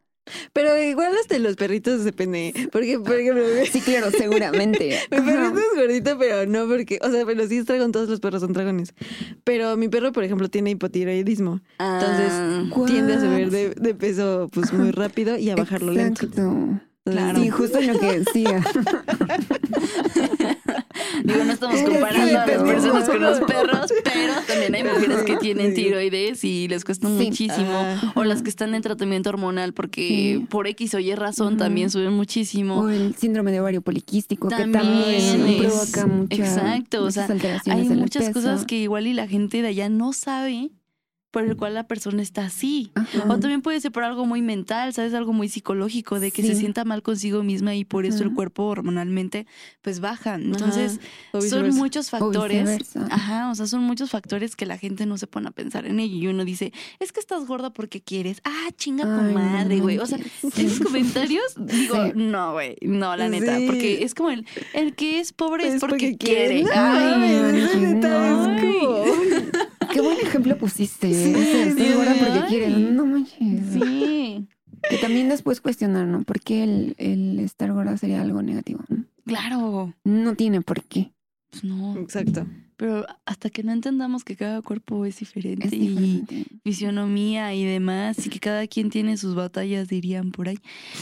Pero 0.53 0.77
igual 0.81 1.13
hasta 1.19 1.37
los 1.39 1.55
perritos 1.55 2.03
depende. 2.03 2.53
Porque, 2.71 2.99
por 2.99 3.15
ejemplo, 3.15 3.43
Sí, 3.71 3.81
claro, 3.81 4.11
seguramente. 4.17 4.99
mi 5.11 5.17
perrito 5.21 5.59
es 5.59 5.79
gordito, 5.79 6.17
pero 6.17 6.45
no 6.45 6.67
porque. 6.67 6.99
O 7.01 7.09
sea, 7.11 7.25
pero 7.25 7.47
sí 7.47 7.57
es 7.57 7.65
dragón, 7.65 7.91
todos 7.91 8.09
los 8.09 8.19
perros 8.19 8.41
son 8.41 8.53
dragones. 8.53 8.93
Pero 9.43 9.77
mi 9.77 9.89
perro, 9.89 10.11
por 10.11 10.23
ejemplo, 10.23 10.49
tiene 10.49 10.71
hipotiroidismo. 10.71 11.61
Entonces, 11.79 12.31
ah, 12.31 12.63
tiende 12.85 13.15
a 13.15 13.19
subir 13.19 13.49
de, 13.49 13.69
de 13.71 13.95
peso 13.95 14.49
pues 14.53 14.71
muy 14.73 14.91
rápido 14.91 15.37
y 15.37 15.49
a 15.49 15.55
bajarlo 15.55 15.91
lento. 15.91 16.25
Exacto. 16.25 16.81
Claro. 17.03 17.41
Sí, 17.41 17.49
justo 17.49 17.79
en 17.79 17.87
lo 17.87 17.99
que 17.99 18.19
decía. 18.19 18.63
Digo, 21.23 21.43
no 21.43 21.53
estamos 21.53 21.81
comparando 21.81 22.39
a 22.39 22.45
las 22.47 22.63
personas 22.63 23.09
con 23.09 23.19
los 23.21 23.39
perros, 23.47 23.93
pero 24.03 24.33
también 24.47 24.75
hay 24.75 24.83
mujeres 24.83 25.23
que 25.23 25.37
tienen 25.37 25.73
tiroides 25.73 26.43
y 26.43 26.67
les 26.67 26.83
cuesta 26.85 27.07
Sí. 27.07 27.13
muchísimo. 27.27 27.77
Ajá. 27.77 28.13
O 28.15 28.23
las 28.23 28.41
que 28.41 28.49
están 28.49 28.73
en 28.75 28.81
tratamiento 28.81 29.29
hormonal 29.29 29.73
porque 29.73 30.37
Sí. 30.39 30.45
por 30.49 30.67
X 30.67 30.93
o 30.95 30.99
Y 30.99 31.13
razón 31.15 31.57
también 31.57 31.89
suben 31.89 32.13
muchísimo. 32.13 32.79
O 32.81 32.89
el 32.89 33.15
síndrome 33.15 33.51
de 33.51 33.61
ovario 33.61 33.81
poliquístico, 33.81 34.47
También 34.49 34.71
que 34.71 34.77
también 34.79 35.15
es- 35.15 35.65
provoca 35.65 36.05
mucha, 36.07 36.35
exacto, 36.35 37.03
o 37.03 37.11
sea, 37.11 37.27
muchas 37.27 37.67
Hay 37.67 37.83
muchas 37.89 38.23
peso. 38.27 38.33
cosas 38.33 38.65
que 38.65 38.77
igual 38.77 39.07
y 39.07 39.13
la 39.13 39.27
gente 39.27 39.61
de 39.61 39.67
allá 39.69 39.89
no 39.89 40.13
sabe 40.13 40.71
por 41.31 41.43
el 41.45 41.55
cual 41.55 41.73
la 41.73 41.87
persona 41.87 42.21
está 42.21 42.45
así. 42.45 42.91
Ajá. 42.95 43.23
O 43.29 43.39
también 43.39 43.61
puede 43.61 43.79
ser 43.79 43.91
por 43.91 44.03
algo 44.03 44.25
muy 44.25 44.41
mental, 44.41 44.93
¿sabes? 44.93 45.13
Algo 45.13 45.31
muy 45.33 45.47
psicológico, 45.49 46.19
de 46.19 46.31
que 46.31 46.41
se 46.41 46.53
Sí. 46.55 46.59
sienta 46.59 46.83
mal 46.85 47.01
consigo 47.01 47.41
misma 47.43 47.73
y 47.75 47.85
por 47.85 48.05
eso 48.05 48.19
el 48.23 48.27
Ajá. 48.27 48.35
cuerpo 48.35 48.63
hormonalmente 48.65 49.47
pues 49.81 49.99
baja. 50.01 50.35
Entonces, 50.35 50.99
son 51.49 51.73
muchos 51.75 52.09
factores. 52.09 52.95
Ajá, 53.09 53.49
o 53.49 53.55
sea, 53.55 53.65
son 53.67 53.81
muchos 53.83 54.09
factores 54.09 54.55
que 54.55 54.65
la 54.65 54.77
gente 54.77 55.05
no 55.05 55.17
se 55.17 55.25
pone 55.27 55.47
a 55.47 55.51
pensar 55.51 55.85
en 55.85 55.99
ello. 55.99 56.15
Y 56.17 56.27
uno 56.27 56.43
dice, 56.45 56.73
es 56.99 57.11
que 57.11 57.19
estás 57.21 57.45
gorda 57.47 57.69
porque 57.71 58.01
quieres. 58.01 58.41
Ah, 58.43 58.69
chinga 58.75 59.03
tu 59.05 59.09
Ay, 59.09 59.33
no 59.33 59.39
madre, 59.39 59.79
güey. 59.79 59.97
O 59.99 60.05
sea, 60.05 60.17
esos 60.57 60.79
comentarios, 60.81 61.43
digo, 61.57 61.95
Sí. 62.07 62.11
no, 62.15 62.51
güey, 62.53 62.75
no, 62.81 63.15
la 63.15 63.29
neta. 63.29 63.57
Porque 63.65 64.03
es 64.03 64.13
como 64.13 64.31
el, 64.31 64.45
el 64.73 64.95
que 64.95 65.19
es 65.19 65.31
pobre 65.31 65.67
es, 65.67 65.75
Es 65.75 65.79
porque, 65.81 66.11
porque 66.11 66.17
quiere. 66.17 66.63
quiere. 66.63 66.73
Ay, 66.77 67.13
Ay, 67.23 67.61
no, 67.73 67.79
neta 67.93 68.27
es 68.27 68.47
no. 68.47 68.79
como- 68.79 69.05
Qué 69.93 70.01
buen 70.01 70.17
ejemplo 70.19 70.57
pusiste. 70.57 71.13
Sí, 71.13 71.33
sí, 71.75 71.93
gorda 71.93 72.13
porque 72.13 72.39
ay. 72.39 72.43
quiere. 72.49 72.69
No 72.69 73.05
manches. 73.05 73.37
sí, 73.73 74.47
Que 74.89 74.97
también 74.97 75.29
después 75.29 75.61
cuestionar, 75.61 76.07
¿no? 76.07 76.23
¿Por 76.23 76.39
qué 76.41 76.63
el, 76.63 76.95
el 76.97 77.39
estar 77.39 77.71
gorda 77.73 77.97
sería 77.97 78.21
algo 78.21 78.41
negativo? 78.41 78.83
claro. 79.25 79.93
No 80.03 80.35
tiene 80.35 80.61
por 80.61 80.83
qué. 80.83 81.11
Pues 81.51 81.65
no, 81.65 81.97
Exacto. 81.97 82.47
pero 82.77 83.05
hasta 83.25 83.49
que 83.49 83.61
no 83.61 83.73
entendamos 83.73 84.23
que 84.23 84.37
cada 84.37 84.61
cuerpo 84.61 85.05
es 85.05 85.19
diferente, 85.19 85.67
Es 85.67 85.73
y 85.73 85.79
diferente. 85.89 86.45
fisionomía 86.63 87.53
y 87.53 87.65
demás, 87.65 88.25
y 88.25 88.29
que 88.29 88.39
cada 88.39 88.65
quien 88.67 88.89
tiene 88.89 89.17
sus 89.17 89.35
batallas, 89.35 89.89
dirían 89.89 90.31
por 90.31 90.47
ahí. 90.47 90.59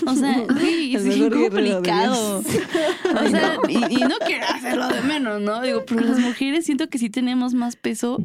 O 0.08 0.16
sea, 0.16 0.34
El 0.60 0.96
es 0.96 1.06
bien 1.06 1.30
complicado. 1.30 2.42
O 3.26 3.28
sea, 3.30 3.58
y, 3.70 3.76
y 3.76 3.98
no 4.00 4.16
quiero 4.26 4.46
hacerlo 4.48 4.88
de 4.90 5.02
menos, 5.02 5.40
¿no? 5.42 5.62
Digo, 5.62 5.84
pero 5.88 6.02
las 6.02 6.20
mujeres 6.20 6.66
siento 6.66 6.90
que 6.90 6.98
sí 6.98 7.10
tenemos 7.12 7.54
más 7.54 7.76
peso 7.76 8.18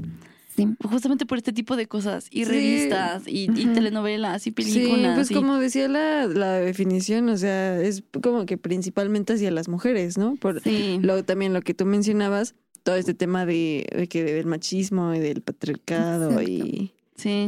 Sí. 0.57 0.69
justamente 0.85 1.27
por 1.27 1.39
este 1.39 1.53
tipo 1.53 1.75
de 1.77 1.87
cosas. 1.87 2.29
Y 2.31 2.45
Sí. 2.45 2.51
revistas, 2.51 3.25
y, 3.27 3.51
y 3.51 3.67
telenovelas, 3.75 4.43
y 4.47 4.51
Sí, 4.51 4.53
películas. 4.53 5.15
pues 5.17 5.31
y- 5.31 5.35
como 5.35 5.59
decía 5.59 5.89
la, 5.89 6.27
la 6.27 6.53
definición, 6.55 7.29
o 7.29 7.37
sea, 7.37 7.81
es 7.81 8.03
como 8.23 8.47
que 8.47 8.57
principalmente 8.57 9.33
hacia 9.33 9.51
las 9.51 9.69
mujeres, 9.69 10.17
¿no? 10.19 10.37
Por 10.37 10.61
Sí. 10.63 10.99
lo, 11.03 11.25
también 11.25 11.53
lo 11.53 11.63
que 11.63 11.75
tú 11.75 11.87
mencionabas, 11.87 12.55
todo 12.85 12.97
este 12.97 13.15
tema 13.15 13.47
de, 13.47 13.87
de 13.97 14.07
que 14.09 14.23
del 14.25 14.47
machismo 14.47 15.15
y 15.15 15.19
del 15.19 15.41
patriarcado 15.41 16.31
Exacto. 16.31 16.51
y 16.51 16.93
Sí. 17.17 17.47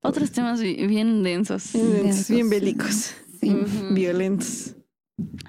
Otros 0.00 0.30
temas 0.30 0.60
bi- 0.62 0.86
bien 0.86 1.22
densos. 1.22 1.72
Bien, 1.72 1.92
Densos, 2.04 2.28
bien 2.30 2.46
sí. 2.46 2.50
bélicos, 2.50 3.14
Sí, 3.40 3.56
violentos. 3.92 4.76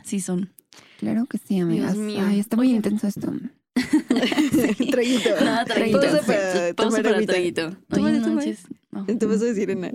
Sí 0.03 0.19
son. 0.19 0.49
claro 0.99 1.25
que 1.27 1.37
sí, 1.37 1.59
amigas. 1.59 1.95
mío. 1.95 2.21
Ay, 2.25 2.39
está 2.39 2.55
muy 2.57 2.67
Oye. 2.67 2.75
intenso 2.77 3.07
esto. 3.07 3.31
Traguito. 4.91 5.29
No, 5.43 5.65
traguito. 5.65 5.99
Pausa 6.01 6.19
Sí, 6.19 6.25
para 6.25 6.73
pausa 6.73 6.97
tomar 6.97 7.03
para 7.03 7.25
traguito. 7.25 7.77
Oye, 7.91 8.11
no 8.19 8.29
manches. 8.29 8.63
Te 9.19 9.25
vas 9.25 9.41
a 9.41 9.45
decir, 9.45 9.71
Ana. 9.71 9.91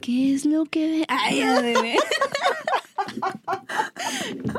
¿Qué 0.00 0.34
es 0.34 0.44
lo 0.44 0.64
que 0.64 0.86
ve? 0.86 1.04
Ay, 1.08 1.38
ya, 1.38 1.60
bebé. 1.60 1.96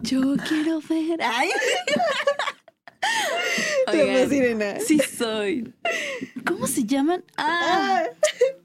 Yo 0.04 0.36
quiero 0.48 0.80
ver. 0.90 1.22
Ay. 1.22 1.50
Te 3.92 4.04
Oigan, 4.04 4.30
sirena. 4.30 4.80
Sí 4.80 5.00
soy. 5.00 5.74
¿Cómo 6.46 6.68
se 6.68 6.86
llaman? 6.86 7.24
Ah, 7.38 8.04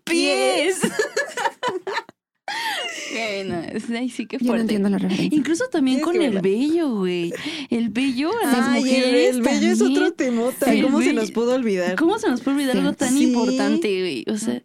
pies. 0.04 0.80
Bueno, 3.12 3.60
es- 3.72 3.88
ay, 3.90 4.10
sí, 4.10 4.26
Yo 4.30 4.52
no 4.54 4.60
entiendo 4.60 4.88
la 4.90 4.98
referencia. 4.98 5.36
Incluso 5.36 5.64
también 5.68 6.00
con 6.00 6.12
que 6.12 6.26
el 6.26 6.40
vello, 6.40 6.96
güey. 6.96 7.32
El 7.70 7.88
vello 7.88 8.30
a 8.42 8.46
las 8.46 8.68
Ay, 8.68 8.82
el, 8.82 8.84
mujeres 8.84 9.36
el 9.36 9.42
bello 9.42 9.68
es 9.72 9.80
otro 9.80 10.12
temota. 10.12 10.70
Sí, 10.70 10.82
¿Cómo 10.82 11.00
se 11.00 11.08
vello. 11.08 11.20
nos 11.22 11.30
pudo 11.30 11.54
olvidar? 11.54 11.96
¿Cómo 11.96 12.18
se 12.18 12.28
nos 12.28 12.42
puede 12.42 12.56
olvidar 12.58 12.74
Sí. 12.74 12.78
algo 12.80 12.92
tan 12.92 13.12
Sí. 13.16 13.24
importante, 13.24 14.00
güey? 14.00 14.24
O 14.28 14.36
sea, 14.36 14.62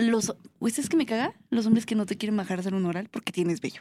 los... 0.00 0.34
Güey, 0.60 0.72
¿sabes 0.72 0.88
qué 0.90 0.96
me 0.96 1.06
caga? 1.06 1.34
Los 1.50 1.66
hombres 1.66 1.86
que 1.86 1.94
no 1.94 2.04
te 2.06 2.16
quieren 2.16 2.36
bajar 2.36 2.58
a 2.58 2.60
hacer 2.60 2.74
un 2.74 2.84
oral 2.84 3.08
porque 3.10 3.32
tienes 3.32 3.60
vello. 3.60 3.80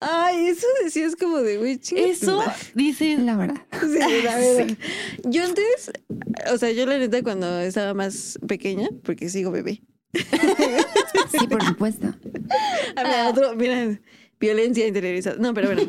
Ay, 0.00 0.48
eso 0.48 0.66
decías 0.82 1.14
como 1.16 1.38
de, 1.38 1.56
güey, 1.58 1.80
Eso, 1.96 2.42
dice... 2.74 3.16
La 3.18 3.36
verdad. 3.36 3.64
Sí, 3.80 4.22
la 4.24 4.36
verdad. 4.36 4.76
Yo 5.24 5.44
antes, 5.44 5.92
o 6.52 6.58
sea, 6.58 6.70
yo 6.72 6.84
la 6.86 6.98
neta 6.98 7.22
cuando 7.22 7.60
estaba 7.60 7.94
más 7.94 8.38
pequeña, 8.46 8.88
porque 9.04 9.28
sigo 9.28 9.50
bebé. 9.50 9.80
Sí, 11.38 11.46
por 11.48 11.62
supuesto. 11.64 12.06
A 12.96 13.02
ver, 13.02 13.26
otro, 13.28 13.56
mira, 13.56 13.98
violencia 14.38 14.86
interiorizada. 14.86 15.36
No, 15.38 15.52
pero 15.54 15.68
bueno. 15.68 15.82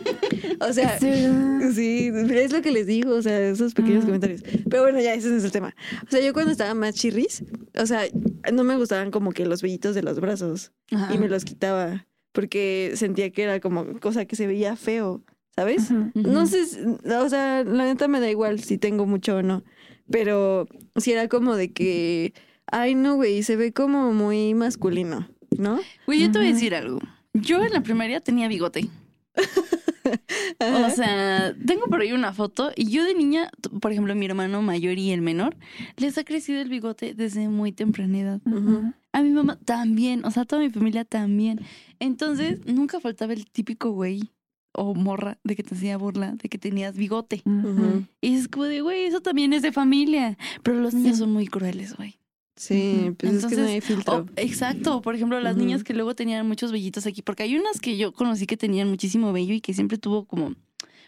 O 0.68 0.74
sea, 0.74 0.98
sí, 1.00 2.10
es 2.12 2.52
lo 2.52 2.62
que 2.62 2.72
les 2.72 2.88
digo, 2.88 3.14
o 3.16 3.22
sea, 3.22 3.40
esos 3.50 3.74
pequeños 3.74 4.04
Ah. 4.04 4.08
comentarios. 4.08 4.42
Pero 4.70 4.84
bueno, 4.84 5.00
ya, 5.02 5.14
ese 5.14 5.30
no 5.30 5.38
es 5.38 5.44
el 5.44 5.52
tema. 5.52 5.76
O 6.08 6.10
sea, 6.10 6.20
yo 6.22 6.34
cuando 6.34 6.52
estaba 6.52 6.74
más 6.74 6.96
chirris, 6.96 7.44
o 7.78 7.86
sea, 7.86 8.04
no 8.52 8.64
me 8.64 8.78
gustaban 8.78 9.12
como 9.12 9.32
que 9.32 9.46
los 9.46 9.62
vellitos 9.62 9.94
de 9.96 10.04
los 10.04 10.20
brazos 10.20 10.72
Ajá. 10.92 11.14
y 11.14 11.18
me 11.18 11.28
los 11.30 11.46
quitaba 11.46 12.08
porque 12.32 12.92
sentía 12.96 13.30
que 13.32 13.44
era 13.44 13.60
como 13.60 14.00
cosa 14.00 14.26
que 14.26 14.36
se 14.36 14.46
veía 14.48 14.76
feo, 14.76 15.24
¿sabes? 15.56 15.90
No 16.16 16.46
sé, 16.48 16.66
si- 16.66 16.80
o 17.10 17.30
sea, 17.30 17.64
la 17.64 17.86
neta 17.86 18.08
me 18.10 18.20
da 18.20 18.30
igual 18.30 18.60
si 18.60 18.78
tengo 18.78 19.06
mucho 19.06 19.38
o 19.38 19.42
no, 19.42 19.64
pero 20.12 20.68
si 20.98 21.14
era 21.14 21.30
como 21.30 21.56
de 21.56 21.72
que, 21.72 22.34
ay 22.76 22.94
no, 22.96 23.16
güey, 23.16 23.42
se 23.44 23.56
ve 23.56 23.72
como 23.72 24.12
muy 24.14 24.54
masculino, 24.54 25.28
¿no? 25.58 25.80
Güey, 26.06 26.20
yo 26.20 26.32
te 26.32 26.40
voy 26.40 26.48
a 26.50 26.54
decir 26.54 26.76
algo. 26.76 27.00
Yo 27.34 27.64
en 27.64 27.72
la 27.74 27.82
primaria 27.82 28.20
tenía 28.20 28.48
bigote. 28.48 28.90
O 30.60 30.90
sea, 30.92 31.56
tengo 31.66 31.86
por 31.88 32.02
ahí 32.02 32.12
una 32.12 32.32
foto 32.34 32.72
y 32.76 32.90
yo 32.92 33.04
de 33.04 33.16
niña, 33.16 33.50
por 33.82 33.92
ejemplo, 33.92 34.14
mi 34.16 34.26
hermano 34.26 34.62
mayor 34.62 34.98
y 35.00 35.12
el 35.12 35.22
menor, 35.22 35.56
les 35.98 36.18
ha 36.18 36.24
crecido 36.24 36.62
el 36.62 36.70
bigote 36.70 37.14
desde 37.16 37.48
muy 37.50 37.72
temprana 37.72 38.20
edad. 38.20 38.42
A 39.12 39.22
mi 39.22 39.30
mamá 39.32 39.58
también, 39.66 40.24
o 40.26 40.32
sea, 40.32 40.44
a 40.44 40.46
toda 40.46 40.62
mi 40.62 40.70
familia 40.70 41.06
también. 41.06 41.60
Entonces, 42.00 42.60
nunca 42.66 43.00
faltaba 43.00 43.34
el 43.34 43.46
típico 43.50 43.92
güey 43.92 44.30
o 44.74 44.94
morra 44.94 45.40
de 45.44 45.56
que 45.56 45.64
te 45.64 45.74
hacía 45.74 45.98
burla 45.98 46.34
de 46.34 46.50
que 46.50 46.58
tenías 46.58 46.96
bigote. 46.96 47.42
Y 48.22 48.36
es 48.36 48.48
como 48.48 48.66
de, 48.66 48.82
güey, 48.82 49.06
eso 49.06 49.22
también 49.22 49.54
es 49.54 49.62
de 49.64 49.72
familia. 49.72 50.38
Pero 50.64 50.80
los 50.82 50.94
niños 50.94 51.14
Sí. 51.16 51.20
son 51.22 51.32
muy 51.34 51.48
crueles, 51.48 51.96
güey. 51.96 52.20
Sí, 52.56 53.14
pues 53.18 53.34
es 53.34 53.46
que 53.46 53.56
no 53.56 53.64
Entonces, 53.64 53.68
hay 53.68 53.82
filtro. 53.82 54.26
Exacto, 54.38 55.02
por 55.02 55.16
ejemplo, 55.16 55.40
las 55.42 55.58
niñas 55.58 55.84
que 55.84 55.94
luego 55.94 56.16
tenían 56.16 56.48
muchos 56.48 56.72
vellitos 56.72 57.06
aquí, 57.06 57.22
porque 57.22 57.44
hay 57.44 57.58
unas 57.58 57.80
que 57.82 57.98
yo 57.98 58.14
conocí 58.14 58.48
que 58.48 58.56
tenían 58.56 58.90
muchísimo 58.90 59.34
vello 59.34 59.54
y 59.54 59.62
que 59.62 59.74
siempre 59.74 59.98
tuvo 59.98 60.26
como 60.26 60.56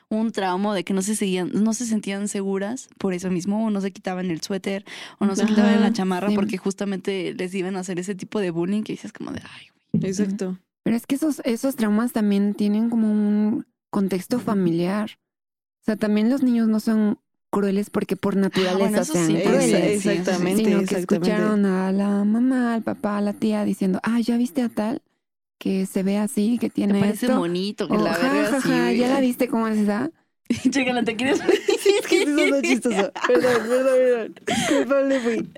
un 0.10 0.32
trauma 0.32 0.74
de 0.76 0.84
que 0.84 0.94
no 0.94 1.02
se 1.02 1.16
seguían, 1.16 1.52
no 1.54 1.74
se 1.74 1.86
sentían 1.86 2.28
seguras 2.28 2.90
por 2.98 3.14
eso 3.14 3.30
mismo, 3.30 3.66
o 3.66 3.70
no 3.70 3.82
se 3.82 3.92
quitaban 3.92 4.30
el 4.32 4.42
suéter, 4.42 4.86
o 5.20 5.26
no 5.26 5.36
se 5.36 5.44
Ajá, 5.44 5.50
quitaban 5.50 5.82
la 5.82 5.94
chamarra 5.94 6.30
sí. 6.30 6.36
porque 6.36 6.58
justamente 6.58 7.34
les 7.34 7.54
iban 7.54 7.76
a 7.76 7.80
hacer 7.80 8.00
ese 8.00 8.16
tipo 8.16 8.40
de 8.40 8.52
bullying 8.52 8.84
que 8.84 8.94
dices 8.94 9.14
como 9.14 9.32
de, 9.32 9.42
ay, 9.42 9.68
güey. 9.92 10.10
Exacto. 10.10 10.58
Pero 10.84 10.96
es 10.96 11.06
que 11.06 11.16
esos, 11.16 11.42
esos 11.44 11.76
traumas 11.76 12.14
también 12.14 12.54
tienen 12.54 12.90
como 12.90 13.12
un 13.12 13.66
contexto 13.90 14.40
familiar. 14.40 15.20
O 15.82 15.86
sea, 15.86 15.98
también 15.98 16.30
los 16.30 16.44
niños 16.44 16.68
no 16.68 16.80
son 16.80 17.20
crueles 17.60 17.90
porque 17.90 18.16
por 18.16 18.36
naturaleza 18.36 18.78
bueno, 18.80 19.02
eso 19.02 19.14
sean 19.14 19.28
sí, 19.28 19.38
crueles. 19.44 20.06
exactamente, 20.06 20.64
sino 20.64 20.78
que 20.80 20.84
exactamente. 20.84 21.30
escucharon 21.32 21.66
a 21.66 21.92
la 21.92 22.24
mamá, 22.24 22.74
al 22.76 22.84
papá, 22.84 23.18
a 23.18 23.22
la 23.22 23.34
tía 23.34 23.64
diciendo, 23.66 24.00
ah, 24.04 24.20
ya 24.20 24.38
viste 24.38 24.62
a 24.62 24.70
tal 24.70 25.02
que 25.60 25.86
se 25.88 26.04
ve 26.04 26.18
así, 26.18 26.58
que 26.60 26.70
tiene 26.70 27.00
parece 27.00 27.26
esto. 27.26 27.40
bonito 27.40 27.88
que 27.88 27.96
O, 27.96 28.04
la 28.04 28.14
ja, 28.14 28.32
verga 28.34 28.50
ja, 28.52 28.58
así, 28.58 28.70
ja, 28.70 28.92
ya 28.94 29.08
la 29.10 29.20
viste 29.22 29.48
cómo 29.48 29.68
está. 29.68 30.12
Chécala, 30.70 31.04
¿te 31.04 31.16
quieres? 31.16 31.40
Sí, 31.40 31.96
es 32.00 32.08
que 32.08 32.22
eso 32.24 32.56
es 32.56 32.62
chistoso. 32.70 33.12
Perdón, 33.28 33.54
perdón, 33.68 33.96
perdón. 33.98 34.36
Culpable 34.68 35.20
fui. 35.20 35.50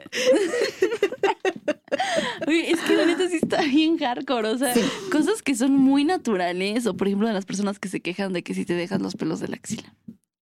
Oye, 2.47 2.71
es 2.71 2.79
que 2.81 2.95
la 2.95 3.05
neta 3.05 3.27
sí 3.27 3.37
está 3.41 3.61
bien 3.63 3.97
hardcore, 3.97 4.49
o 4.49 4.57
sea, 4.57 4.73
Sí. 4.73 4.81
cosas 5.11 5.41
que 5.41 5.55
son 5.55 5.73
muy 5.73 6.03
naturales, 6.05 6.85
o 6.87 6.95
por 6.95 7.07
ejemplo 7.07 7.27
de 7.27 7.33
las 7.33 7.45
personas 7.45 7.79
que 7.79 7.89
se 7.89 7.99
quejan 8.01 8.33
de 8.33 8.43
que 8.43 8.53
si 8.53 8.65
te 8.65 8.73
dejas 8.73 9.01
los 9.01 9.15
pelos 9.15 9.39
de 9.39 9.47
la 9.49 9.55
axila, 9.57 9.93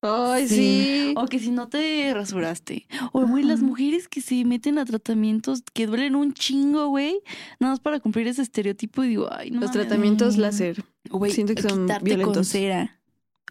Ay, 0.02 0.48
Sí. 0.48 0.56
sí. 0.56 1.14
o 1.18 1.26
que 1.26 1.40
si 1.40 1.50
no 1.50 1.68
te 1.70 2.14
rasuraste, 2.14 2.86
o 3.14 3.26
güey, 3.26 3.44
las 3.44 3.62
mujeres 3.62 4.08
que 4.08 4.22
se 4.22 4.46
meten 4.46 4.78
a 4.78 4.86
tratamientos 4.86 5.64
que 5.74 5.88
duelen 5.88 6.16
un 6.16 6.34
chingo, 6.34 6.88
güey, 6.90 7.20
nada 7.60 7.74
más 7.74 7.80
para 7.80 8.00
cumplir 8.00 8.28
ese 8.28 8.44
estereotipo 8.44 9.04
y 9.04 9.08
digo, 9.10 9.28
ay, 9.32 9.50
no 9.50 9.60
Los 9.62 9.72
mames. 9.72 9.88
tratamientos 9.88 10.38
láser. 10.38 10.84
Güey, 11.10 11.32
siento 11.32 11.56
que 11.56 11.64
son 11.64 11.82
quitarte 11.84 12.10
con 12.12 12.18
violentos. 12.18 12.48
cera. 12.48 12.94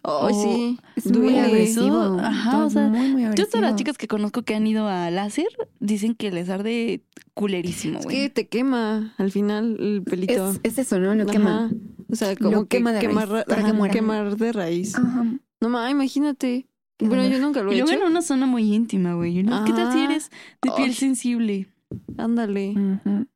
Ay, 0.09 0.35
sí. 0.35 0.79
Es 0.95 1.11
muy 1.11 1.37
agresivo. 1.37 2.19
Ajá, 2.21 2.51
todo 2.53 2.67
o 2.67 2.71
sea, 2.71 2.83
muy, 2.89 3.09
muy 3.09 3.23
Yo 3.35 3.47
todas 3.49 3.63
las 3.63 3.75
chicas 3.75 3.99
que 3.99 4.07
conozco 4.07 4.43
que 4.43 4.55
han 4.55 4.65
ido 4.65 4.87
a 4.87 5.11
láser 5.11 5.49
dicen 5.81 6.15
que 6.15 6.31
les 6.31 6.49
arde 6.49 7.03
culerísimo, 7.35 7.99
Es 7.99 8.05
güey. 8.05 8.17
que 8.17 8.31
te 8.31 8.47
quema 8.47 9.15
al 9.19 9.33
final 9.33 9.77
el 9.81 10.05
pelito. 10.05 10.51
Es, 10.51 10.61
es 10.63 10.79
eso, 10.79 11.01
¿no? 11.01 11.13
Lo 11.17 11.27
quema. 11.27 11.71
O 12.09 12.15
sea, 12.15 12.37
como 12.37 12.51
Lo 12.53 12.63
que 12.69 12.77
quema 12.77 12.93
de 12.93 13.01
quemar, 13.01 13.29
raíz, 13.29 13.45
para 13.47 13.63
que 13.63 13.69
ajá, 13.69 13.77
muera. 13.77 13.93
quemar 13.93 14.37
de 14.37 14.53
raíz. 14.53 14.95
Ajá. 14.95 15.25
No 15.61 15.69
mames, 15.69 15.93
imagínate. 15.93 16.67
Bueno, 16.99 17.27
yo 17.29 17.39
nunca 17.39 17.63
lo 17.63 17.71
Y 17.73 17.75
he 17.75 17.79
luego 17.79 17.93
hecho. 17.93 18.05
en 18.05 18.11
una 18.11 18.23
zona 18.23 18.47
muy 18.47 18.73
íntima, 18.75 19.15
güey. 19.15 19.43
¿no? 19.43 19.65
¿Qué 19.65 19.73
tal 19.73 19.93
si 19.93 19.99
Ah. 20.01 20.05
eres 20.05 20.31
de 20.63 20.71
piel 20.77 20.89
Ay. 20.89 20.95
sensible? 20.95 21.73
Ándale. 22.17 22.71
Ujú. 22.71 23.27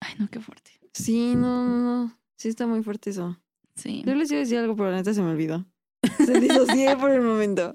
Ay, 0.00 0.14
no, 0.18 0.28
qué 0.28 0.40
fuerte. 0.40 0.70
Sí, 0.94 1.34
no, 1.34 1.66
no, 1.66 1.78
no. 1.78 2.18
Sí 2.36 2.48
está 2.48 2.66
muy 2.66 2.82
fuerte 2.82 3.10
eso. 3.10 3.38
Sí. 3.74 4.02
Yo 4.06 4.14
les 4.14 4.30
iba 4.30 4.38
a 4.38 4.40
decir 4.44 4.58
algo, 4.58 4.74
pero 4.76 4.90
la 4.90 4.96
neta 4.96 5.12
se 5.14 5.22
me 5.22 5.30
olvidó. 5.30 5.66
Se 6.26 6.40
disocié 6.40 6.96
por 6.96 7.10
el 7.10 7.20
momento. 7.22 7.72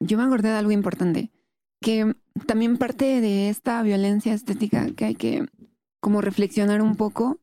Yo 0.00 0.16
me 0.18 0.24
acordé 0.24 0.48
de 0.50 0.54
algo 0.56 0.70
importante, 0.70 1.30
que 1.80 2.14
también 2.46 2.76
parte 2.78 3.20
de 3.20 3.48
esta 3.48 3.82
violencia 3.82 4.32
estética 4.32 4.90
que 4.92 5.04
hay 5.06 5.14
que 5.16 5.46
como 6.00 6.20
reflexionar 6.20 6.80
un 6.80 6.94
poco, 6.94 7.40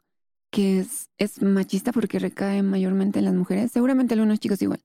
que 0.52 0.80
es, 0.80 1.10
es 1.18 1.42
machista 1.42 1.92
porque 1.92 2.20
recae 2.20 2.64
mayormente 2.64 3.20
en 3.20 3.26
las 3.26 3.34
mujeres, 3.34 3.72
seguramente 3.74 4.14
algunos 4.14 4.40
chicos 4.40 4.62
igual, 4.62 4.80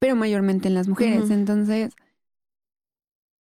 pero 0.00 0.16
mayormente 0.16 0.66
en 0.66 0.74
las 0.74 0.88
mujeres. 0.88 1.30
Entonces, 1.30 1.92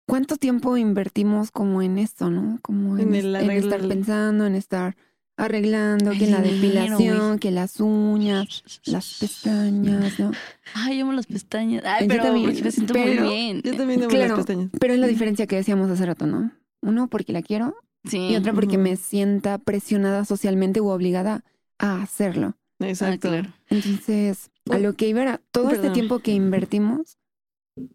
¿cuánto 0.07 0.37
tiempo 0.37 0.77
invertimos 0.77 1.51
como 1.51 1.81
en 1.81 1.97
esto, 1.97 2.29
no? 2.29 2.59
Como 2.61 2.97
en, 2.97 3.09
En 3.09 3.15
es- 3.15 3.23
el 3.25 3.35
en 3.35 3.51
estar 3.51 3.87
pensando, 3.87 4.45
en 4.45 4.55
estar 4.55 4.95
arreglando, 5.37 6.11
El 6.11 6.19
que 6.19 6.27
la 6.27 6.41
depilación, 6.41 7.39
que 7.39 7.49
las 7.51 7.79
uñas, 7.79 8.61
las 8.83 9.17
pestañas, 9.19 10.19
¿no? 10.19 10.31
Ay, 10.73 10.99
amo 10.99 11.13
las 11.13 11.27
pestañas. 11.27 11.81
Ay, 11.85 12.03
Yo 12.03 12.07
pero 12.09 12.23
también, 12.23 12.61
me 12.61 12.71
siento 12.71 12.93
pero- 12.93 13.21
muy 13.23 13.33
bien. 13.33 13.61
Yo 13.63 13.75
también 13.77 14.01
amo 14.01 14.09
Claro. 14.09 14.27
las 14.35 14.45
pestañas. 14.45 14.69
Pero 14.79 14.93
es 14.95 14.99
la 14.99 15.07
diferencia 15.07 15.47
que 15.47 15.55
decíamos 15.55 15.89
hace 15.89 16.05
rato, 16.05 16.27
¿no? 16.27 16.51
Uno, 16.81 17.07
porque 17.07 17.31
la 17.31 17.41
quiero, 17.41 17.73
Sí. 18.03 18.17
y 18.17 18.35
otra 18.35 18.51
porque 18.53 18.77
me 18.77 18.97
sienta 18.97 19.57
presionada 19.59 20.25
socialmente 20.25 20.81
u 20.81 20.89
obligada 20.89 21.43
a 21.77 22.01
hacerlo. 22.01 22.57
Ah, 22.81 22.89
Exacto. 22.89 23.29
claro. 23.29 23.49
Entonces, 23.69 24.51
a 24.69 24.75
Oh, 24.75 24.79
lo 24.79 24.93
que 24.93 25.07
iba 25.07 25.21
era 25.21 25.41
todo 25.51 25.71
este 25.71 25.89
tiempo 25.91 26.19
que 26.19 26.31
invertimos, 26.33 27.17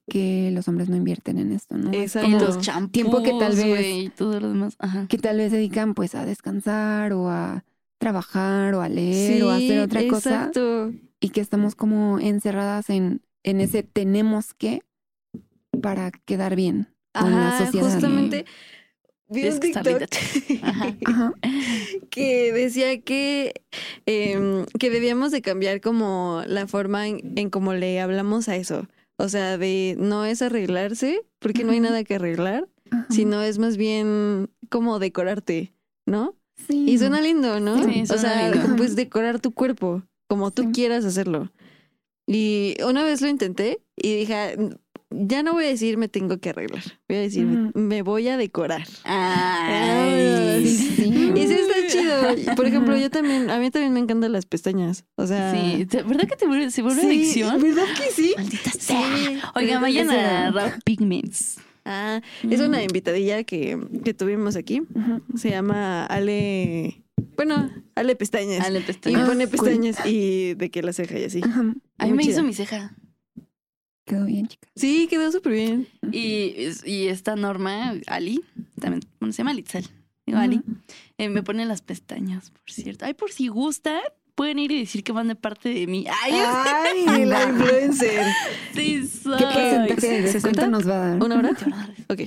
que 0.08 0.50
los 0.52 0.66
hombres 0.68 0.88
no 0.88 0.96
invierten 0.96 1.38
en 1.38 1.52
esto, 1.52 1.76
¿no? 1.76 1.92
Exacto. 1.92 2.30
Como 2.30 2.44
los 2.44 2.58
champús, 2.60 2.92
tiempo 2.92 3.22
que 3.22 3.32
tal 3.38 3.54
vez- 3.54 3.66
güey, 3.68 4.06
y 4.06 4.08
todo 4.10 4.40
lo 4.40 4.48
demás. 4.48 4.76
Ajá. 4.78 5.06
que 5.08 5.18
tal 5.18 5.36
vez 5.38 5.52
dedican 5.52 5.94
pues 5.94 6.14
a 6.14 6.24
descansar 6.24 7.12
o 7.12 7.28
a 7.28 7.64
trabajar 7.98 8.74
o 8.74 8.80
a 8.82 8.88
leer 8.88 9.42
o 9.44 9.50
a 9.50 9.56
hacer 9.56 9.80
otra 9.80 10.06
cosa 10.08 10.30
Exacto. 10.46 10.92
y 11.20 11.28
que 11.30 11.40
estamos 11.40 11.74
como 11.74 12.18
encerradas 12.18 12.90
en, 12.90 13.22
en 13.42 13.60
ese 13.60 13.82
tenemos 13.82 14.52
que 14.54 14.82
para 15.82 16.10
quedar 16.10 16.56
bien 16.56 16.88
con 17.12 17.30
la 17.30 17.48
Ajá, 17.56 17.66
sociedad. 17.66 17.90
justamente 17.92 18.44
vi 19.28 19.48
un 19.48 19.58
que 19.60 19.68
estar 19.68 19.82
TikTok 19.84 20.00
linda. 20.00 20.62
Ajá. 20.68 20.96
Ajá. 21.06 21.32
que 22.10 22.52
decía 22.52 23.00
que, 23.00 23.54
em, 24.06 24.66
que 24.78 24.90
debíamos 24.90 25.30
de 25.32 25.42
cambiar 25.42 25.80
como 25.80 26.42
la 26.46 26.66
forma 26.66 27.08
en, 27.08 27.32
en 27.36 27.50
cómo 27.50 27.74
le 27.74 28.00
hablamos 28.00 28.48
a 28.48 28.56
eso. 28.56 28.86
O 29.16 29.28
sea, 29.28 29.58
de 29.58 29.96
no 29.98 30.24
es 30.24 30.42
arreglarse, 30.42 31.22
porque 31.38 31.62
no 31.64 31.72
hay 31.72 31.80
nada 31.80 32.02
que 32.04 32.16
arreglar, 32.16 32.66
sino 33.10 33.42
es 33.42 33.58
más 33.58 33.76
bien 33.76 34.50
como 34.70 34.98
decorarte, 34.98 35.72
¿no? 36.06 36.34
Sí. 36.68 36.84
Y 36.88 36.98
suena 36.98 37.20
lindo, 37.20 37.60
¿no? 37.60 37.76
Sí, 37.84 38.02
o 38.02 38.06
suena 38.06 38.20
sea, 38.22 38.50
lindo. 38.50 38.76
pues 38.76 38.96
decorar 38.96 39.40
tu 39.40 39.52
cuerpo 39.52 40.02
como 40.28 40.50
tú 40.50 40.62
Sí. 40.62 40.68
quieras 40.72 41.04
hacerlo. 41.04 41.52
Y 42.26 42.76
una 42.86 43.04
vez 43.04 43.20
lo 43.20 43.28
intenté 43.28 43.80
y 43.96 44.16
dije, 44.16 44.56
ya 45.26 45.42
no 45.42 45.52
voy 45.52 45.64
a 45.64 45.68
decir 45.68 45.96
me 45.96 46.08
tengo 46.08 46.38
que 46.38 46.50
arreglar, 46.50 46.82
voy 47.08 47.18
a 47.18 47.20
decir 47.20 47.46
me- 47.46 48.02
voy 48.02 48.28
a 48.28 48.36
decorar. 48.36 48.86
Ay. 49.04 50.64
Sí, 50.66 50.76
sí. 50.96 51.32
Y 51.34 51.46
sí 51.46 51.54
está 51.54 51.74
chido. 51.88 52.54
Por 52.56 52.66
ejemplo, 52.66 52.96
yo 52.96 53.10
también, 53.10 53.50
a 53.50 53.58
mí 53.58 53.70
también 53.70 53.92
me 53.92 54.00
encantan 54.00 54.32
las 54.32 54.46
pestañas. 54.46 55.04
O 55.16 55.26
sea, 55.26 55.52
Sí, 55.54 55.86
¿te- 55.86 56.02
¿verdad 56.02 56.26
que 56.28 56.36
te 56.36 56.46
vuelve, 56.46 56.70
se 56.70 56.82
vuelve 56.82 57.00
sí, 57.02 57.06
adicción? 57.08 57.60
¿Verdad 57.60 57.84
que 57.96 58.10
sí? 58.12 58.34
Maldita 58.36 58.70
Sí. 58.70 58.78
sea. 58.80 59.52
Oigan, 59.54 59.82
vayan 59.82 60.10
a. 60.10 60.50
Raw 60.50 60.70
Pigments. 60.84 61.58
Ah, 61.86 62.22
es 62.48 62.60
una 62.60 62.82
invitadilla 62.82 63.44
que, 63.44 63.78
que 64.04 64.14
tuvimos 64.14 64.56
aquí. 64.56 64.82
Se 65.36 65.50
llama 65.50 66.06
Ale. 66.06 67.02
Bueno, 67.36 67.70
Ale 67.94 68.16
Pestañas. 68.16 68.64
Ale 68.64 68.80
Y 68.80 68.82
pestañas. 68.82 69.22
Ah, 69.22 69.26
pone 69.26 69.46
cool. 69.46 69.58
pestañas 69.58 70.06
y 70.06 70.54
de 70.54 70.70
que 70.70 70.82
la 70.82 70.92
ceja 70.92 71.18
y 71.18 71.24
así. 71.24 71.40
Ajá. 71.44 71.74
A 71.98 72.06
mí 72.06 72.12
me 72.12 72.22
hizo 72.24 72.42
mi 72.42 72.54
ceja. 72.54 72.96
Quedó 74.04 74.26
bien, 74.26 74.46
chica. 74.48 74.68
Sí, 74.76 75.06
quedó 75.08 75.30
súper 75.32 75.52
bien. 75.52 75.88
Y, 76.12 76.54
y 76.84 77.06
esta 77.08 77.36
Norma, 77.36 77.94
Ali, 78.06 78.42
también, 78.80 79.02
bueno, 79.20 79.32
se 79.32 79.38
llama 79.38 79.54
Litzel. 79.54 79.88
Digo. 80.26 80.38
Ali, 80.38 80.60
eh, 81.18 81.28
me 81.28 81.42
pone 81.42 81.64
las 81.66 81.82
pestañas, 81.82 82.50
por 82.50 82.70
cierto. 82.70 83.04
Ay, 83.06 83.14
por 83.14 83.30
si 83.32 83.48
gustan, 83.48 84.00
pueden 84.34 84.58
ir 84.58 84.72
y 84.72 84.78
decir 84.80 85.04
que 85.04 85.12
van 85.12 85.28
de 85.28 85.36
parte 85.36 85.68
de 85.70 85.86
mí. 85.86 86.06
Ay, 86.22 86.32
Ay, 86.34 87.24
la 87.26 87.44
influencer. 87.48 88.26
sí 88.74 89.06
soy. 89.06 89.38
¿Qué 89.38 89.44
porcentaje 89.44 90.08
de 90.08 90.22
descuento 90.22 90.66
nos 90.68 90.88
va 90.88 90.94
a 90.94 91.08
dar? 91.10 91.22
¿Una 91.22 91.38
hora? 91.38 91.54
Te 91.54 91.64
van 91.64 91.72
a 91.74 91.76
dar- 91.86 91.94
Ok. 92.08 92.20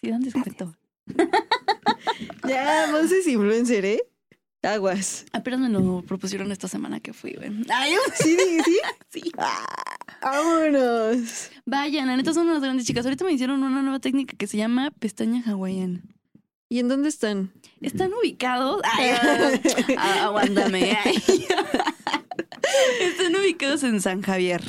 Sí, 0.00 0.10
dan 0.10 0.20
descuento. 0.22 0.74
Ya, 2.46 2.88
Monse 2.92 3.18
es 3.18 3.26
influencer, 3.26 3.84
¿eh? 3.84 4.02
Aguas. 4.64 5.26
Apenas 5.32 5.60
me 5.60 5.68
lo 5.68 6.02
propusieron 6.02 6.50
esta 6.52 6.68
semana 6.68 7.00
que 7.00 7.12
fui, 7.12 7.32
güey. 7.34 7.50
Ay, 7.70 7.94
Sí, 8.14 8.36
sí. 8.64 8.78
sí. 9.10 9.32
Ah, 9.38 9.64
vámonos. 10.22 11.50
Vayan, 11.66 12.06
la 12.06 12.16
neta 12.16 12.32
son 12.32 12.48
unas 12.48 12.62
grandes 12.62 12.86
chicas. 12.86 13.04
Ahorita 13.04 13.24
me 13.24 13.32
hicieron 13.32 13.62
una 13.62 13.82
nueva 13.82 14.00
técnica 14.00 14.36
que 14.36 14.46
se 14.46 14.56
llama 14.56 14.90
pestaña 14.90 15.42
hawaiana. 15.46 16.00
¿Y 16.68 16.78
en 16.80 16.88
dónde 16.88 17.08
están? 17.08 17.52
Están 17.80 18.10
ubicados. 18.14 18.80
Ay, 18.98 19.10
ah, 19.96 20.24
aguántame. 20.24 20.96
ay. 21.04 21.22
Están 23.00 23.36
ubicados 23.36 23.82
en 23.84 24.00
San 24.00 24.22
Javier. 24.22 24.62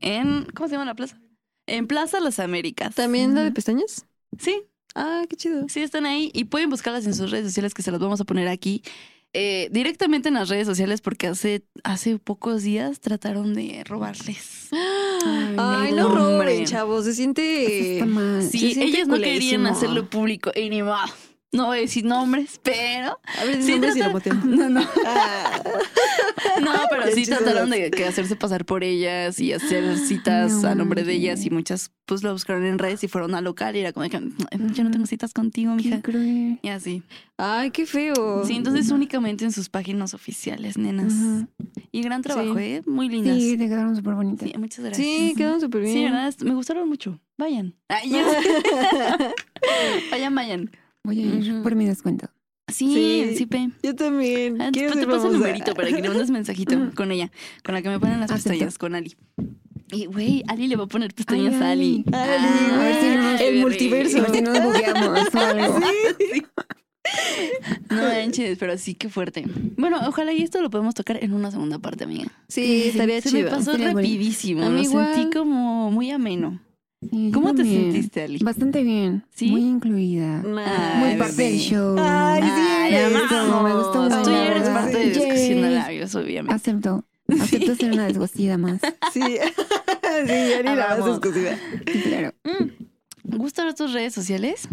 En. 0.00 0.44
¿Cómo 0.54 0.68
se 0.68 0.74
llama 0.74 0.84
la 0.84 0.94
plaza? 0.94 1.18
En 1.66 1.86
Plaza 1.86 2.20
Las 2.20 2.38
Américas. 2.38 2.94
¿También 2.94 3.34
la 3.34 3.42
de 3.44 3.52
pestañas? 3.52 4.06
Sí, 4.38 4.62
Ah, 4.94 5.24
qué 5.28 5.36
chido. 5.36 5.66
sí, 5.68 5.80
están 5.80 6.06
ahí 6.06 6.30
y 6.34 6.44
pueden 6.44 6.70
buscarlas 6.70 7.06
en 7.06 7.14
sus 7.14 7.30
redes 7.30 7.46
sociales 7.46 7.74
que 7.74 7.82
se 7.82 7.90
las 7.90 8.00
vamos 8.00 8.20
a 8.20 8.24
poner 8.24 8.48
aquí. 8.48 8.82
Eh, 9.34 9.68
directamente 9.70 10.28
en 10.28 10.34
las 10.34 10.48
redes 10.48 10.66
sociales 10.66 11.00
porque 11.00 11.26
hace, 11.26 11.62
hace 11.84 12.18
pocos 12.18 12.62
días 12.62 13.00
trataron 13.00 13.54
de 13.54 13.84
robarles. 13.84 14.68
Ay, 15.56 15.90
el 15.90 15.96
no 15.96 16.08
roben, 16.08 16.64
chavos. 16.64 17.04
Se 17.04 17.14
siente. 17.14 17.94
está 17.94 18.06
mal. 18.06 18.42
Sí, 18.42 18.58
se 18.58 18.74
siente 18.74 18.84
ellas 18.84 19.08
no 19.08 19.16
querían 19.16 19.66
hacerlo 19.66 20.08
público 20.08 20.50
y 20.54 20.70
ni 20.70 20.82
modo. 20.82 20.96
No 21.50 21.66
voy 21.66 21.78
a 21.78 21.80
decir 21.80 22.04
nombres, 22.04 22.60
pero. 22.62 23.18
A 23.38 23.44
ver, 23.44 23.56
Sí, 23.56 23.62
sí, 23.62 23.70
nombres 23.72 23.96
y 23.96 24.00
trata- 24.00 24.06
la 24.08 24.12
botella. 24.12 24.40
No, 24.44 24.68
no. 24.68 24.82
Ah. 25.06 25.62
No, 26.62 26.72
pero 26.90 27.04
Bien 27.04 27.14
sí 27.14 27.24
trataron 27.26 27.70
de 27.70 27.90
que 27.90 28.04
hacerse 28.04 28.36
pasar 28.36 28.64
por 28.66 28.84
ellas 28.84 29.40
y 29.40 29.52
hacer 29.52 29.96
citas 29.96 30.52
No 30.52 30.68
a 30.68 30.74
nombre 30.74 31.04
de 31.04 31.14
ellas 31.14 31.44
y 31.44 31.50
muchas 31.50 31.90
pues 32.04 32.22
lo 32.22 32.32
buscaron 32.32 32.64
en 32.64 32.78
redes 32.78 33.02
y 33.04 33.08
fueron 33.08 33.34
al 33.34 33.44
local 33.44 33.76
y 33.76 33.80
era 33.80 33.92
como 33.92 34.04
de 34.04 34.10
yo 34.10 34.84
no 34.84 34.90
tengo 34.90 35.06
citas 35.06 35.32
contigo, 35.34 35.74
Qué 35.76 35.84
mija. 35.84 36.02
cruel. 36.02 36.58
Y 36.62 36.68
así. 36.68 37.02
Ay, 37.36 37.70
qué 37.70 37.86
feo. 37.86 38.44
Sí, 38.46 38.56
entonces 38.56 38.90
únicamente 38.90 39.44
en 39.44 39.52
sus 39.52 39.68
páginas 39.68 40.14
oficiales, 40.14 40.76
nenas. 40.78 41.12
Y 41.92 42.02
gran 42.02 42.22
trabajo, 42.22 42.54
Sí. 42.56 42.62
¿eh? 42.62 42.82
Muy 42.86 43.08
lindas. 43.08 43.36
Sí, 43.36 43.50
Sí, 43.52 43.56
te 43.58 43.68
quedaron 43.68 43.94
súper 43.96 44.14
bonitas. 44.14 44.48
muchas 44.58 44.84
gracias. 44.84 45.06
Sí, 45.06 45.34
quedaron 45.36 45.60
súper 45.60 45.82
bien. 45.82 45.92
Sí, 45.94 46.04
¿verdad? 46.04 46.34
Me 46.40 46.54
gustaron 46.54 46.88
mucho. 46.88 47.20
Vayan. 47.36 47.74
Ay, 47.88 48.10
ya. 48.10 48.24
vayan, 50.10 50.34
vayan. 50.34 50.70
Voy 51.08 51.20
a 51.20 51.24
ir 51.26 51.62
por 51.62 51.74
mi 51.74 51.84
descuento. 51.86 52.28
Sí, 52.70 52.92
Sí. 52.92 53.34
sí, 53.38 53.46
pe. 53.46 53.70
Yo 53.82 53.94
también. 53.94 54.60
Ah, 54.60 54.68
Quiero 54.72 54.88
después 54.94 55.06
te 55.06 55.10
paso 55.10 55.28
el 55.28 55.32
numerito 55.38 55.72
para 55.74 55.88
que 55.88 56.02
le 56.02 56.08
mandes 56.08 56.30
mensajito 56.30 56.76
con 56.94 57.10
ella, 57.12 57.30
con 57.64 57.74
la 57.74 57.80
que 57.82 57.88
me 57.88 57.98
ponen 57.98 58.20
las 58.20 58.30
Acepto. 58.30 58.50
pestañas, 58.50 58.76
con 58.78 58.94
Ali. 58.94 59.16
Y, 59.90 60.04
güey, 60.04 60.42
Ali 60.48 60.68
le 60.68 60.76
va 60.76 60.84
a 60.84 60.86
poner 60.86 61.14
pestañas 61.14 61.54
Ay, 61.54 61.62
a 61.62 61.70
Ali. 61.70 62.04
Ali, 62.12 62.14
Ah, 62.14 62.74
a 62.74 62.78
ver 62.78 63.38
si 63.38 63.44
el 63.46 63.60
multiverso. 63.60 64.18
A 64.18 64.20
ver 64.22 64.30
si 64.32 64.42
nos 64.42 64.62
bugueamos 64.62 65.34
o 65.34 65.38
algo. 65.38 65.80
No 67.88 68.02
manches, 68.02 68.58
pero 68.58 68.76
sí, 68.76 68.94
qué 68.94 69.08
fuerte. 69.08 69.44
Bueno, 69.78 69.98
ojalá 70.06 70.32
y 70.34 70.42
esto 70.42 70.60
lo 70.60 70.68
podemos 70.68 70.94
tocar 70.94 71.22
en 71.24 71.32
una 71.32 71.50
segunda 71.50 71.78
parte, 71.78 72.04
amiga. 72.04 72.30
Sí, 72.48 72.88
estaría 72.88 73.22
Se 73.22 73.30
me 73.32 73.38
chido. 73.38 73.50
pasó 73.50 73.70
Estaría 73.70 73.92
bueno. 73.92 74.06
rapidísimo. 74.06 74.68
Lo 74.68 74.78
igual. 74.82 75.14
sentí 75.14 75.36
como 75.38 75.90
muy 75.90 76.10
ameno. 76.10 76.60
Sí, 77.00 77.30
¿Cómo 77.32 77.54
te 77.54 77.62
sentiste, 77.64 78.22
Ali? 78.24 78.38
Bastante 78.38 78.82
bien. 78.82 79.24
¿Sí? 79.32 79.50
Muy 79.50 79.62
incluida. 79.62 80.42
Ay, 80.44 80.98
Muy 80.98 81.16
parte 81.16 81.42
del 81.44 81.58
show. 81.58 81.96
Ay, 81.98 82.42
sí, 82.42 82.48
Ay, 82.50 82.94
eres. 82.94 83.12
me 83.12 83.20
gustó, 83.20 83.62
me 83.62 83.74
gustó 83.74 84.02
mucho. 84.02 84.22
Tú 84.22 84.30
ya 84.30 84.46
eres 84.48 84.68
parte 84.68 84.98
de 84.98 85.04
discusión 85.10 85.62
de 85.62 85.70
labios, 85.70 86.14
obviamente. 86.16 86.54
Acepto. 86.54 87.04
Acepto 87.40 87.74
ser 87.76 87.92
una 87.92 88.06
desgocida 88.06 88.58
más. 88.58 88.80
Sí. 89.12 89.20
sí, 89.22 89.38
ya 90.26 90.58
ni 90.58 90.62
la 90.64 90.74
vas 90.74 90.90
a 90.90 91.00
Vamos. 91.00 91.14
escocida. 91.14 91.56
Sí, 91.86 92.00
claro. 92.02 92.32
¿Gustan 93.24 93.74
tus 93.74 93.92
redes 93.92 94.12
sociales? 94.14 94.68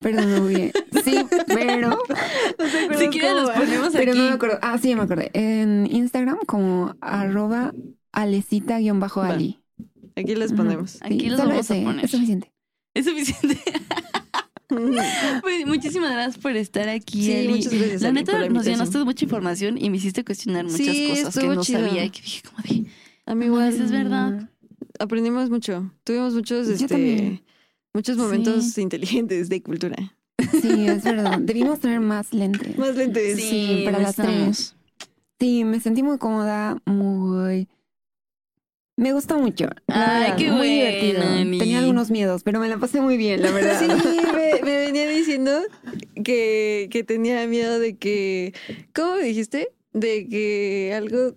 Perdón, 0.00 0.32
me 0.32 0.40
bugueé. 0.40 0.72
Sí, 1.04 1.16
pero. 1.48 1.98
Si 2.98 3.08
quieres 3.08 3.32
los 3.34 3.50
ponemos 3.50 3.92
Pero 3.92 4.12
aquí. 4.12 4.18
no 4.20 4.24
me 4.28 4.32
acuerdo. 4.34 4.58
Ah, 4.62 4.78
sí, 4.78 4.88
ya 4.90 4.96
me 4.96 5.02
acordé. 5.02 5.30
En 5.34 5.86
Instagram 5.90 6.38
como 6.46 6.94
arroba 7.00 7.72
alecita-ali. 8.12 9.60
Aquí 10.16 10.34
les 10.34 10.52
ponemos. 10.52 10.98
Aquí 11.02 11.20
Sí, 11.20 11.28
los 11.28 11.38
vamos 11.38 11.54
a 11.56 11.60
ese, 11.60 11.82
poner. 11.84 12.04
Es 12.04 12.10
suficiente. 12.10 12.52
Es 12.94 13.04
suficiente. 13.06 13.58
Pues, 14.68 15.64
muchísimas 15.66 16.10
gracias 16.10 16.38
por 16.38 16.56
estar 16.56 16.88
aquí, 16.88 17.24
Sí, 17.24 17.32
Ali. 17.36 17.48
muchas 17.48 17.72
gracias. 17.72 18.02
La 18.02 18.10
neta 18.10 18.48
nos 18.48 18.64
llenaste 18.66 18.98
mucha 19.04 19.24
información 19.24 19.78
y 19.78 19.90
me 19.90 19.96
hiciste 19.98 20.24
cuestionar 20.24 20.64
muchas 20.64 20.78
Sí, 20.78 21.08
cosas 21.10 21.38
que 21.38 21.46
no 21.46 21.62
chido. 21.62 21.86
sabía 21.86 22.04
y 22.04 22.10
que 22.10 22.20
dije 22.20 22.42
como 22.42 22.58
de, 22.82 22.90
A 23.26 23.34
mí 23.36 23.44
igual. 23.46 23.68
es 23.72 23.90
verdad. 23.92 24.50
Aprendimos 24.98 25.50
mucho. 25.50 25.92
Tuvimos 26.02 26.34
muchos, 26.34 26.66
este, 26.68 27.44
muchos 27.94 28.16
momentos 28.16 28.76
inteligentes 28.78 29.48
de 29.48 29.62
cultura. 29.62 30.16
Sí, 30.60 30.86
es 30.88 31.04
verdad. 31.04 31.38
Debimos 31.38 31.78
tener 31.80 32.00
más 32.00 32.32
lentes. 32.32 32.76
Más 32.76 32.96
lentes. 32.96 33.36
Sí, 33.40 33.82
para 33.84 34.00
las 34.00 34.18
necesitamos. 34.18 34.76
Sí, 35.38 35.64
me 35.64 35.78
sentí 35.80 36.02
muy 36.02 36.18
cómoda, 36.18 36.82
muy... 36.86 37.68
Me 38.98 39.12
gustó 39.12 39.38
mucho. 39.38 39.68
Ay, 39.88 40.20
verdad, 40.22 40.36
qué 40.36 40.44
muy 40.50 40.56
bueno, 40.56 40.72
divertido. 40.72 41.58
Tenía 41.58 41.78
algunos 41.80 42.10
miedos, 42.10 42.42
pero 42.42 42.60
me 42.60 42.68
la 42.68 42.78
pasé 42.78 43.00
muy 43.02 43.18
bien, 43.18 43.42
la 43.42 43.50
verdad. 43.50 43.78
Sí, 43.78 43.86
me, 44.34 44.62
me 44.64 44.76
venía 44.86 45.06
diciendo 45.06 45.52
que, 46.24 46.88
que 46.90 47.04
tenía 47.04 47.46
miedo 47.46 47.78
de 47.78 47.96
que. 47.96 48.54
¿Cómo 48.94 49.16
me 49.16 49.22
dijiste? 49.24 49.68
De 49.92 50.26
que 50.28 50.92
algo. 50.96 51.34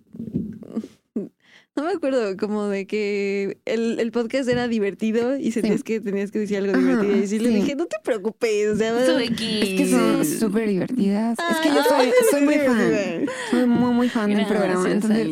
No 1.75 1.85
me 1.85 1.91
acuerdo, 1.91 2.35
como 2.35 2.65
de 2.67 2.85
que 2.87 3.57
el, 3.65 3.99
el 4.01 4.11
podcast 4.11 4.49
era 4.49 4.67
divertido 4.67 5.37
y 5.37 5.51
sentías 5.53 5.77
Sí. 5.77 5.83
que 5.83 6.01
tenías 6.01 6.29
que 6.31 6.39
decir 6.39 6.57
algo 6.57 6.71
Ajá, 6.71 6.79
divertido. 6.81 7.15
Y 7.23 7.27
sí, 7.27 7.39
le 7.39 7.49
dije, 7.49 7.75
no 7.75 7.85
te 7.85 7.97
preocupes. 8.03 8.67
O 8.69 8.75
sea. 8.75 8.97
Es 9.21 9.29
que 9.31 9.87
son 9.89 10.25
súper 10.25 10.67
divertidas. 10.69 11.37
es 11.51 11.57
que 11.57 11.69
yo 11.69 11.81
Ay, 11.93 12.09
soy, 12.09 12.13
soy 12.31 12.41
muy 12.41 12.55
fan. 12.55 13.25
Soy 13.51 13.65
muy, 13.65 13.93
muy 13.93 14.09
fan 14.09 14.33
del 14.33 14.45
programa. 14.45 14.89
Entonces. 14.91 15.27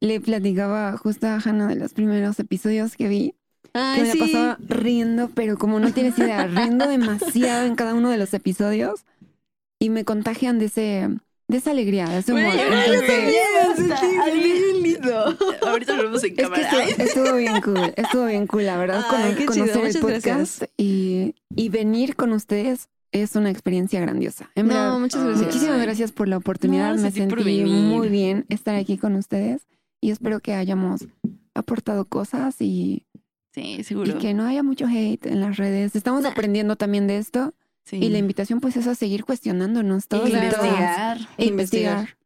Le 0.00 0.20
platicaba 0.20 0.96
justo 0.96 1.26
a 1.26 1.36
Hannah 1.36 1.68
de 1.68 1.76
los 1.76 1.92
primeros 1.94 2.38
episodios 2.40 2.96
que 2.96 3.08
vi. 3.08 3.34
Que 3.72 3.78
Ay, 3.78 4.00
me 4.02 4.06
la 4.08 4.12
sí. 4.14 4.18
pasaba 4.18 4.58
riendo, 4.68 5.30
pero 5.34 5.56
como 5.56 5.78
no 5.78 5.92
tienes 5.92 6.18
idea, 6.18 6.46
riendo 6.46 6.88
demasiado 6.88 7.66
en 7.66 7.76
cada 7.76 7.94
uno 7.94 8.10
de 8.10 8.18
los 8.18 8.34
episodios. 8.34 9.04
Y 9.78 9.90
me 9.90 10.04
contagian 10.04 10.58
de 10.58 10.66
ese, 10.66 11.08
de 11.48 11.56
esa 11.56 11.70
alegría, 11.70 12.06
de 12.08 12.18
ese 12.18 12.32
humor. 12.32 12.46
Güey, 12.52 12.60
Entonces, 12.60 13.34
lindo. 14.82 15.36
Ahorita 15.66 15.94
lo 15.94 16.04
vemos 16.04 16.22
en 16.24 16.30
Es 16.30 16.36
que 16.36 16.42
cámara. 16.42 16.62
estuvo, 16.84 17.04
estuvo 17.04 17.36
bien 17.36 17.60
cool, 17.62 17.92
estuvo 17.96 18.24
bien 18.26 18.46
cool, 18.46 18.66
la 18.66 18.76
verdad, 18.76 19.04
Ay, 19.08 19.10
cono- 19.10 19.36
qué 19.36 19.46
chido, 19.52 19.66
conocer 19.72 19.96
el 19.96 20.00
podcast 20.00 20.62
y, 20.76 21.34
y 21.54 21.68
venir 21.68 22.16
con 22.16 22.32
ustedes 22.32 22.88
es 23.12 23.34
una 23.36 23.50
experiencia 23.50 24.00
grandiosa. 24.00 24.50
En 24.54 24.68
verdad, 24.68 24.90
No, 24.90 25.00
muchas 25.00 25.24
gracias. 25.24 25.46
muchísimas 25.46 25.82
gracias 25.82 26.12
por 26.12 26.28
la 26.28 26.36
oportunidad, 26.36 26.94
No, 26.96 27.02
me 27.02 27.10
sentí 27.10 27.64
muy 27.64 28.08
bien 28.08 28.46
estar 28.48 28.74
aquí 28.74 28.98
con 28.98 29.16
ustedes 29.16 29.62
y 30.00 30.10
espero 30.10 30.40
que 30.40 30.54
hayamos 30.54 31.06
aportado 31.54 32.04
cosas 32.04 32.56
y, 32.60 33.06
Sí, 33.54 33.76
y 33.80 33.84
seguro. 33.84 34.18
que 34.18 34.32
no 34.34 34.44
haya 34.46 34.62
mucho 34.62 34.86
hate 34.86 35.26
en 35.26 35.40
las 35.40 35.56
redes. 35.56 35.96
Estamos 35.96 36.24
aprendiendo 36.24 36.76
también 36.76 37.06
de 37.06 37.18
esto 37.18 37.54
Sí. 37.84 37.96
y 37.96 38.08
la 38.10 38.18
invitación 38.18 38.60
pues 38.60 38.76
es 38.76 38.86
a 38.86 38.94
seguir 38.94 39.24
cuestionándonos 39.24 40.06
todos 40.06 40.28
y 40.28 40.32
investigar. 40.32 41.18
E 41.38 41.46
investigar. 41.46 42.16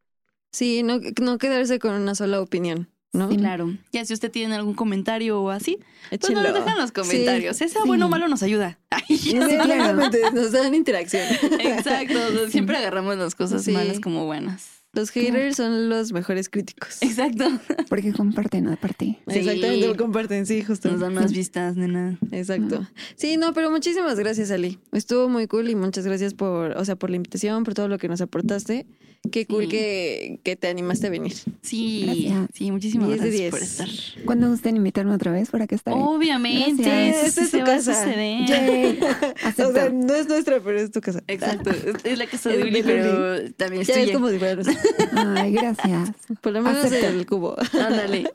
Sí, 0.51 0.83
no, 0.83 0.99
no 1.21 1.37
quedarse 1.37 1.79
con 1.79 1.93
una 1.95 2.13
sola 2.13 2.39
opinión, 2.39 2.89
¿no? 3.13 3.29
Sí. 3.31 3.37
Claro. 3.37 3.75
Ya 3.91 4.05
si 4.05 4.13
usted 4.13 4.29
tiene 4.31 4.55
algún 4.55 4.75
comentario 4.75 5.41
o 5.41 5.49
así, 5.49 5.79
pues 6.09 6.29
nos 6.31 6.43
lo 6.43 6.53
dejan 6.53 6.69
en 6.73 6.77
los 6.77 6.91
comentarios. 6.91 7.57
Sí. 7.57 7.65
bueno 7.85 8.05
o 8.05 8.09
malo 8.09 8.27
nos 8.27 8.43
ayuda. 8.43 8.77
Ay, 8.91 9.17
Sí, 9.17 9.31
claro. 9.33 9.97
nos 10.33 10.51
dan 10.51 10.75
interacción. 10.75 11.23
Exacto. 11.59 12.47
Siempre 12.49 12.77
agarramos 12.77 13.17
las 13.17 13.33
cosas 13.35 13.63
Sí. 13.63 13.71
malas 13.71 13.99
como 13.99 14.25
buenas. 14.25 14.74
Los 14.95 15.11
haters 15.11 15.57
son 15.57 15.89
los 15.89 16.11
mejores 16.13 16.49
críticos. 16.49 17.01
Exacto. 17.01 17.45
Porque 17.89 18.13
comparten 18.13 18.67
aparte. 18.67 19.19
Sí. 19.27 19.39
Exactamente, 19.39 19.87
lo 19.87 19.95
comparten, 19.97 20.45
sí, 20.45 20.61
justo. 20.63 20.89
Nos 20.89 20.99
dan 21.01 21.13
más 21.13 21.31
vistas, 21.33 21.75
nena. 21.75 22.17
Exacto. 22.31 22.87
Sí, 23.15 23.37
no, 23.37 23.53
pero 23.53 23.69
muchísimas 23.71 24.17
gracias, 24.19 24.51
Ali. 24.51 24.79
Estuvo 24.91 25.29
muy 25.29 25.47
cool 25.47 25.69
y 25.69 25.75
muchas 25.75 26.05
gracias 26.05 26.33
por, 26.33 26.71
o 26.77 26.85
sea, 26.85 26.95
por 26.95 27.09
la 27.09 27.17
invitación, 27.17 27.63
por 27.63 27.73
todo 27.73 27.87
lo 27.87 27.97
que 27.97 28.07
nos 28.07 28.21
aportaste. 28.21 28.85
Qué 29.31 29.47
cool 29.47 29.67
que, 29.67 30.39
que 30.43 30.55
te 30.55 30.67
animaste 30.67 31.07
a 31.07 31.09
venir. 31.09 31.33
Sí, 31.63 32.03
Gracias. 32.05 32.49
sí, 32.53 32.71
muchísimas 32.71 33.07
10 33.07 33.21
de 33.21 33.27
gracias 33.27 33.41
10. 33.41 33.51
por 33.51 33.61
estar. 33.63 34.23
¿Cuándo 34.25 34.49
gusten 34.49 34.77
invitarme 34.77 35.15
otra 35.15 35.31
vez 35.31 35.49
para 35.49 35.65
que 35.65 35.75
esté? 35.75 35.91
Obviamente, 35.91 36.83
Gracias. 36.83 37.25
Esta 37.25 37.41
es 37.41 37.51
tu 37.51 37.59
casa. 37.63 38.05
O 39.65 39.71
sea, 39.73 39.89
no 39.89 40.13
es 40.13 40.27
nuestra, 40.27 40.59
pero 40.59 40.79
es 40.79 40.91
tu 40.91 41.01
casa. 41.01 41.23
Exacto, 41.27 41.71
es- 42.03 42.17
la 42.17 42.27
casa 42.27 42.49
de 42.49 42.63
Uli, 42.63 42.83
pero 42.83 43.51
también 43.53 43.81
es 43.81 43.87
Ya 43.87 43.99
es 43.99 44.11
como 44.11 44.29
si 44.29 44.37
fuera 44.37 44.55
nuestra. 44.55 44.77
Ay, 45.13 45.51
gracias. 45.53 46.11
Por 46.41 46.53
lo 46.53 46.61
menos 46.61 46.85
Acepto. 46.85 47.07
el 47.07 47.25
cubo. 47.25 47.55
Ándale. 47.73 48.33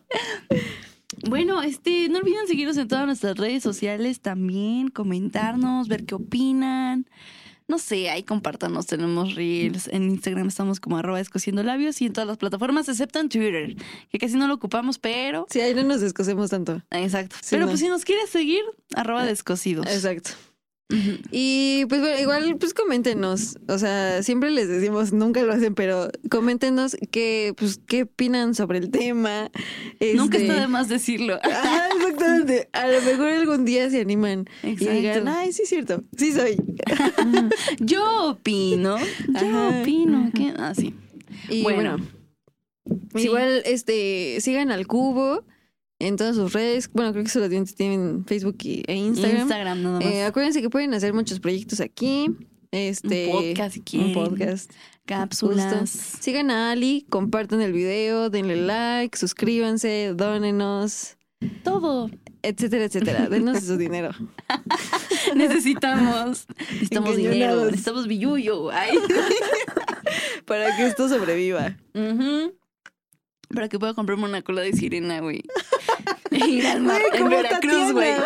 Bueno, 1.29 1.63
este, 1.63 2.09
no 2.09 2.19
olviden 2.19 2.47
seguirnos 2.47 2.77
en 2.77 2.89
todas 2.89 3.07
nuestras 3.07 3.37
redes 3.37 3.63
sociales 3.63 4.21
también, 4.21 4.89
comentarnos, 4.89 5.89
ver 5.89 6.05
qué 6.05 6.15
opinan. 6.15 7.07
No 7.71 7.79
sé, 7.79 8.11
ahí 8.11 8.25
compártanos, 8.25 8.87
tenemos 8.87 9.37
reels. 9.37 9.87
En 9.89 10.11
Instagram 10.11 10.49
estamos 10.49 10.81
como 10.81 10.97
arroba 10.97 11.21
escociendo 11.21 11.63
labios 11.63 12.01
y 12.03 12.07
en 12.07 12.13
todas 12.13 12.27
las 12.27 12.37
plataformas, 12.37 12.89
excepto 12.89 13.21
en 13.21 13.29
Twitter, 13.29 13.77
que 14.11 14.19
casi 14.19 14.35
no 14.37 14.49
lo 14.49 14.55
ocupamos, 14.55 14.99
pero... 14.99 15.47
Sí, 15.51 15.61
ahí 15.61 15.73
no 15.73 15.85
nos 15.85 16.01
descosemos 16.01 16.51
tanto. 16.51 16.83
Exacto. 16.91 17.37
Sí, 17.41 17.51
pero 17.51 17.63
no. 17.63 17.69
pues 17.69 17.81
si 17.81 17.87
nos 17.87 18.05
quieres 18.05 18.29
seguir, 18.29 18.63
arroba 18.97 19.25
descosidos. 19.25 19.87
Exacto. 19.87 20.31
Y 21.31 21.85
pues 21.89 22.01
bueno, 22.01 22.21
igual 22.21 22.57
pues 22.59 22.75
coméntenos, 22.75 23.59
o 23.69 23.79
sea, 23.79 24.23
siempre 24.23 24.51
les 24.51 24.69
decimos, 24.69 25.13
nunca 25.13 25.43
lo 25.43 25.53
hacen, 25.53 25.75
pero 25.75 26.11
coméntenos 26.31 26.97
qué, 27.11 27.55
pues, 27.57 27.81
qué 27.87 28.03
opinan 28.03 28.55
sobre 28.55 28.79
el 28.79 28.91
tema. 28.91 29.51
Nunca 30.15 30.37
Este- 30.39 30.49
está 30.49 30.61
de 30.61 30.69
más 30.69 30.89
decirlo. 30.89 31.39
Ah, 31.53 31.89
exactamente. 31.97 32.69
A 32.73 32.87
lo 32.89 33.01
mejor 33.03 33.29
algún 33.29 33.65
día 33.65 33.89
se 33.91 34.01
animan 34.01 34.47
y 34.63 34.71
Exacto. 34.71 34.95
digan, 34.95 35.29
ay, 35.29 35.53
sí 35.53 35.63
es 35.63 35.69
cierto, 35.69 36.03
sí 36.17 36.33
soy. 36.33 36.57
Yo 37.81 38.31
opino. 38.31 38.97
Yo 38.99 39.37
Ajá. 39.37 39.81
opino. 39.81 40.31
que 40.35 40.53
Ah, 40.57 40.75
sí. 40.75 40.95
Y 41.49 41.63
Bueno. 41.63 41.97
bueno, 41.99 42.07
Sí. 43.15 43.25
igual 43.27 43.63
este 43.65 44.39
sigan 44.41 44.71
al 44.71 44.87
cubo 44.87 45.45
en 46.01 46.17
todas 46.17 46.35
sus 46.35 46.53
redes. 46.53 46.91
Bueno, 46.93 47.13
creo 47.13 47.23
que 47.25 47.31
solamente 47.31 47.73
tienen 47.75 48.25
Facebook 48.27 48.57
y, 48.65 48.83
e 48.87 48.97
Instagram. 48.97 49.43
Instagram 49.43 49.83
nada 49.83 50.01
más. 50.01 50.05
Eh, 50.05 50.25
acuérdense 50.25 50.61
que 50.61 50.71
pueden 50.71 50.93
hacer 50.95 51.15
muchos 51.15 51.39
proyectos 51.39 51.81
aquí. 51.81 52.31
Este, 52.73 53.27
Un 53.29 53.33
podcast 53.33 53.75
si 53.75 53.79
un 53.81 53.85
quieren. 53.85 54.15
podcast. 54.15 54.73
Cápsulas. 55.05 55.81
Justo. 55.81 56.19
Sigan 56.21 56.51
a 56.51 56.71
Ali, 56.71 57.05
compartan 57.11 57.61
el 57.61 57.73
video, 57.73 58.31
denle 58.31 58.57
like, 58.57 59.19
suscríbanse, 59.19 60.13
dónenos, 60.15 61.17
Todo. 61.65 62.09
etcétera, 62.43 62.85
etcétera. 62.85 63.29
Denos 63.29 63.61
su 63.65 63.77
dinero. 63.79 64.11
Necesitamos. 65.35 66.47
Necesitamos 66.71 67.17
dinero. 67.17 67.65
Necesitamos 67.67 68.07
billuyo. 68.07 68.71
Ay. 68.71 68.97
Para 70.45 70.77
que 70.77 70.87
esto 70.87 71.09
sobreviva. 71.09 71.77
Para 73.53 73.69
que 73.69 73.79
pueda 73.81 73.95
comprarme 73.95 74.25
una 74.27 74.43
cola 74.43 74.61
de 74.61 74.73
sirena, 74.73 75.21
güey. 75.21 75.43
Ir 76.47 76.67
al 76.67 76.81
mar 76.81 77.01
en 77.13 77.29
Veracruz, 77.29 77.93
güey. 77.93 78.15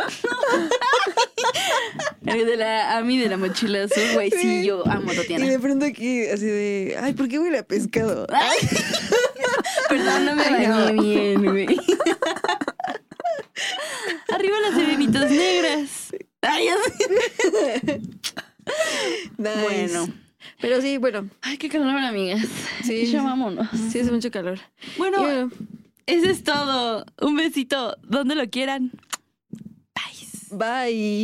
Tatiana. 2.25 2.45
De 2.45 2.57
la 2.57 2.97
Ami 2.99 3.19
de 3.19 3.29
la 3.29 3.37
mochila 3.37 3.85
azul, 3.85 4.03
güey. 4.15 4.31
Sí, 4.31 4.65
yo 4.65 4.83
amo 4.89 5.11
a 5.11 5.15
Y 5.15 5.17
Tatiana. 5.17 5.47
de 5.47 5.59
pronto 5.59 5.85
aquí, 5.87 6.27
así 6.27 6.47
de, 6.47 6.97
ay, 7.01 7.13
¿por 7.13 7.29
qué 7.29 7.39
huele 7.39 7.59
a 7.59 7.63
pescado? 7.67 8.27
Ay. 8.33 8.59
Perdón, 9.89 10.25
no 10.25 10.35
me 10.37 10.43
Ay, 10.43 10.67
no. 10.67 10.85
bañé 10.85 11.15
bien, 11.37 11.45
güey. 11.45 11.67
Arriba 14.33 14.57
las 14.61 14.75
sirenitas 14.75 15.31
negras. 15.31 15.91
Ay. 16.43 16.69
Nice. 19.39 19.63
Bueno. 19.63 20.09
Pero 20.61 20.81
sí, 20.81 20.97
bueno, 20.99 21.29
Ay, 21.43 21.57
qué 21.59 21.69
calor, 21.69 21.89
amigas. 21.99 22.43
Sí. 22.85 23.07
Ya 23.07 23.23
vámonos. 23.23 23.69
sí 23.93 24.01
hace 24.01 24.11
mucho 24.11 24.31
calor. 24.31 24.59
Y 24.97 24.99
bueno, 24.99 25.51
eso 26.07 26.31
es 26.31 26.43
todo. 26.45 27.05
Un 27.21 27.37
besito 27.37 27.97
donde 28.03 28.35
lo 28.35 28.49
quieran. 28.49 28.93
Bye. 29.95 30.59
bye. 30.59 31.15